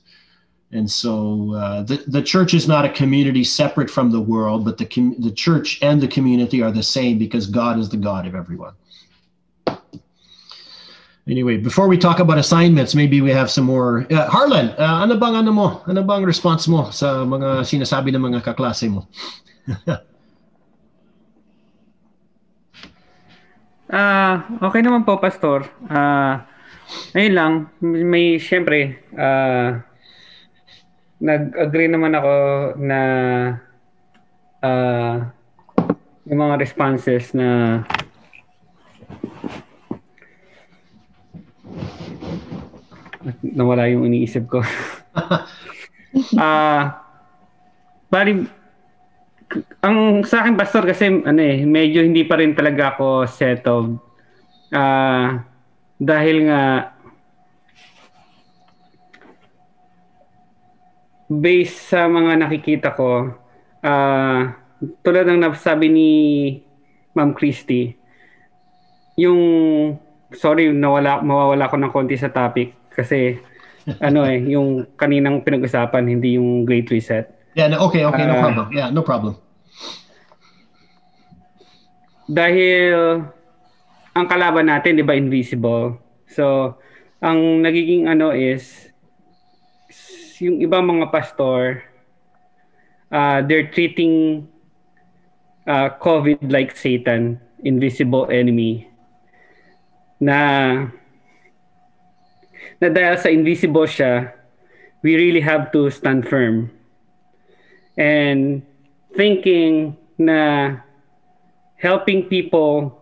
[0.74, 4.76] And so uh, the the church is not a community separate from the world, but
[4.76, 8.26] the com- the church and the community are the same because God is the God
[8.26, 8.74] of everyone.
[11.30, 14.05] Anyway, before we talk about assignments, maybe we have some more.
[14.10, 15.80] Uh, Harlan, uh, ano bang ano mo?
[15.86, 19.06] Ano bang response mo sa mga sinasabi ng mga kaklase mo?
[23.94, 25.70] Ah, okay naman po, Pastor.
[25.86, 26.51] Ah,
[27.14, 29.86] ayun lang, may siyempre ah
[31.20, 32.35] nag-agree naman ako
[32.81, 33.01] na
[34.65, 35.31] ah
[36.24, 37.81] yung mga responses na
[43.45, 44.61] nawala yung iniisip ko.
[46.39, 47.03] Ah,
[48.07, 48.47] bali
[49.82, 53.99] ang sa akin pastor kasi ano eh medyo hindi pa rin talaga ako settled
[54.70, 55.43] uh,
[55.99, 56.94] dahil nga
[61.40, 63.32] based sa mga nakikita ko
[63.81, 64.40] uh,
[65.01, 66.11] tulad ng nasabi ni
[67.15, 67.94] Ma'am Christy
[69.15, 69.40] yung
[70.35, 73.39] sorry nawala mawawala ko ng konti sa topic kasi
[74.02, 77.31] ano eh yung kaninang pinag-usapan hindi yung Great Reset.
[77.55, 78.43] Yeah, no, okay, okay, no Ah.
[78.43, 78.66] problem.
[78.74, 79.39] Yeah, no problem.
[82.24, 83.20] dahil
[84.11, 86.01] ang kalaban natin 'di ba invisible.
[86.27, 86.74] So
[87.20, 88.84] ang nagiging ano is
[90.40, 91.85] yung ibang mga pastor
[93.15, 94.48] uh, they're treating
[95.66, 98.90] uh, COVID like Satan, invisible enemy
[100.20, 100.89] na
[102.81, 104.35] na dahil sa invisible siya,
[105.05, 106.70] we really have to stand firm.
[107.94, 108.66] And
[109.15, 110.81] thinking na
[111.78, 112.98] helping people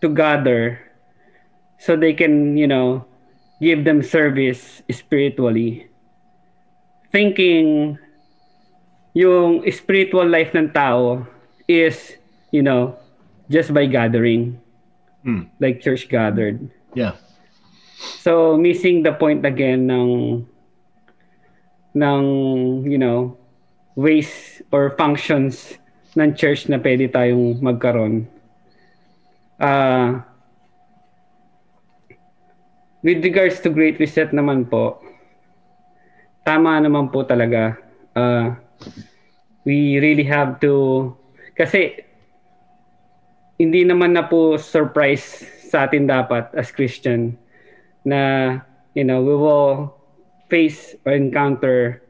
[0.00, 0.80] to gather
[1.76, 3.04] so they can, you know,
[3.60, 5.87] give them service spiritually.
[7.08, 7.96] Thinking
[9.16, 11.26] yung spiritual life ng tao
[11.66, 12.16] is,
[12.52, 12.96] you know,
[13.48, 14.60] just by gathering,
[15.24, 15.50] Hmm.
[15.58, 16.62] like church gathered.
[16.94, 17.18] Yeah.
[18.22, 20.46] So missing the point again ng
[21.98, 22.22] ng
[22.86, 23.34] you know
[23.98, 25.74] ways or functions
[26.14, 28.30] ng church na pwede tayong magkaroon.
[29.58, 30.22] Ah
[33.02, 35.02] with regards to Great Reset naman po,
[36.48, 37.76] tama naman po talaga.
[38.16, 38.56] Ah
[39.68, 41.12] we really have to
[41.52, 42.00] kasi
[43.60, 47.36] hindi naman na po surprise sa atin dapat as Christian
[48.08, 48.56] na
[48.96, 49.92] you know we will
[50.48, 52.00] face or encounter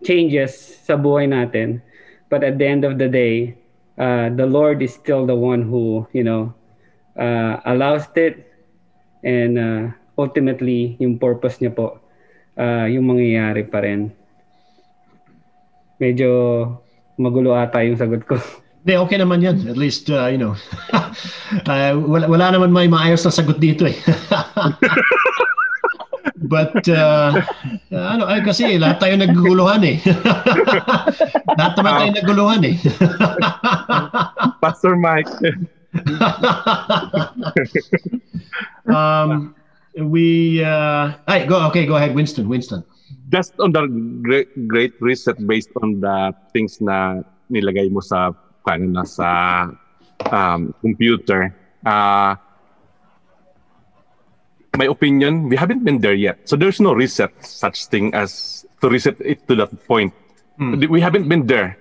[0.00, 1.84] changes sa buhay natin
[2.32, 3.52] but at the end of the day
[4.00, 6.48] uh, the Lord is still the one who you know
[7.20, 8.48] uh, allows it
[9.20, 12.01] and uh, ultimately yung purpose niya po
[12.58, 14.12] uh, yung mangyayari pa rin
[16.02, 16.30] medyo
[17.20, 18.36] magulo ata yung sagot ko
[18.82, 19.62] Hindi, okay naman yan.
[19.70, 20.58] At least, uh, you know,
[20.90, 23.94] uh, wala, wala naman may maayos na sagot dito eh.
[26.50, 27.30] But, uh,
[27.94, 30.02] ano, ay, kasi lahat tayo naguguluhan eh.
[31.54, 32.74] lahat naman tayo naguguluhan eh.
[34.58, 35.30] Pastor Mike.
[38.90, 39.54] um,
[39.98, 42.84] we, uh, ay, go, okay, go ahead, Winston, Winston.
[43.32, 43.88] just on the
[44.20, 48.36] great, great reset based on the things na nilagay mo sa
[48.68, 49.28] ano na sa
[50.28, 51.56] um, computer.
[51.82, 52.36] Uh,
[54.76, 56.44] my opinion, we haven't been there yet.
[56.44, 60.12] So there's no reset such thing as to reset it to that point.
[60.60, 61.80] We haven't been there.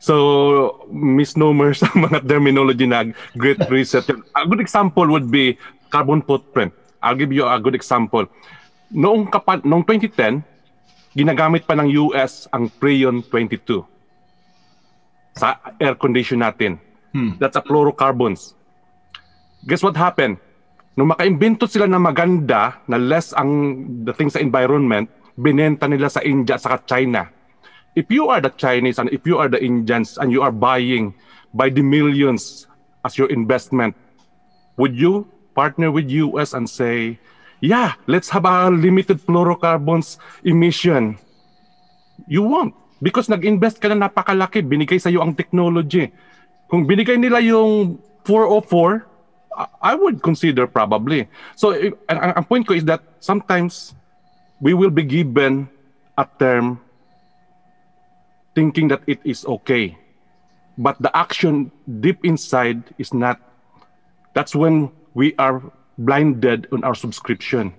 [0.00, 4.08] So misnomers ang mga terminology na great reset.
[4.10, 5.60] A good example would be
[5.92, 6.72] carbon footprint.
[7.08, 8.28] I'll give you a good example.
[8.92, 10.44] Noong kapan noong 2010,
[11.16, 13.80] ginagamit pa ng US ang Freon 22
[15.32, 16.76] sa air condition natin.
[17.40, 18.52] That's a fluorocarbons.
[19.64, 20.36] Guess what happened?
[20.94, 25.08] Nung makaimbento sila na maganda, na less ang dating sa environment,
[25.38, 27.30] binenta nila sa India at saka China.
[27.94, 31.14] If you are the Chinese and if you are the Indians and you are buying
[31.54, 32.66] by the millions
[33.06, 33.94] as your investment,
[34.78, 35.26] would you
[35.58, 37.18] partner with US and say,
[37.58, 41.18] yeah, let's have a limited fluorocarbons emission?
[42.30, 42.78] You won't.
[43.02, 46.14] Because nag-invest ka na napakalaki, binigay sa iyo ang technology.
[46.70, 49.02] Kung binigay nila yung 404,
[49.82, 51.26] I- would consider probably.
[51.58, 51.74] So,
[52.06, 53.98] ang, ang- ang point ko is that sometimes
[54.62, 55.66] we will be given
[56.14, 56.78] a term
[58.54, 59.98] thinking that it is okay.
[60.78, 61.70] But the action
[62.02, 63.42] deep inside is not.
[64.34, 65.58] That's when we are
[65.98, 67.74] blinded on our subscription.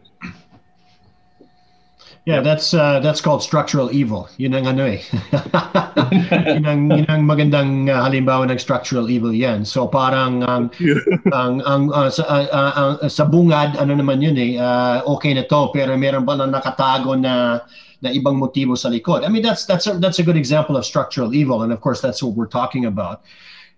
[2.27, 4.29] Yeah, that's uh, that's called structural evil.
[4.37, 5.01] Yun ang ano eh.
[6.53, 9.63] yun, ang, yun ang magandang uh, halimbawa ng structural evil yan.
[9.63, 10.69] So parang ang
[11.33, 15.47] ang ang uh, sa, uh, uh, sa bungad ano naman yun eh uh, okay na
[15.47, 17.63] to pero meron pa na nakatago na
[18.03, 19.25] na ibang motibo sa likod.
[19.25, 22.03] I mean that's that's a, that's a good example of structural evil and of course
[22.03, 23.25] that's what we're talking about.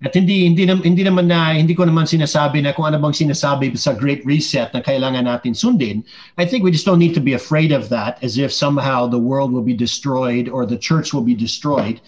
[0.02, 3.14] At hindi hindi nam- hindi naman na hindi ko naman sinasabi na kung ano bang
[3.14, 6.02] sinasabi sa Great Reset na kailangan natin sundin.
[6.42, 9.22] I think we just don't need to be afraid of that as if somehow the
[9.22, 12.02] world will be destroyed or the church will be destroyed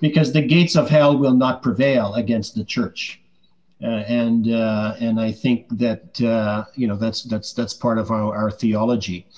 [0.00, 3.20] because the gates of hell will not prevail against the church.
[3.84, 8.10] Uh, and uh, and I think that uh, you know that's that's that's part of
[8.10, 9.28] our, our theology.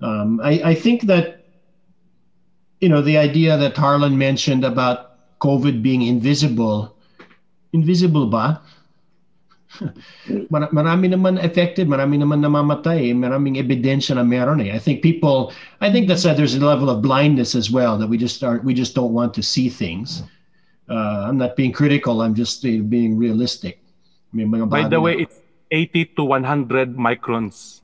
[0.00, 1.40] Um, I, I think that
[2.84, 6.93] you know the idea that Harlan mentioned about COVID being invisible
[7.74, 8.62] invisible ba?
[10.54, 14.70] Mar- marami naman affected, marami naman namamatay, eh, maraming ebidensya na meron eh.
[14.70, 15.50] I think people,
[15.82, 18.62] I think that's that there's a level of blindness as well that we just aren't,
[18.62, 20.22] we just don't want to see things.
[20.88, 22.22] Uh, I'm not being critical.
[22.22, 23.82] I'm just uh, being realistic.
[24.32, 25.42] May mga By the na- way, it's
[25.72, 27.82] 80 to 100 microns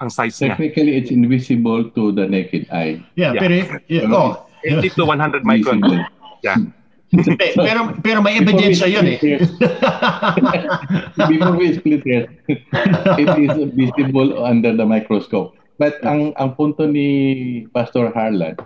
[0.00, 0.56] ang size niya.
[0.56, 3.00] Technically, it's invisible to the naked eye.
[3.16, 3.40] Yeah, Yeah.
[3.40, 3.52] pero
[3.88, 5.84] yeah, oh, 80 to 100 microns.
[6.44, 6.56] Yeah.
[7.12, 9.18] Pe- pero pero may ebidensya yun eh.
[11.30, 12.26] Before we split it,
[13.18, 15.54] it is visible under the microscope.
[15.78, 18.56] But ang ang punto ni Pastor Harlan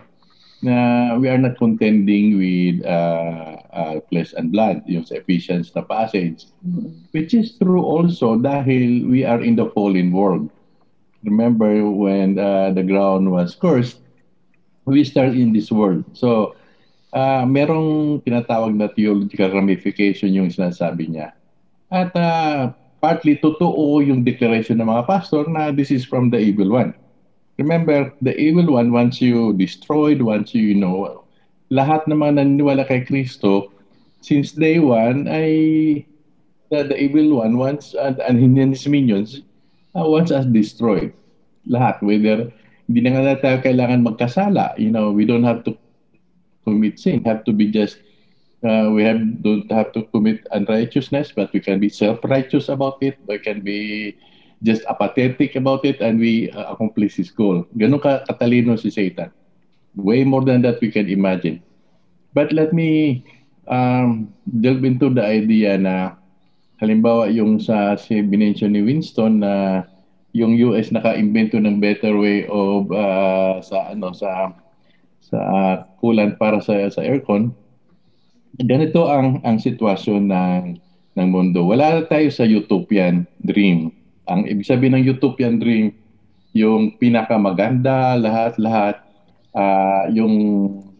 [0.60, 5.80] na we are not contending with uh, uh, flesh and blood, yung sa Ephesians na
[5.82, 6.52] passage,
[7.16, 10.52] which is true also dahil we are in the fallen world.
[11.24, 14.00] Remember when uh, the ground was cursed,
[14.84, 16.04] we start in this world.
[16.12, 16.56] So,
[17.14, 21.34] uh, merong tinatawag na theological ramification yung sinasabi niya.
[21.90, 22.70] At uh,
[23.02, 26.94] partly totoo yung declaration ng mga pastor na this is from the evil one.
[27.58, 31.24] Remember, the evil one, once you destroyed, once you, you know,
[31.68, 33.68] lahat ng mga naniniwala kay Kristo,
[34.24, 36.00] since day one, ay
[36.72, 39.44] the, the evil one once, and, and his minions,
[39.92, 41.12] uh, once as destroyed.
[41.68, 42.48] Lahat, whether
[42.90, 44.74] hindi na nga tayo kailangan magkasala.
[44.74, 45.78] You know, we don't have to
[46.64, 47.24] commit sin.
[47.24, 47.98] Have to be just
[48.64, 53.18] uh, we have don't have to commit unrighteousness, but we can be self-righteous about it.
[53.26, 54.16] We can be
[54.62, 57.64] just apathetic about it, and we uh, accomplish his goal.
[57.76, 59.32] Ganun ka katalino si Satan.
[59.96, 61.64] Way more than that we can imagine.
[62.32, 63.24] But let me
[63.66, 66.14] um, delve into the idea na
[66.78, 69.84] halimbawa yung sa si binention ni Winston na
[70.30, 74.54] yung US naka-invento ng better way of uh, sa ano sa
[75.30, 77.54] sa uh, coolant para sa sa aircon.
[78.60, 80.62] Ganito ang ang sitwasyon ng
[81.16, 81.66] ng mundo.
[81.66, 83.94] Wala tayo sa utopian dream.
[84.30, 85.90] Ang ibig sabihin ng utopian dream,
[86.54, 89.02] yung pinakamaganda, lahat-lahat,
[89.54, 90.34] uh, yung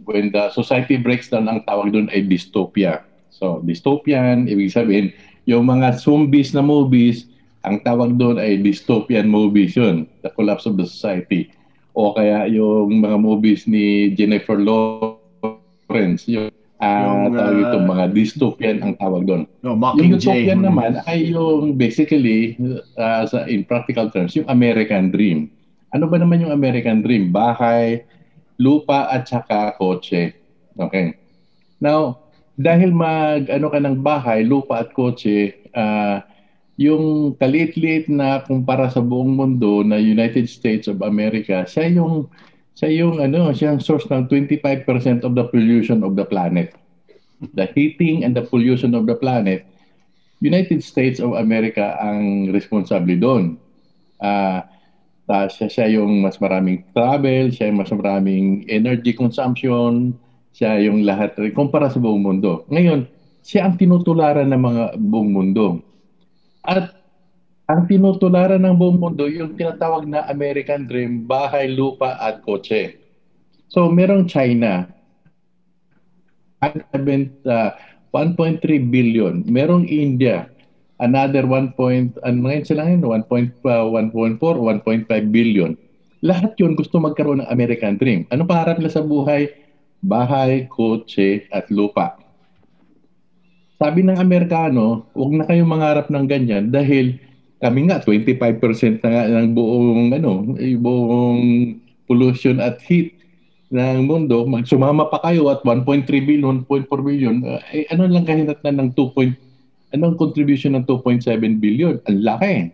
[0.06, 3.06] when the society breaks down, ang tawag doon ay dystopia.
[3.30, 5.14] So, dystopian, ibig sabihin,
[5.46, 7.30] yung mga zombies na movies,
[7.62, 11.54] ang tawag doon ay dystopian movies yun, the collapse of the society.
[11.92, 16.48] O kaya yung mga movies ni Jennifer Lawrence, yung,
[16.78, 19.42] uh, Yung, tawag uh, ito, mga dystopian ang tawag doon.
[19.60, 20.46] No, Yung Mockingjay.
[20.46, 22.54] utopian naman ay yung basically,
[22.96, 25.50] uh, sa, in practical terms, yung American Dream.
[25.90, 27.34] Ano ba naman yung American Dream?
[27.34, 28.06] Bahay,
[28.62, 30.30] lupa at saka kotse.
[30.78, 31.18] Okay.
[31.82, 32.22] Now,
[32.54, 36.22] dahil mag ano ka ng bahay, lupa at kotse, ah,
[36.80, 42.24] yung kalit-liit na kumpara sa buong mundo na United States of America, siya yung
[42.72, 46.72] siya yung ano, siya ang source ng 25% of the pollution of the planet.
[47.52, 49.68] The heating and the pollution of the planet,
[50.40, 53.60] United States of America ang responsable doon.
[54.16, 54.64] Ah,
[55.28, 60.16] ta siya, siya yung mas maraming travel, siya yung mas maraming energy consumption,
[60.56, 62.64] siya yung lahat kumpara sa buong mundo.
[62.72, 63.04] Ngayon,
[63.44, 65.89] siya ang tinutularan ng mga buong mundo.
[66.70, 66.94] At
[67.66, 72.94] ang tinutularan ng buong mundo, yung tinatawag na American Dream, bahay, lupa at kotse.
[73.66, 74.86] So, merong China,
[76.62, 77.70] uh,
[78.14, 79.42] 1.3 billion.
[79.50, 80.46] Merong India,
[81.02, 81.74] another 1.
[81.74, 83.02] Point, ano ngayon sila ngayon?
[83.26, 85.74] 1.1.4, 1.5 billion.
[86.22, 88.30] Lahat yun gusto magkaroon ng American Dream.
[88.30, 89.50] Ano pangarap nila sa buhay?
[90.06, 92.19] Bahay, kotse, at lupa.
[93.80, 97.16] Sabi ng Amerikano, huwag na kayong mangarap ng ganyan dahil
[97.64, 101.42] kami nga 25% na nga ng buong ano, yung buong
[102.04, 103.16] pollution at heat
[103.72, 108.28] ng mundo, mag- sumama pa kayo at 1.3 billion, 1.4 billion, uh, eh, ano lang
[108.28, 109.16] kahinat na ng 2.
[109.16, 109.32] Point,
[109.96, 111.96] anong contribution ng 2.7 billion?
[112.04, 112.68] Ang laki.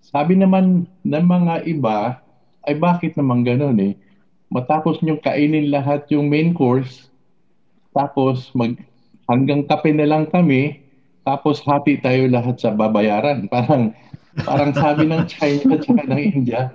[0.00, 2.16] Sabi naman ng mga iba,
[2.64, 3.92] ay bakit naman ganun eh?
[4.48, 7.10] Matapos nyo kainin lahat yung main course,
[7.90, 8.78] tapos mag
[9.26, 10.82] hanggang kape na lang kami,
[11.26, 13.46] tapos hati tayo lahat sa babayaran.
[13.52, 13.94] Parang
[14.44, 16.68] parang sabi ng China at saka ng India,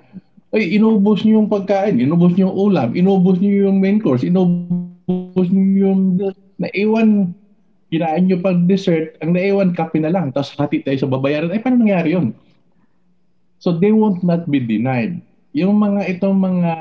[0.50, 5.48] ay inubos niyo yung pagkain, inubos niyo yung ulam, inubos niyo yung main course, inubos
[5.54, 6.18] niyo yung
[6.58, 7.38] naiwan
[7.92, 11.52] kinain niyo pag dessert, ang naiwan kape na lang, tapos hati tayo sa babayaran.
[11.52, 12.32] Ay, paano nangyari yun?
[13.60, 15.20] So they won't not be denied.
[15.52, 16.74] Yung mga itong mga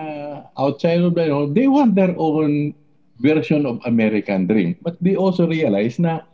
[0.55, 2.73] outside of the, they want their own
[3.21, 4.75] version of American Dream.
[4.81, 6.25] But they also realize na,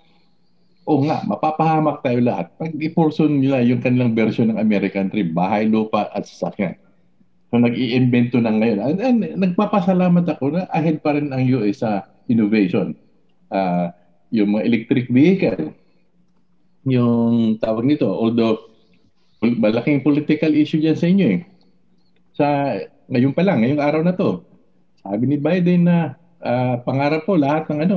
[0.86, 2.54] oh nga, mapapahamak tayo lahat.
[2.56, 6.78] Pag ipursun nila yung kanilang version ng American Dream, bahay, lupa, at sasakyan.
[7.50, 8.78] So nag-iimbento na ngayon.
[8.78, 12.94] And, and nagpapasalamat ako na ahead pa rin ang US sa innovation.
[13.50, 13.94] Ah,
[14.30, 15.74] yung mga electric vehicle,
[16.86, 18.70] yung tawag nito, although
[19.42, 21.40] malaking political issue dyan sa inyo eh.
[22.34, 22.46] Sa,
[23.10, 24.42] ngayon pa lang, ngayong araw na to,
[25.02, 27.96] sabi ni Biden na ah, pangarap po lahat ng ano,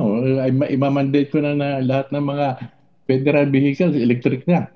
[0.66, 2.46] imamandate ko na, na lahat ng mga
[3.06, 4.66] federal vehicles electric na.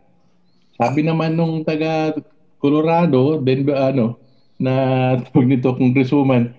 [0.78, 2.14] Sabi naman nung taga
[2.62, 4.18] Colorado, Denver, ano,
[4.58, 4.72] na
[5.18, 6.54] tawag nito, congresswoman,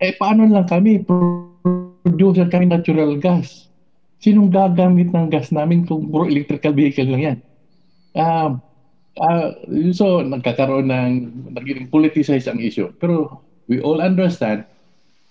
[0.00, 3.68] eh paano lang kami, producer kami natural gas.
[4.20, 7.38] Sinong gagamit ng gas namin kung puro electrical vehicle lang yan?
[8.16, 8.50] Uh,
[9.20, 9.48] uh,
[9.92, 11.12] so, nagkakaroon ng,
[11.56, 12.88] naging politicized ang issue.
[13.00, 14.64] Pero we all understand,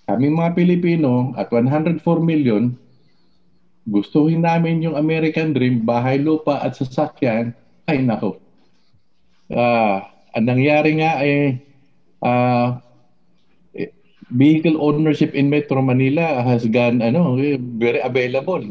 [0.09, 2.73] kami mga Pilipino at 104 million,
[3.85, 7.53] gustuhin namin yung American Dream, bahay lupa at sasakyan,
[7.85, 8.41] ay nako.
[9.53, 10.01] Uh,
[10.33, 11.61] ang nangyari nga ay
[12.25, 12.81] uh,
[14.33, 17.37] vehicle ownership in Metro Manila has gone ano
[17.77, 18.61] very available.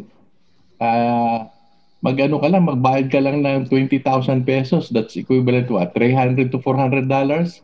[0.79, 1.51] Uh,
[1.99, 4.91] magano ka lang, magbayad ka lang ng 20,000 pesos.
[4.91, 5.95] That's equivalent to what?
[5.95, 7.63] 300 to 400 dollars.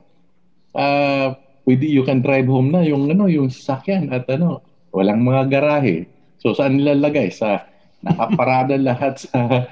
[0.74, 4.60] Uh, pwede you can drive home na yung ano yung sasakyan at ano
[4.94, 6.06] walang mga garahe.
[6.38, 7.66] So saan nilalagay sa
[8.04, 9.66] nakaparada lahat sa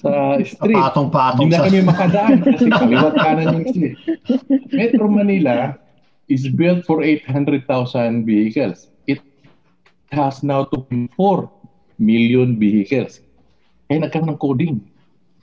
[0.00, 0.76] sa street.
[0.76, 3.96] Patong-patong Hindi na kami makadaan kasi kaliwat kanan yung street.
[4.72, 5.76] Metro Manila
[6.32, 8.88] is built for 800,000 vehicles.
[9.08, 9.20] It
[10.12, 11.12] has now 2.4
[12.00, 13.20] million vehicles.
[13.88, 14.76] Kaya nagkaroon ng coding.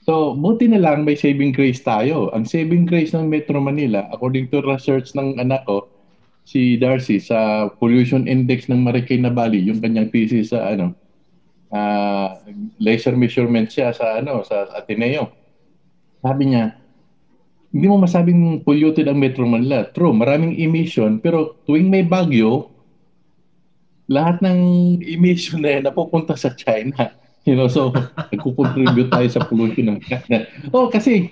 [0.06, 2.30] So, buti na lang may saving grace tayo.
[2.30, 5.90] Ang saving grace ng Metro Manila, according to research ng anak ko,
[6.46, 10.94] si Darcy sa pollution index ng Marikina Valley, yung kanyang thesis sa ano,
[11.74, 12.38] uh,
[12.78, 15.26] laser measurement siya sa ano sa Ateneo.
[16.22, 16.78] Sabi niya,
[17.74, 19.90] hindi mo masabing polluted ang Metro Manila.
[19.90, 22.70] True, maraming emission, pero tuwing may bagyo,
[24.06, 24.58] lahat ng
[25.02, 27.10] emission na yan napupunta sa China.
[27.46, 27.94] You know, so
[28.34, 29.98] nagko-contribute tayo sa pollution ng.
[30.74, 31.30] Oh, kasi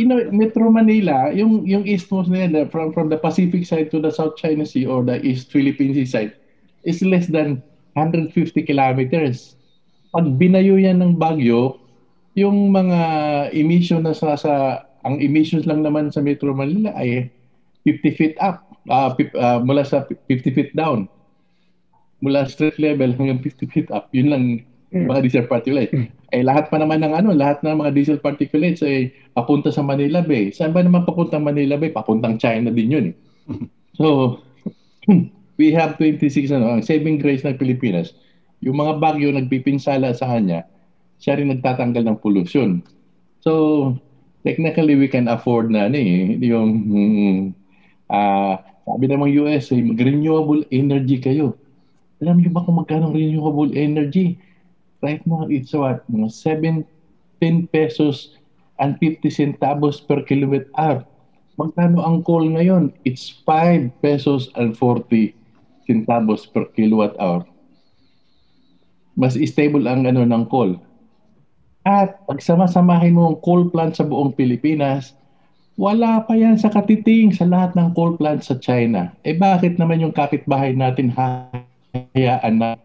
[0.00, 4.00] you know, Metro Manila, yung yung isthmus na yan, from from the Pacific side to
[4.00, 6.32] the South China Sea or the East Philippine Sea side
[6.82, 7.62] is less than
[7.94, 8.32] 150
[8.64, 9.54] kilometers.
[10.10, 11.76] Pag binayo yan ng bagyo,
[12.32, 12.98] yung mga
[13.52, 17.28] emission na sa, sa ang emissions lang naman sa Metro Manila ay
[17.84, 21.06] 50 feet up, uh, uh, mula sa 50 feet down.
[22.18, 24.44] Mula street level hanggang 50 feet up, yun lang
[24.92, 25.92] mga diesel particulates.
[26.32, 30.24] Eh lahat pa naman ng ano, lahat ng mga diesel particulates ay papunta sa Manila
[30.24, 30.52] Bay.
[30.52, 31.92] Saan ba naman papuntang Manila Bay?
[31.92, 33.16] Papuntang China din yun eh.
[33.98, 34.38] So,
[35.58, 38.14] we have 26 ano, ang saving grace ng Pilipinas.
[38.62, 40.62] Yung mga bagyo nagpipinsala sa kanya,
[41.18, 42.78] siya rin nagtatanggal ng pollution.
[43.42, 43.98] So,
[44.46, 46.70] technically we can afford na ni ano, yung
[48.06, 48.54] uh,
[48.88, 51.58] sabi ng US, eh, renewable energy kayo.
[52.22, 54.38] Alam niyo ba kung magkano renewable energy?
[55.02, 56.84] Right now it's what mga 17
[57.70, 58.38] pesos
[58.78, 61.02] and 50 centavos per kilowatt hour.
[61.58, 62.94] Magkano ang coal ngayon?
[63.02, 65.34] It's 5 pesos and 40
[65.90, 67.42] centavos per kilowatt hour.
[69.18, 70.78] Mas stable ang ano ng coal.
[71.82, 75.18] At pag sama-samahin mo ang coal plant sa buong Pilipinas,
[75.74, 79.10] wala pa yan sa katiting sa lahat ng coal plant sa China.
[79.26, 82.78] Eh bakit naman yung kapitbahay natin hayaan na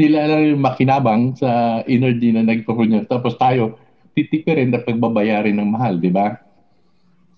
[0.00, 3.04] sila lang yung makinabang sa energy na nagpo-produce.
[3.04, 3.76] Tapos tayo,
[4.16, 6.40] titipirin na pagbabayarin ng mahal, di ba?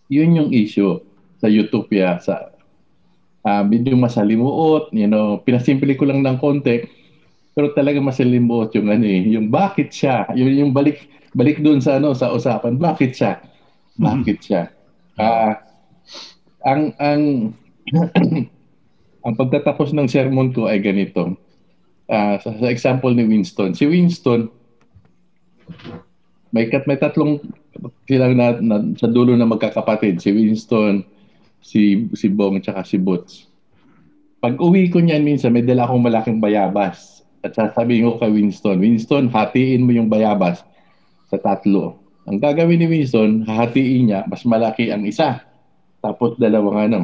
[0.06, 1.02] Yun yung issue
[1.42, 2.54] sa Utopia, sa
[3.42, 6.86] uh, medyo masalimuot, you know, pinasimple ko lang ng konti,
[7.50, 11.98] pero talaga masalimuot yung ano eh, yung bakit siya, yung, yung balik balik doon sa
[11.98, 13.42] ano sa usapan, bakit siya?
[13.98, 14.62] Bakit siya?
[15.18, 15.58] Uh,
[16.62, 17.22] ang ang
[19.26, 21.34] ang pagtatapos ng sermon ko ay ganito
[22.08, 23.76] uh, sa, example ni Winston.
[23.76, 24.48] Si Winston,
[26.50, 27.38] may, kat, may tatlong
[28.06, 30.18] silang na, na, sa dulo na magkakapatid.
[30.18, 31.06] Si Winston,
[31.62, 33.48] si, si Bong, at si Boots.
[34.42, 37.22] Pag uwi ko niyan minsan, may dala akong malaking bayabas.
[37.42, 40.62] At sasabihin ko kay Winston, Winston, hatiin mo yung bayabas
[41.30, 41.98] sa tatlo.
[42.30, 45.42] Ang gagawin ni Winston, hahatiin niya, mas malaki ang isa.
[45.98, 47.00] Tapos dalawang ano.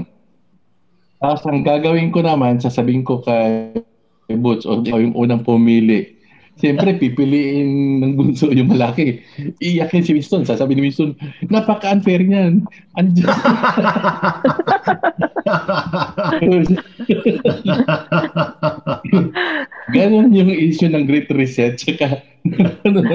[1.19, 3.75] Tapos ang gagawin ko naman, sasabihin ko kay
[4.36, 6.20] Boots o yung unang pumili.
[6.59, 9.22] Siyempre, pipiliin ng bunso yung malaki.
[9.62, 10.42] Iyakin si Winston.
[10.42, 11.14] Sasabi ni Winston,
[11.48, 12.66] napaka-unfair niyan.
[12.98, 13.30] Andiyan.
[19.94, 22.20] Ganon yung issue ng Great Reset tsaka
[22.84, 23.06] ng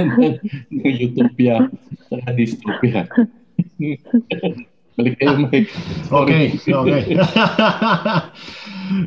[1.04, 1.68] Utopia
[2.10, 3.06] tsaka Dystopia.
[4.94, 5.74] Balik kayo, Mike.
[6.14, 7.18] Okay, okay.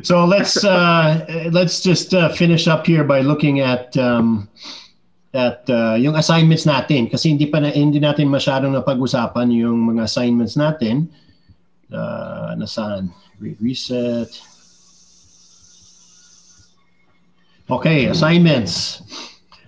[0.01, 4.49] So let's uh, let's just uh, finish up here by looking at um,
[5.37, 10.09] at uh, yung assignments natin kasi hindi pa na, hindi natin masyadong napag-usapan yung mga
[10.09, 11.11] assignments natin.
[11.93, 13.13] Uh, nasaan?
[13.39, 14.27] Reset.
[17.67, 19.03] Okay, assignments.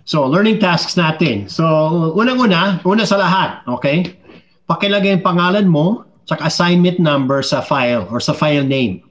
[0.07, 1.51] So, learning tasks natin.
[1.51, 1.67] So,
[2.15, 4.15] unang-una, una sa lahat, okay?
[4.65, 9.03] Pakilagay ang pangalan mo, tsaka assignment number sa file or sa file name.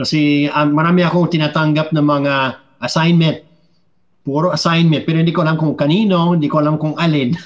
[0.00, 2.34] Kasi um, marami akong tinatanggap ng mga
[2.80, 3.44] assignment.
[4.24, 7.36] Puro assignment, pero hindi ko alam kung kanino, hindi ko alam kung alin.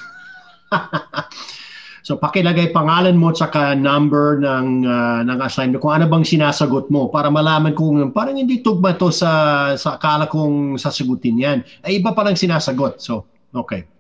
[2.07, 7.09] so pakilagay pangalan mo tsaka number ng uh, ng assignment kung ano bang sinasagot mo
[7.11, 11.59] para malaman kung parang hindi tugma to sa sa akala kong sasagutin yan.
[11.83, 13.03] Ay iba pa lang sinasagot.
[13.03, 13.91] So, okay.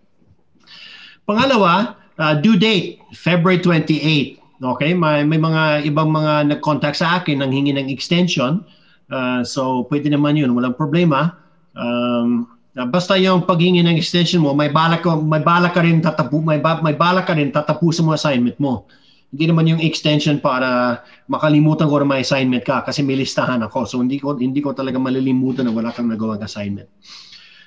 [1.26, 4.43] Pangalawa, uh, due date, February 28.
[4.62, 8.62] Okay, may, may mga ibang mga nag-contact sa akin nang hingi ng extension.
[9.10, 10.54] Uh, so, pwede naman yun.
[10.54, 11.38] Walang problema.
[11.74, 16.02] Um, Uh, basta yung paghingi ng extension mo, may balak ka, may balak ka rin
[16.02, 18.90] tatapu, may, ba, may balak ka rin tatapusin mo assignment mo.
[19.30, 20.98] Hindi naman yung extension para
[21.30, 23.86] makalimutan ko na may assignment ka kasi may listahan ako.
[23.86, 26.86] So hindi ko hindi ko talaga malilimutan na wala kang nagawang assignment.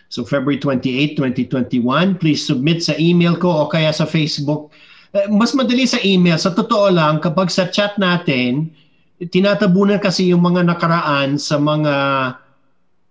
[0.08, 4.72] So February 28, 2021, please submit sa email ko o kaya sa Facebook.
[5.16, 6.36] Eh, mas madali sa email.
[6.36, 8.72] Sa totoo lang, kapag sa chat natin,
[9.18, 11.96] tinatabunan kasi yung mga nakaraan sa mga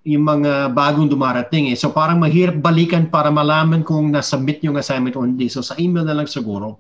[0.07, 1.77] yung mga bagong dumarating eh.
[1.77, 5.51] So parang mahirap balikan para malaman kung nasubmit yung assignment o hindi.
[5.51, 6.79] So sa email na lang siguro.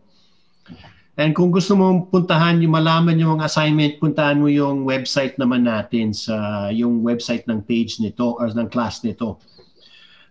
[1.18, 6.14] And kung gusto mo puntahan yung malaman yung assignment, puntahan mo yung website naman natin
[6.14, 9.42] sa yung website ng page nito or ng class nito.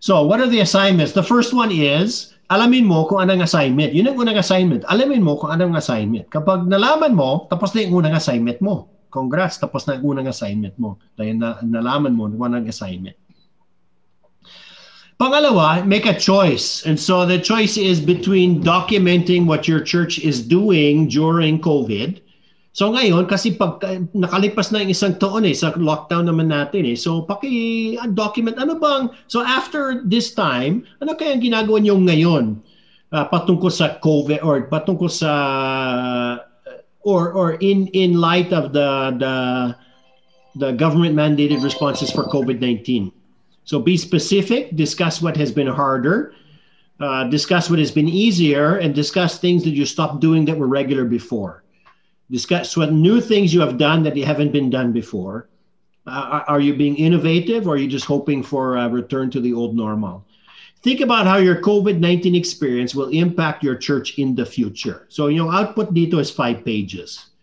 [0.00, 1.12] So, what are the assignments?
[1.12, 3.90] The first one is, alamin mo kung anong assignment.
[3.94, 4.82] Yun ang unang assignment.
[4.86, 6.26] Alamin mo kung anong assignment.
[6.30, 10.76] Kapag nalaman mo, tapos na yung unang assignment mo congrats, tapos na ang unang assignment
[10.76, 11.00] mo.
[11.16, 13.16] Dahil na, nalaman mo na unang assignment.
[15.16, 16.84] Pangalawa, make a choice.
[16.84, 22.20] And so the choice is between documenting what your church is doing during COVID.
[22.76, 23.80] So ngayon, kasi pag
[24.12, 26.92] nakalipas na yung isang taon eh, sa lockdown naman natin eh.
[26.92, 32.60] So paki-document, ano bang, so after this time, ano kaya ang ginagawa niyo ngayon
[33.16, 35.32] uh, patungkol sa COVID or patungkol sa
[37.00, 39.34] or or in in light of the the
[40.60, 43.08] the government mandated responses for COVID-19.
[43.64, 46.36] So be specific, discuss what has been harder,
[47.00, 50.68] uh, discuss what has been easier, and discuss things that you stopped doing that were
[50.68, 51.64] regular before.
[52.30, 55.48] Discuss what new things you have done that you haven't been done before.
[56.06, 59.52] Uh, are you being innovative or are you just hoping for a return to the
[59.52, 60.26] old normal?
[60.86, 65.10] think about how your COVID-19 experience will impact your church in the future.
[65.10, 67.34] So yung output dito is five pages.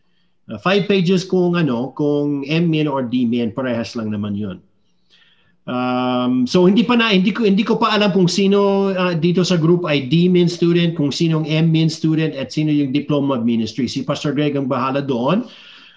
[0.48, 4.64] Uh, five pages kung ano, kung M-min or D-min, parehas lang naman yun.
[5.64, 9.48] Um, so hindi pa na hindi ko hindi ko pa alam kung sino uh, dito
[9.48, 13.88] sa group ay D-min student, kung sino yung M-min student at sino yung diploma ministry.
[13.88, 15.48] Si Pastor Greg ang bahala doon.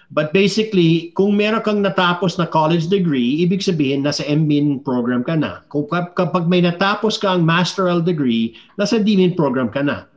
[0.07, 5.35] But basically, kung meron kang natapos na college degree, ibig sabihin nasa MMIN program ka
[5.35, 5.67] na.
[5.67, 10.07] Kung kapag may natapos kang masteral degree, nasa DMIN program ka na.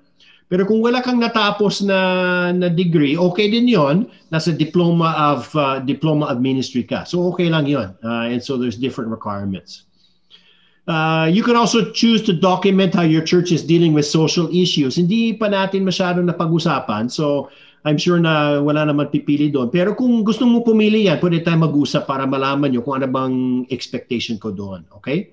[0.50, 5.78] Pero kung wala kang natapos na, na degree, okay din yon nasa diploma of uh,
[5.78, 7.06] diploma of ministry ka.
[7.06, 7.94] So okay lang yon.
[8.02, 9.86] Uh, and so there's different requirements.
[10.90, 14.98] Uh, you can also choose to document how your church is dealing with social issues.
[14.98, 17.06] Hindi pa natin masyadong napag-usapan.
[17.06, 17.46] So
[17.86, 19.70] I'm sure na wala naman pipili doon.
[19.70, 23.34] Pero kung gusto mo pumili yan, pwede tayo mag-usap para malaman nyo kung ano bang
[23.70, 24.82] expectation ko doon.
[24.98, 25.30] Okay?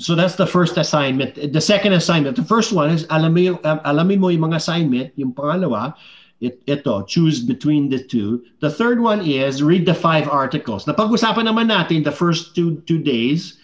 [0.00, 1.36] So that's the first assignment.
[1.52, 5.12] The second assignment, the first one is alamin, alamin mo yung mga assignment.
[5.20, 5.92] Yung pangalawa,
[6.40, 8.40] it, ito, choose between the two.
[8.64, 10.88] The third one is read the five articles.
[10.88, 13.60] Napag-usapan naman natin the first two, two days.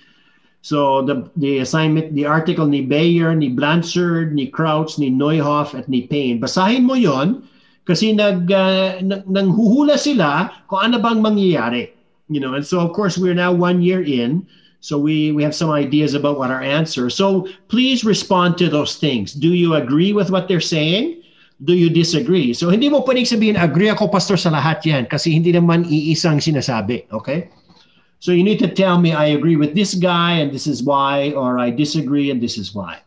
[0.61, 5.89] So the, the assignment, the article ni Bayer, ni Blanchard, ni Crouch, ni Neuhoff, at
[5.89, 6.37] ni Payne.
[6.37, 7.49] Basahin mo yon
[7.89, 11.97] kasi nag uh, nanghuhula sila kung ano bang mangyayari.
[12.29, 14.45] You know, and so of course we're now one year in.
[14.81, 17.11] So we, we have some ideas about what our answer.
[17.11, 19.33] So please respond to those things.
[19.33, 21.23] Do you agree with what they're saying?
[21.65, 22.53] Do you disagree?
[22.53, 26.39] So hindi mo pwedeng sabihin, agree ako pastor sa lahat yan kasi hindi naman iisang
[26.39, 27.09] sinasabi.
[27.11, 27.49] Okay?
[28.21, 31.33] So you need to tell me, I agree with this guy and this is why,
[31.33, 33.01] or I disagree and this is why.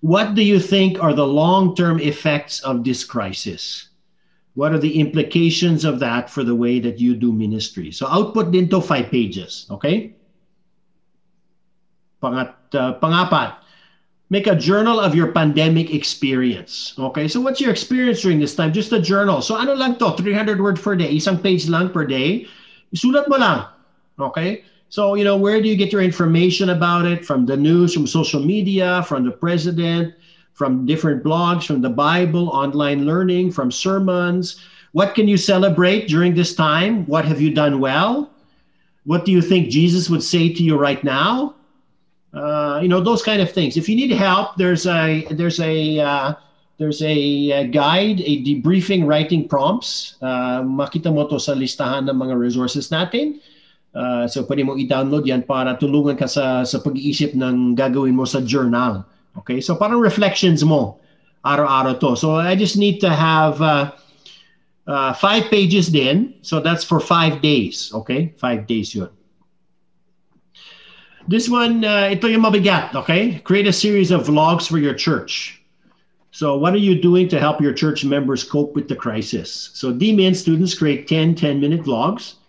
[0.00, 3.88] What do you think are the long term effects of this crisis?
[4.54, 7.90] What are the implications of that for the way that you do ministry?
[7.92, 10.14] So output din to five pages, okay?
[12.22, 13.56] Pangat, uh, pangapat,
[14.30, 16.94] make a journal of your pandemic experience.
[16.98, 18.72] Okay, so what's your experience during this time?
[18.72, 19.40] Just a journal.
[19.40, 22.46] So ano lang to, 300 word per day, isang page lang per day.
[22.92, 23.66] Isulat mo lang.
[24.18, 24.64] Okay?
[24.88, 27.24] So, you know, where do you get your information about it?
[27.24, 30.14] From the news, from social media, from the president,
[30.54, 34.58] from different blogs, from the Bible, online learning, from sermons.
[34.92, 37.04] What can you celebrate during this time?
[37.06, 38.30] What have you done well?
[39.04, 41.54] What do you think Jesus would say to you right now?
[42.78, 43.76] Uh, Uh, you know those kind of things.
[43.76, 46.34] If you need help, there's a there's a uh,
[46.78, 50.14] there's a, a guide, a debriefing writing prompts.
[50.22, 53.40] Uh, makita mo to sa listahan ng mga resources natin.
[53.94, 58.22] Uh, so pwede mo i-download yan para tulungan ka sa sa pag-iisip ng gagawin mo
[58.22, 59.02] sa journal.
[59.42, 59.58] Okay?
[59.58, 61.02] So parang reflections mo
[61.42, 62.14] araw-araw to.
[62.14, 63.90] So I just need to have uh,
[64.86, 66.38] uh, five pages din.
[66.46, 67.90] So that's for five days.
[67.90, 68.38] Okay?
[68.38, 69.10] Five days yun.
[71.28, 73.36] This one, uh, ito yung mabigat, okay?
[73.44, 75.60] Create a series of vlogs for your church.
[76.32, 79.68] So what are you doing to help your church members cope with the crisis?
[79.76, 82.40] So D-Min students create 10 10-minute vlogs.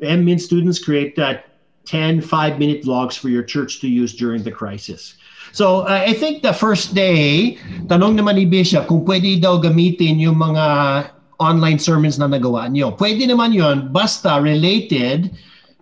[0.00, 1.44] M-Min students create uh,
[1.84, 5.20] 10 5-minute vlogs for your church to use during the crisis.
[5.52, 7.60] So uh, I think the first day,
[7.92, 8.48] tanong naman ni
[8.88, 11.10] kung pwede daw gamitin yung mga
[11.40, 12.96] online sermons na nagawa niyo.
[12.96, 15.34] Pwede naman yon basta related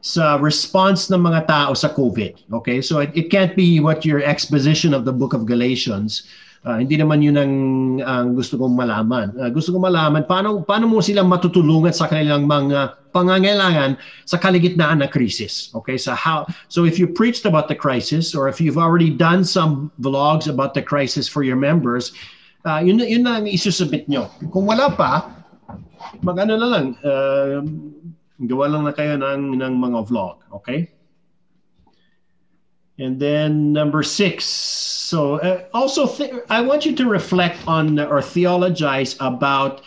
[0.02, 2.50] sa response ng mga tao sa COVID.
[2.60, 2.82] Okay?
[2.82, 6.26] So it, it can't be what your exposition of the book of Galatians.
[6.62, 7.54] Uh, hindi naman yun ang,
[8.02, 9.30] ang gusto kong malaman.
[9.38, 15.02] Uh, gusto kong malaman paano paano mo silang matutulungan sa kanilang mga pangangailangan sa kaligitnaan
[15.02, 15.70] ng krisis.
[15.74, 15.98] Okay?
[15.98, 19.90] So how so if you preached about the crisis or if you've already done some
[20.02, 22.14] vlogs about the crisis for your members,
[22.66, 24.30] uh, yun yun na ang isusubmit nyo.
[24.50, 25.42] Kung wala pa,
[26.22, 27.58] mag-ano na lang, uh,
[28.42, 30.88] Gawa lang na kayo ng, ng mga vlog, okay?
[32.98, 34.44] And then number six.
[34.44, 36.08] So uh, also,
[36.50, 39.82] I want you to reflect on or theologize about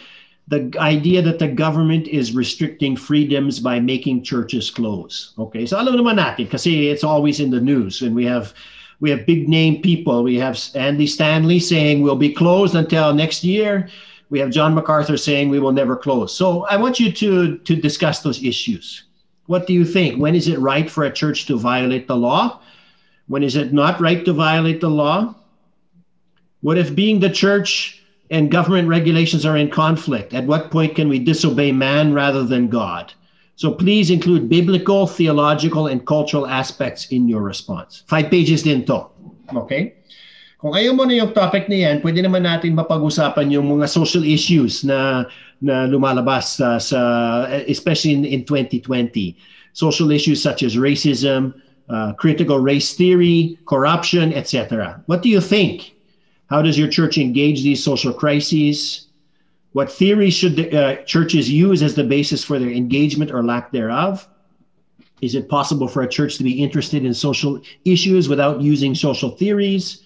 [0.48, 5.34] the idea that the government is restricting freedoms by making churches close.
[5.38, 8.53] Okay, so alam naman natin kasi it's always in the news, and we have
[9.02, 10.22] we have big name people.
[10.22, 13.90] We have Andy Stanley saying we'll be closed until next year.
[14.30, 16.35] We have John MacArthur saying we will never close.
[16.35, 19.03] So I want you to, to discuss those issues.
[19.45, 20.19] What do you think?
[20.19, 22.61] When is it right for a church to violate the law?
[23.27, 25.35] When is it not right to violate the law?
[26.61, 30.34] What if being the church and government regulations are in conflict?
[30.34, 33.14] At what point can we disobey man rather than God?
[33.56, 38.03] So please include biblical, theological, and cultural aspects in your response.
[38.07, 39.07] Five pages din to.
[39.56, 39.93] Okay?
[40.66, 44.26] Kung ayaw mo na yung topic na yan, pwede naman natin mapag-usapan yung mga social
[44.26, 45.30] issues na
[45.62, 49.38] na lumalabas uh, sa especially in, in 2020.
[49.78, 51.54] Social issues such as racism,
[51.94, 54.98] uh, critical race theory, corruption, etc.
[55.06, 55.94] What do you think?
[56.50, 59.14] How does your church engage these social crises?
[59.78, 63.70] What theories should the, uh, churches use as the basis for their engagement or lack
[63.70, 64.26] thereof?
[65.22, 69.30] Is it possible for a church to be interested in social issues without using social
[69.30, 70.02] theories?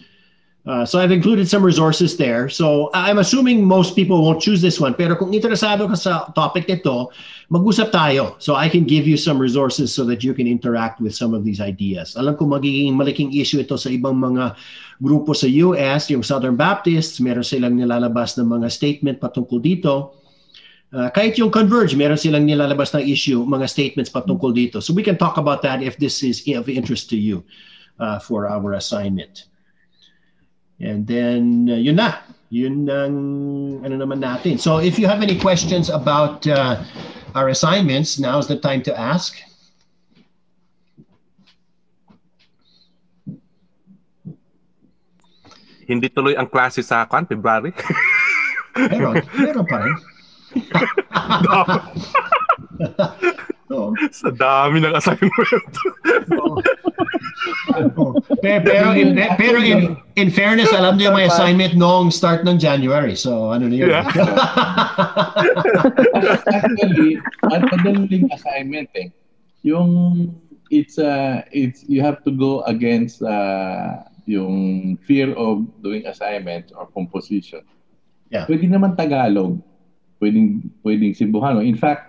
[0.67, 2.49] Uh, so I've included some resources there.
[2.49, 4.93] So I'm assuming most people won't choose this one.
[4.93, 7.09] Pero kung interesado ka sa topic nito,
[7.47, 8.35] mag-usap tayo.
[8.43, 11.47] So I can give you some resources so that you can interact with some of
[11.47, 12.19] these ideas.
[12.19, 14.59] Alam ko magiging malaking issue ito sa ibang mga
[14.99, 20.19] grupo sa US, yung Southern Baptists, meron silang nilalabas ng mga statement patungkol dito.
[20.91, 24.83] Uh, kahit yung Converge, meron silang nilalabas ng issue, mga statements patungkol dito.
[24.83, 27.47] So we can talk about that if this is of interest to you
[28.01, 29.49] uh, for our assignment.
[30.79, 32.23] And then, uh, yun na.
[32.49, 33.15] Yun ang
[33.85, 34.57] ano naman natin.
[34.57, 36.81] So if you have any questions about uh,
[37.35, 39.37] our assignments, now's the time to ask.
[45.85, 47.73] Hindi tuloy ang klase sa kwan, February.
[48.77, 49.97] meron, meron pa rin.
[53.69, 53.93] oh.
[54.11, 55.73] Sa dami ng assignment.
[56.37, 56.57] oh.
[57.97, 58.13] oh.
[58.41, 63.15] Pero, pero, in, pero in, in fairness, alam niyo may assignment noong start ng January.
[63.15, 63.89] So, ano na yun?
[63.89, 64.05] Yeah.
[66.49, 69.09] Actually, madaling assignment eh.
[69.63, 69.89] Yung,
[70.69, 76.85] it's, uh, it's, you have to go against uh, yung fear of doing assignment or
[76.93, 77.65] composition.
[78.29, 78.45] Yeah.
[78.45, 79.57] Pwede naman Tagalog.
[80.21, 81.65] Pwedeng, pwedeng Cebuano.
[81.65, 82.08] In fact,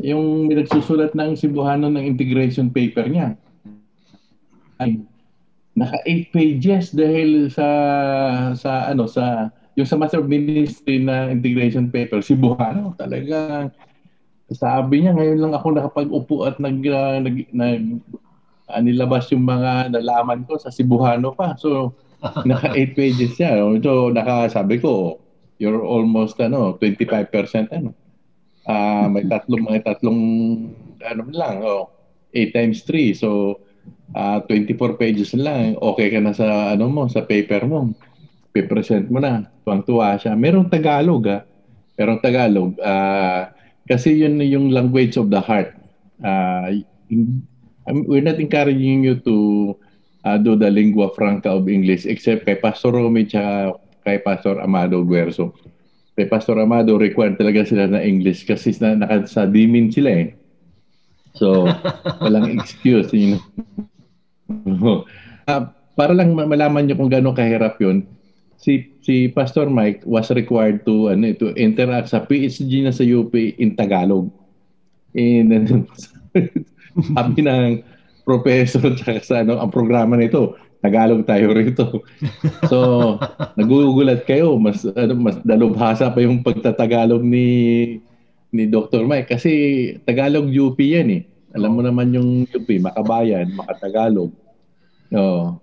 [0.00, 3.28] yung nagsusulat ng Cebuano ng integration paper niya,
[4.80, 5.00] ay
[5.76, 7.68] naka 8 pages dahil sa
[8.56, 13.68] sa ano sa yung sa Master of Ministry na integration paper si Buhano talaga
[14.54, 17.82] sabi niya ngayon lang ako nakapag-upo at nag uh, nag, nag
[18.70, 21.58] uh, nilabas yung mga nalaman ko sa Cebuano pa.
[21.58, 21.98] So
[22.48, 23.58] naka 8 pages siya.
[23.82, 25.18] So naka sabi ko
[25.58, 27.90] you're almost ano 25% ano
[28.66, 30.20] uh, may tatlong may tatlong
[31.02, 31.90] ano lang oh
[32.34, 33.60] 8 times 3 so
[34.14, 37.90] uh, ah, 24 pages lang, okay ka na sa ano mo, sa paper mo.
[38.52, 39.48] Pe-present mo na.
[39.64, 40.36] Tuwang-tuwa siya.
[40.38, 41.42] Merong Tagalog ah.
[41.96, 42.70] Merong Tagalog.
[42.78, 43.50] Uh,
[43.88, 45.74] kasi yun yung language of the heart.
[46.20, 47.42] Uh, in,
[48.06, 49.36] we're not encouraging you to
[50.26, 55.04] uh, do the lingua franca of English except kay Pastor Romy tsaka kay Pastor Amado
[55.06, 55.54] Guerso.
[56.16, 60.28] Kay Pastor Amado, required talaga sila na English kasi na, naka, sa dimin sila eh.
[61.36, 61.68] So,
[62.24, 63.12] walang excuse.
[63.12, 63.36] You
[64.48, 65.04] know?
[65.44, 65.62] uh,
[65.92, 68.08] para lang malaman nyo kung gano'ng kahirap yun,
[68.56, 73.32] si si Pastor Mike was required to ano to interact sa PhD na sa UP
[73.36, 74.32] in Tagalog.
[75.12, 75.84] And
[77.12, 77.84] sabi ng
[78.26, 81.84] professor tsaka sa ano, ang programa nito, Tagalog tayo rito.
[82.70, 83.18] So,
[83.54, 87.46] nagugulat kayo, mas ano, mas dalubhasa pa yung pagtatagalog ni
[88.50, 89.04] ni Dr.
[89.04, 89.52] Mike kasi
[90.02, 91.22] Tagalog UP yan eh.
[91.56, 94.32] Alam mo naman yung UP, Makabayan, Makatagalog.
[95.14, 95.56] Oh,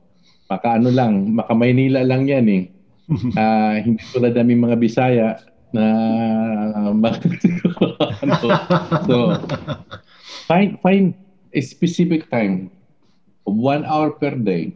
[0.49, 2.63] maka ano lang, Maka Maynila lang yan eh.
[3.11, 5.27] Uh, hindi tulad namin mga Bisaya
[5.73, 5.83] na
[8.21, 8.33] ano,
[9.09, 9.33] so
[10.45, 11.17] find find
[11.49, 12.69] a specific time
[13.49, 14.73] one hour per day.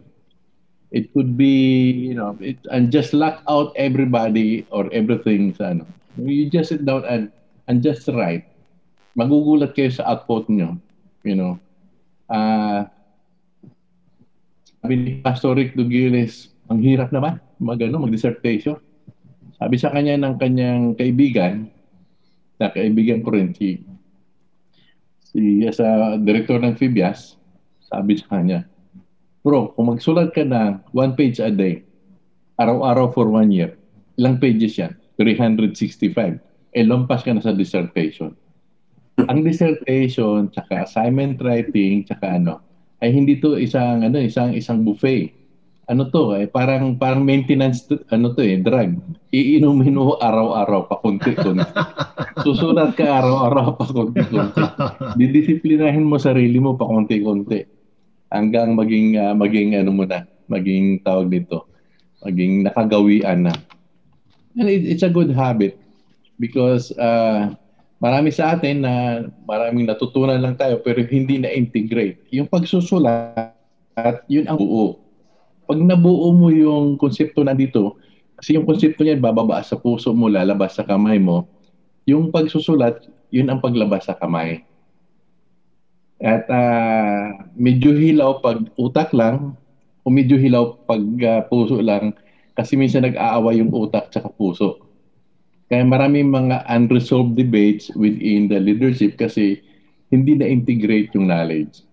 [0.91, 5.83] It could be, you know, it, and just lock out everybody or everything sa ano.
[6.15, 7.27] You just sit down and
[7.67, 8.47] and just write.
[9.19, 10.79] Magugulat kayo sa output nyo.
[11.27, 11.53] You know.
[12.31, 12.87] Uh,
[14.79, 18.79] sabi ni Pastor Rick Dugiles, ang hirap naman mag, ano, mag-dissertation.
[19.59, 21.67] Sabi sa kanya ng kanyang kaibigan,
[22.55, 23.81] na kaibigan ko rin, si
[25.27, 27.35] si sa director ng Fibias,
[27.83, 28.63] sabi sa kanya,
[29.47, 31.79] Bro, kung magsulat ka ng one page a day,
[32.59, 33.79] araw-araw for one year,
[34.19, 34.91] ilang pages yan?
[35.15, 36.35] 365.
[36.75, 38.35] Eh, lampas ka na sa dissertation.
[39.23, 42.59] Ang dissertation, tsaka assignment writing, tsaka ano,
[42.99, 45.29] ay hindi to isang ano isang isang buffet
[45.87, 48.97] ano to eh parang parang maintenance to, ano to eh drug
[49.31, 51.63] iinumin mo araw-araw pa konti-konti
[52.43, 54.61] susulat ka araw-araw pa konti-konti
[55.15, 57.76] didisiplinahin mo sarili mo pa konti-konti
[58.31, 61.67] hanggang maging uh, maging ano mo na maging tawag dito
[62.25, 63.53] maging nakagawian na.
[64.57, 65.77] And it, it's a good habit
[66.41, 67.53] because uh,
[68.01, 68.93] marami sa atin na
[69.45, 72.25] maraming natutunan lang tayo pero hindi na-integrate.
[72.33, 73.53] Yung pagsusulat
[74.29, 75.01] yun ang buo.
[75.67, 77.97] Pag nabuo mo yung konsepto na dito,
[78.37, 81.49] kasi yung konsepto niyan bababa sa puso mo, lalabas sa kamay mo,
[82.05, 84.63] yung pagsusulat, yun ang paglabas sa kamay.
[86.17, 89.53] At uh, medyo hilaw pag utak lang,
[90.01, 92.15] o medyo hilaw pag uh, puso lang,
[92.57, 94.81] kasi minsan nag-aaway yung utak sa puso.
[95.67, 99.61] Kaya maraming mga unresolved debates within the leadership kasi
[100.09, 101.83] hindi na-integrate yung knowledge.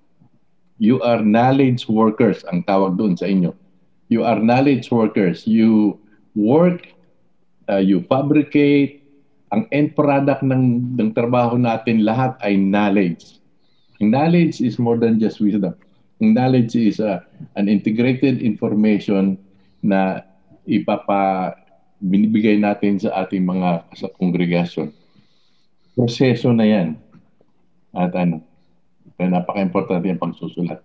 [0.78, 3.52] You are knowledge workers, ang tawag doon sa inyo
[4.08, 5.46] you are knowledge workers.
[5.46, 5.98] You
[6.38, 6.86] work,
[7.68, 9.02] uh, you fabricate.
[9.52, 13.38] Ang end product ng, ng trabaho natin lahat ay knowledge.
[14.04, 15.72] Ang knowledge is more than just wisdom.
[16.20, 17.24] Ang knowledge is uh,
[17.56, 19.40] an integrated information
[19.80, 20.20] na
[20.68, 21.56] ipapa
[22.04, 24.92] binibigay natin sa ating mga sa kongregasyon.
[25.96, 27.00] Proseso na yan.
[27.96, 28.44] At ano,
[29.16, 30.84] napaka-importante yung pagsusulat.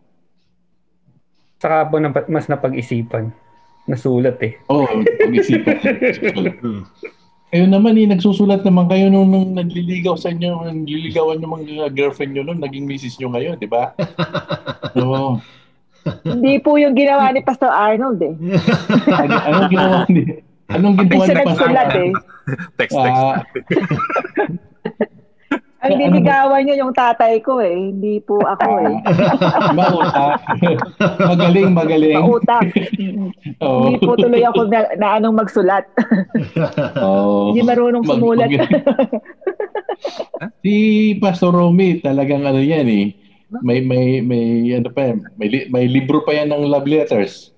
[1.59, 3.35] Saka po na, mas napag-isipan.
[3.83, 4.55] Nasulat eh.
[4.71, 5.75] Oo, oh, pag-isipan.
[7.49, 12.37] kayo naman eh, nagsusulat naman kayo nung, nung nagliligaw sa inyo, nagliligawan yung mga girlfriend
[12.37, 13.97] nyo noon, naging misis nyo ngayon, di ba?
[15.01, 15.41] Oo.
[16.23, 18.33] Hindi po yung ginawa ni Pastor Arnold eh.
[19.49, 20.21] anong ginawa ni
[20.69, 21.93] Anong ginawa ni Pastor Arnold?
[21.97, 22.11] eh.
[22.77, 23.21] text, text.
[23.25, 23.41] Uh,
[25.79, 28.95] ang dinigawan niya yung tatay ko eh, hindi po ako eh.
[29.79, 30.39] Mautak.
[31.23, 32.19] magaling, magaling.
[32.19, 32.67] Mautak.
[33.63, 33.87] oh.
[33.87, 35.87] Hindi po tuloy ako na, na anong magsulat.
[37.03, 37.55] oh.
[37.55, 38.51] Hindi marunong sumulat.
[40.59, 40.75] si
[41.23, 43.05] Pastor Romy, talagang ano yan eh.
[43.63, 47.49] May may may ano pa yan, may may libro pa yan ng love letters.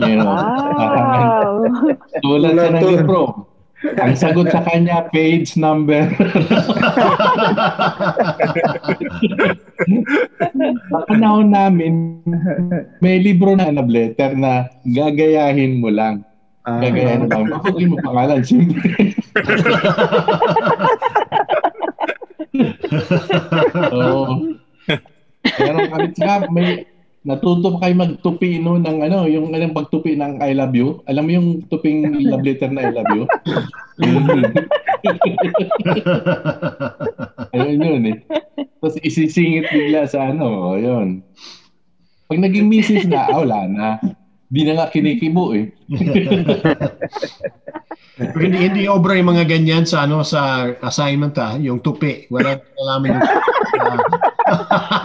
[0.00, 0.38] You know.
[0.38, 1.66] Wow.
[2.22, 3.53] Sulat siya ng libro.
[3.84, 6.08] Ang sagot sa kanya, page number.
[11.08, 12.24] Panahon namin,
[13.04, 16.24] may libro na love letter na gagayahin mo lang.
[16.64, 16.80] Ah.
[16.80, 17.52] Gagayahin mo lang.
[17.52, 18.40] Bakit mo pangalan?
[18.40, 18.88] Siyempre.
[23.92, 24.00] Oo.
[24.00, 24.40] oh.
[25.44, 26.08] Pero kami
[26.56, 26.88] may
[27.24, 31.00] natuto pa kayo magtupi no ng ano, yung anong pagtupi ng I love you.
[31.08, 33.24] Alam mo yung tuping love letter na I love you?
[37.56, 38.18] Ayun yun eh.
[38.84, 41.24] Tapos isisingit bigla sa ano, ayun.
[42.28, 43.88] Pag naging misis na, ah, wala na.
[44.52, 45.72] Di na nga kinikibo eh.
[48.38, 52.28] hindi hindi obra yung mga ganyan sa ano sa assignment ah, yung tupi.
[52.28, 54.23] Wala alaman yung uh,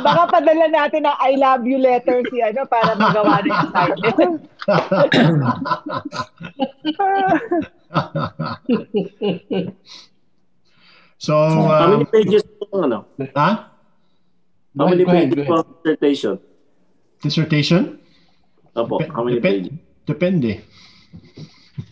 [0.05, 4.33] Baka padala natin ng I love you letter si ano para magawa na yung assignment.
[11.17, 13.05] so, How many um, pages po ano?
[13.35, 13.73] ha?
[14.77, 16.35] How many pages po ang dissertation?
[17.19, 17.81] Dissertation?
[18.77, 19.73] Opo, how many Depen- pages?
[20.07, 20.51] Depende.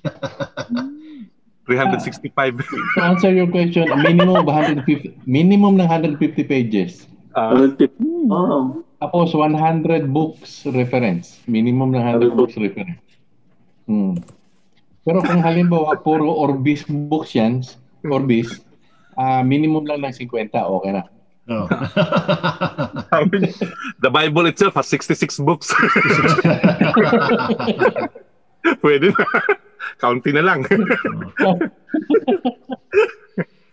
[1.67, 2.63] 365.
[2.95, 7.03] To answer your question, minimum of 150, minimum ng 150 pages.
[7.37, 8.33] 150.
[8.33, 11.37] Oh, Tapos 100 books reference.
[11.45, 12.97] Minimum ng 100 books reference.
[13.85, 14.17] Hmm.
[15.07, 17.63] Pero kung halimbawa puro Orbis books yan,
[18.03, 18.59] Orbis,
[19.15, 21.03] ah minimum lang ng 50, okay na.
[21.47, 21.63] Oh.
[24.03, 25.71] the Bible itself has 66 books.
[28.83, 29.23] Pwede na.
[30.03, 30.67] County na lang.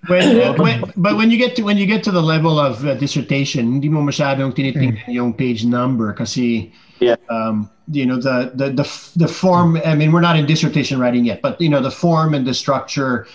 [0.06, 2.84] when, uh, when, but when you get to when you get to the level of
[2.84, 7.16] uh, dissertation, hindi mo masyadong tinitingnan yung page number kasi Yeah.
[7.28, 8.86] um, you know the, the the
[9.16, 9.76] the form.
[9.84, 12.54] I mean, we're not in dissertation writing yet, but you know the form and the
[12.54, 13.26] structure,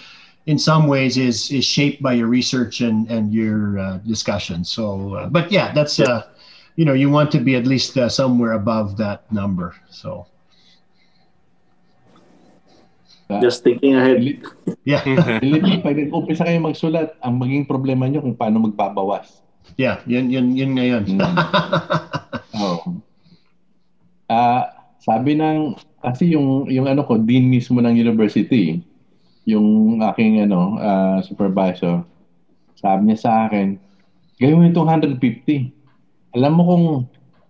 [0.48, 4.64] in some ways, is is shaped by your research and and your uh, discussion.
[4.64, 6.24] So, uh, but yeah, that's uh,
[6.80, 9.76] you know, you want to be at least uh, somewhere above that number.
[9.92, 10.26] So,
[13.38, 14.18] just thinking ahead.
[14.82, 15.06] Yeah,
[15.38, 19.46] Philip, pag nag-umpisa kayo magsulat, ang maging problema nyo kung paano magbabawas.
[19.78, 21.06] yeah, yun yun yun ngayon.
[22.66, 22.98] Oo.
[24.26, 28.82] Ah, sabi ng kasi yung yung ano ko, dean mismo ng university,
[29.46, 32.02] yung aking ano, ah, supervisor,
[32.74, 33.78] sabi niya sa akin,
[34.42, 34.90] gawin mo itong
[35.22, 36.34] 150.
[36.34, 36.86] Alam mo kung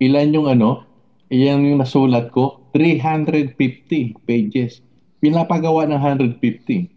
[0.03, 0.83] ilan yung ano,
[1.29, 4.83] iyan yung nasulat ko, 350 pages.
[5.19, 5.99] Pinapagawa ng
[6.39, 6.87] 150.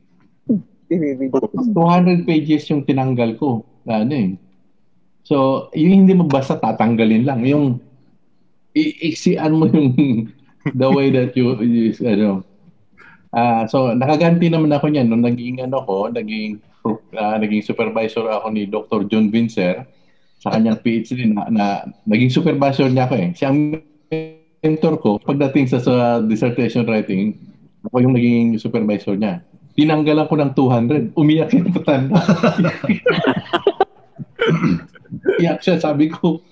[0.90, 3.66] 200 pages yung tinanggal ko.
[3.86, 4.38] Ano eh.
[5.22, 7.46] So, yung hindi mo basta tatanggalin lang.
[7.46, 7.78] Yung
[8.74, 9.92] iiksian mo yung
[10.80, 12.42] the way that you, you ano.
[13.32, 16.60] Ah, so nakaganti naman ako niyan nung naging ano ko, naging
[17.16, 19.08] ah, naging supervisor ako ni Dr.
[19.08, 19.88] John Vincer
[20.36, 21.64] sa kanyang PhD na, na
[22.04, 23.28] naging supervisor niya ako eh.
[23.32, 23.80] Siya ang
[24.62, 27.34] mentor ko pagdating sa, sa dissertation writing,
[27.86, 29.42] ako yung naging supervisor niya.
[29.72, 31.16] Tinanggalan ko ng 200.
[31.16, 32.20] Umiyak yung patanda.
[35.40, 35.80] Iyak siya.
[35.80, 36.44] Sabi ko,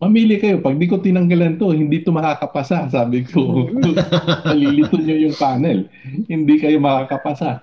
[0.00, 0.58] mamili kayo.
[0.58, 2.88] Pag di ko tinanggalan to, hindi to makakapasa.
[2.88, 3.68] Sabi ko,
[4.48, 5.86] nalilito nyo yung panel.
[6.26, 7.62] Hindi kayo makakapasa.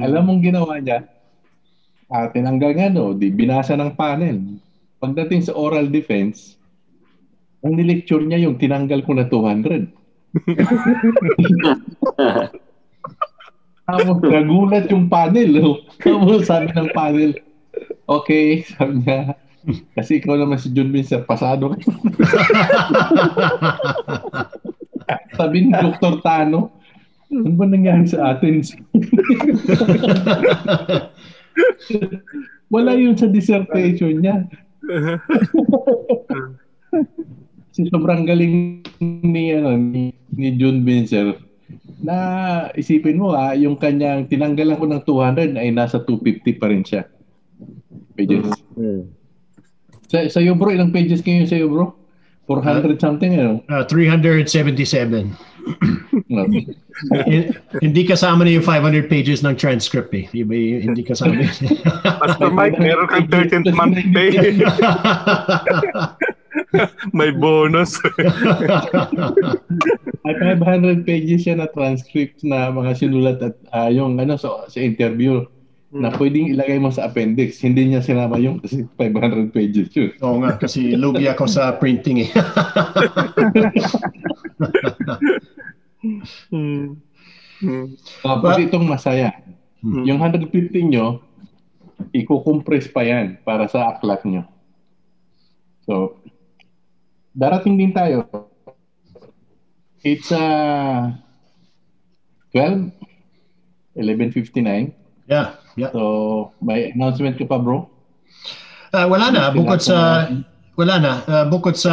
[0.00, 1.06] Alam mong ginawa niya?
[2.10, 4.58] Ah, tinanggal nga no, di binasa ng panel.
[4.98, 6.56] Pagdating sa oral defense,
[7.64, 10.03] ang nilecture niya yung tinanggal ko na 200.
[13.84, 15.50] Tapos nagulat yung panel.
[15.60, 15.76] oh.
[16.00, 17.36] Tapos sabi ng panel,
[18.08, 19.36] okay, sabi niya,
[19.96, 21.78] kasi ikaw naman si John Vincent, pasado ka.
[25.40, 26.20] sabi ni Dr.
[26.20, 26.68] Tano,
[27.32, 28.60] ano ba nangyari sa atin?
[32.74, 34.44] Wala yun sa dissertation niya.
[37.74, 41.42] si sobrang galing ni ano ni, ni John Vincent
[42.04, 42.16] na
[42.78, 47.02] isipin mo ah, yung kanyang tinanggalan ko ng 200 ay nasa 250 pa rin siya.
[48.14, 48.46] Pages.
[50.06, 51.96] Sa, sa iyo bro, ilang pages kayo sa iyo bro?
[52.46, 53.64] 400 something ano?
[53.72, 55.32] Uh, 377.
[56.28, 56.44] No.
[57.24, 60.28] Hin- hindi kasama na yung 500 pages ng transcript eh.
[60.36, 60.52] Iba
[60.84, 61.40] hindi kasama.
[62.20, 64.60] Pastor Mike, meron kang 13th month pay.
[67.16, 67.98] May bonus.
[70.28, 74.80] At 500 pages siya na transcript na mga sinulat at ah, yung ano sa, sa
[74.80, 75.44] interview
[75.94, 77.62] na pwedeng ilagay mo sa appendix.
[77.62, 80.10] Hindi niya sinama yung kasi 500 pages yun.
[80.26, 82.30] Oo nga, kasi lugi ako sa printing eh.
[86.52, 87.00] Hmm.
[87.64, 87.96] Hmm.
[88.20, 89.32] Tapos Ba- itong masaya.
[89.80, 90.04] Hmm.
[90.04, 90.52] Yung 150
[90.92, 91.24] nyo,
[92.12, 94.44] i-compress pa yan para sa aklat nyo.
[95.88, 96.20] So,
[97.34, 98.30] darating din tayo.
[100.06, 101.10] It's uh,
[102.54, 102.94] 12,
[103.98, 104.94] 11.59.
[105.26, 105.90] yeah, yeah.
[105.90, 107.90] So, may announcement ka pa bro?
[108.94, 110.30] Uh, wala na, bukod sa
[110.78, 111.92] wala na, uh, bukod sa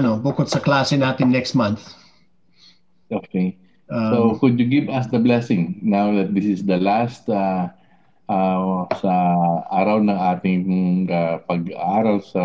[0.00, 1.84] ano, bukod sa klase natin next month.
[3.12, 3.58] Okay.
[3.90, 7.68] Um, So, could you give us the blessing now that this is the last uh,
[8.30, 9.12] uh, sa
[9.74, 10.64] araw ng ating
[11.10, 12.44] uh, pag-aaral sa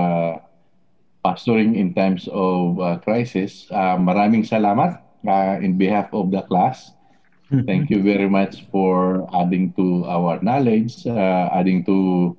[1.26, 3.66] pastoring in times of uh, crisis.
[3.74, 6.94] Uh, maraming salamat uh, in behalf of the class.
[7.66, 12.38] Thank you very much for adding to our knowledge, uh, adding to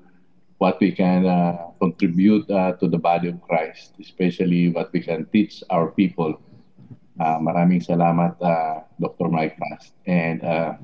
[0.59, 5.27] what we can uh, contribute uh, to the body of Christ, especially what we can
[5.35, 6.39] teach our people.
[7.19, 9.31] Uh, maraming salamat, uh, Dr.
[9.31, 9.95] Mike Fast.
[10.07, 10.75] And uh,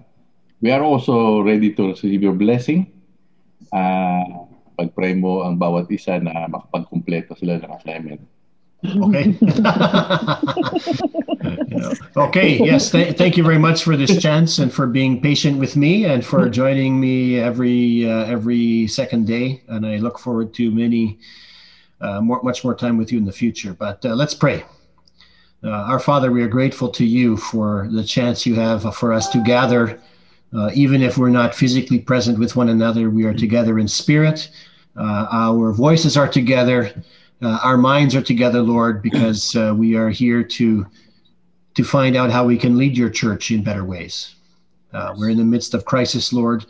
[0.62, 2.89] we are also ready to receive your blessing.
[3.70, 8.23] Uh, pag-pray mo ang bawat isa na makapag-kumpleto sila ng assignment.
[8.82, 9.39] Okay.
[12.16, 12.59] okay.
[12.59, 12.90] Yes.
[12.90, 16.27] Th- thank you very much for this chance and for being patient with me and
[16.27, 19.62] for joining me every uh, every second day.
[19.69, 21.20] And I look forward to many
[22.01, 23.73] uh, more, much more time with you in the future.
[23.73, 24.65] But uh, let's pray.
[25.65, 29.28] Uh, our Father, we are grateful to you for the chance you have for us
[29.28, 30.01] to gather,
[30.55, 33.11] uh, even if we're not physically present with one another.
[33.11, 34.51] We are together in spirit.
[34.97, 36.93] Uh, our voices are together
[37.43, 40.87] uh, our minds are together, Lord, because uh, we are here to
[41.74, 44.35] to find out how we can lead your church in better ways.
[44.93, 46.66] Uh, we're in the midst of crisis, Lord.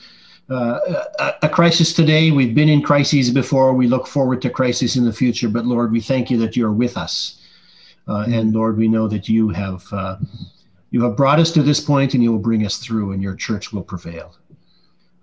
[0.48, 0.78] Uh,
[1.18, 2.30] a, a, crisis today.
[2.30, 3.74] We've been in crises before.
[3.74, 5.48] We look forward to crisis in the future.
[5.48, 7.40] But Lord, we thank you that you're with us,
[8.06, 9.84] and Lord, we know that you have
[10.92, 13.34] you have brought us to this point, and you will bring us through, and your
[13.34, 14.36] church will prevail.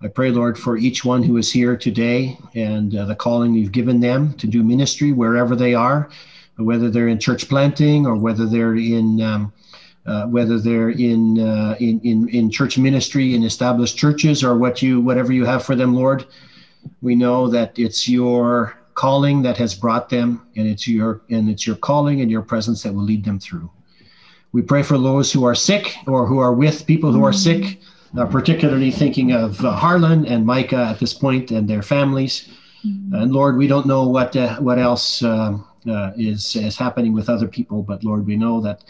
[0.02, 3.70] I pray, Lord, for each one who is here today and uh, the calling you've
[3.70, 6.10] given them to do ministry wherever they are,
[6.56, 9.52] whether they're in church planting or whether they're in um,
[10.06, 14.82] uh, whether they're in, uh, in in in church ministry in established churches or what
[14.82, 16.26] you whatever you have for them, Lord.
[17.00, 21.66] We know that it's your calling that has brought them, and it's your and it's
[21.66, 23.70] your calling and your presence that will lead them through.
[24.52, 27.80] We pray for those who are sick or who are with people who are sick
[28.16, 32.48] uh, particularly thinking of uh, Harlan and Micah at this point and their families.
[32.86, 33.14] Mm-hmm.
[33.14, 37.28] And Lord, we don't know what uh, what else um, uh, is is happening with
[37.28, 38.84] other people, but Lord, we know that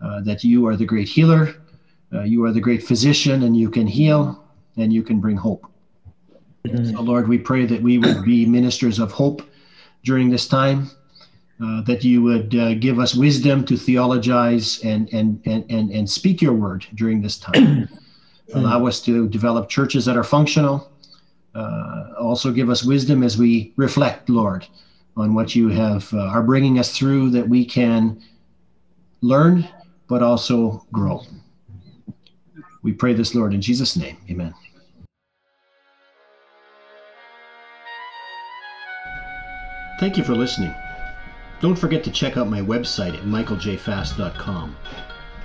[0.00, 1.54] uh, that you are the great healer,
[2.12, 4.44] uh, you are the great physician, and you can heal
[4.76, 5.66] and you can bring hope.
[6.64, 6.96] Mm-hmm.
[6.96, 9.42] So, Lord, we pray that we would be ministers of hope
[10.04, 10.90] during this time.
[11.58, 12.50] That you would
[12.80, 17.38] give us wisdom to theologize and, and and and and speak your word during this
[17.38, 17.88] time.
[18.54, 20.90] allow us to develop churches that are functional.
[21.54, 24.66] Uh, also, give us wisdom as we reflect, Lord,
[25.16, 28.20] on what you have uh, are bringing us through, that we can
[29.20, 29.68] learn
[30.08, 31.22] but also grow.
[32.82, 34.16] We pray this, Lord, in Jesus' name.
[34.28, 34.52] Amen.
[39.98, 40.74] Thank you for listening.
[41.60, 44.76] Don't forget to check out my website at michaeljfast.com.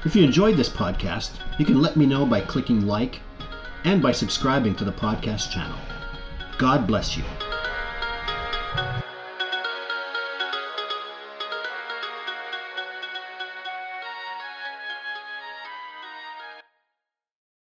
[0.06, 3.22] If you enjoyed this podcast, you can let me know by clicking like
[3.84, 5.78] and by subscribing to the podcast channel.
[6.58, 7.24] God bless you.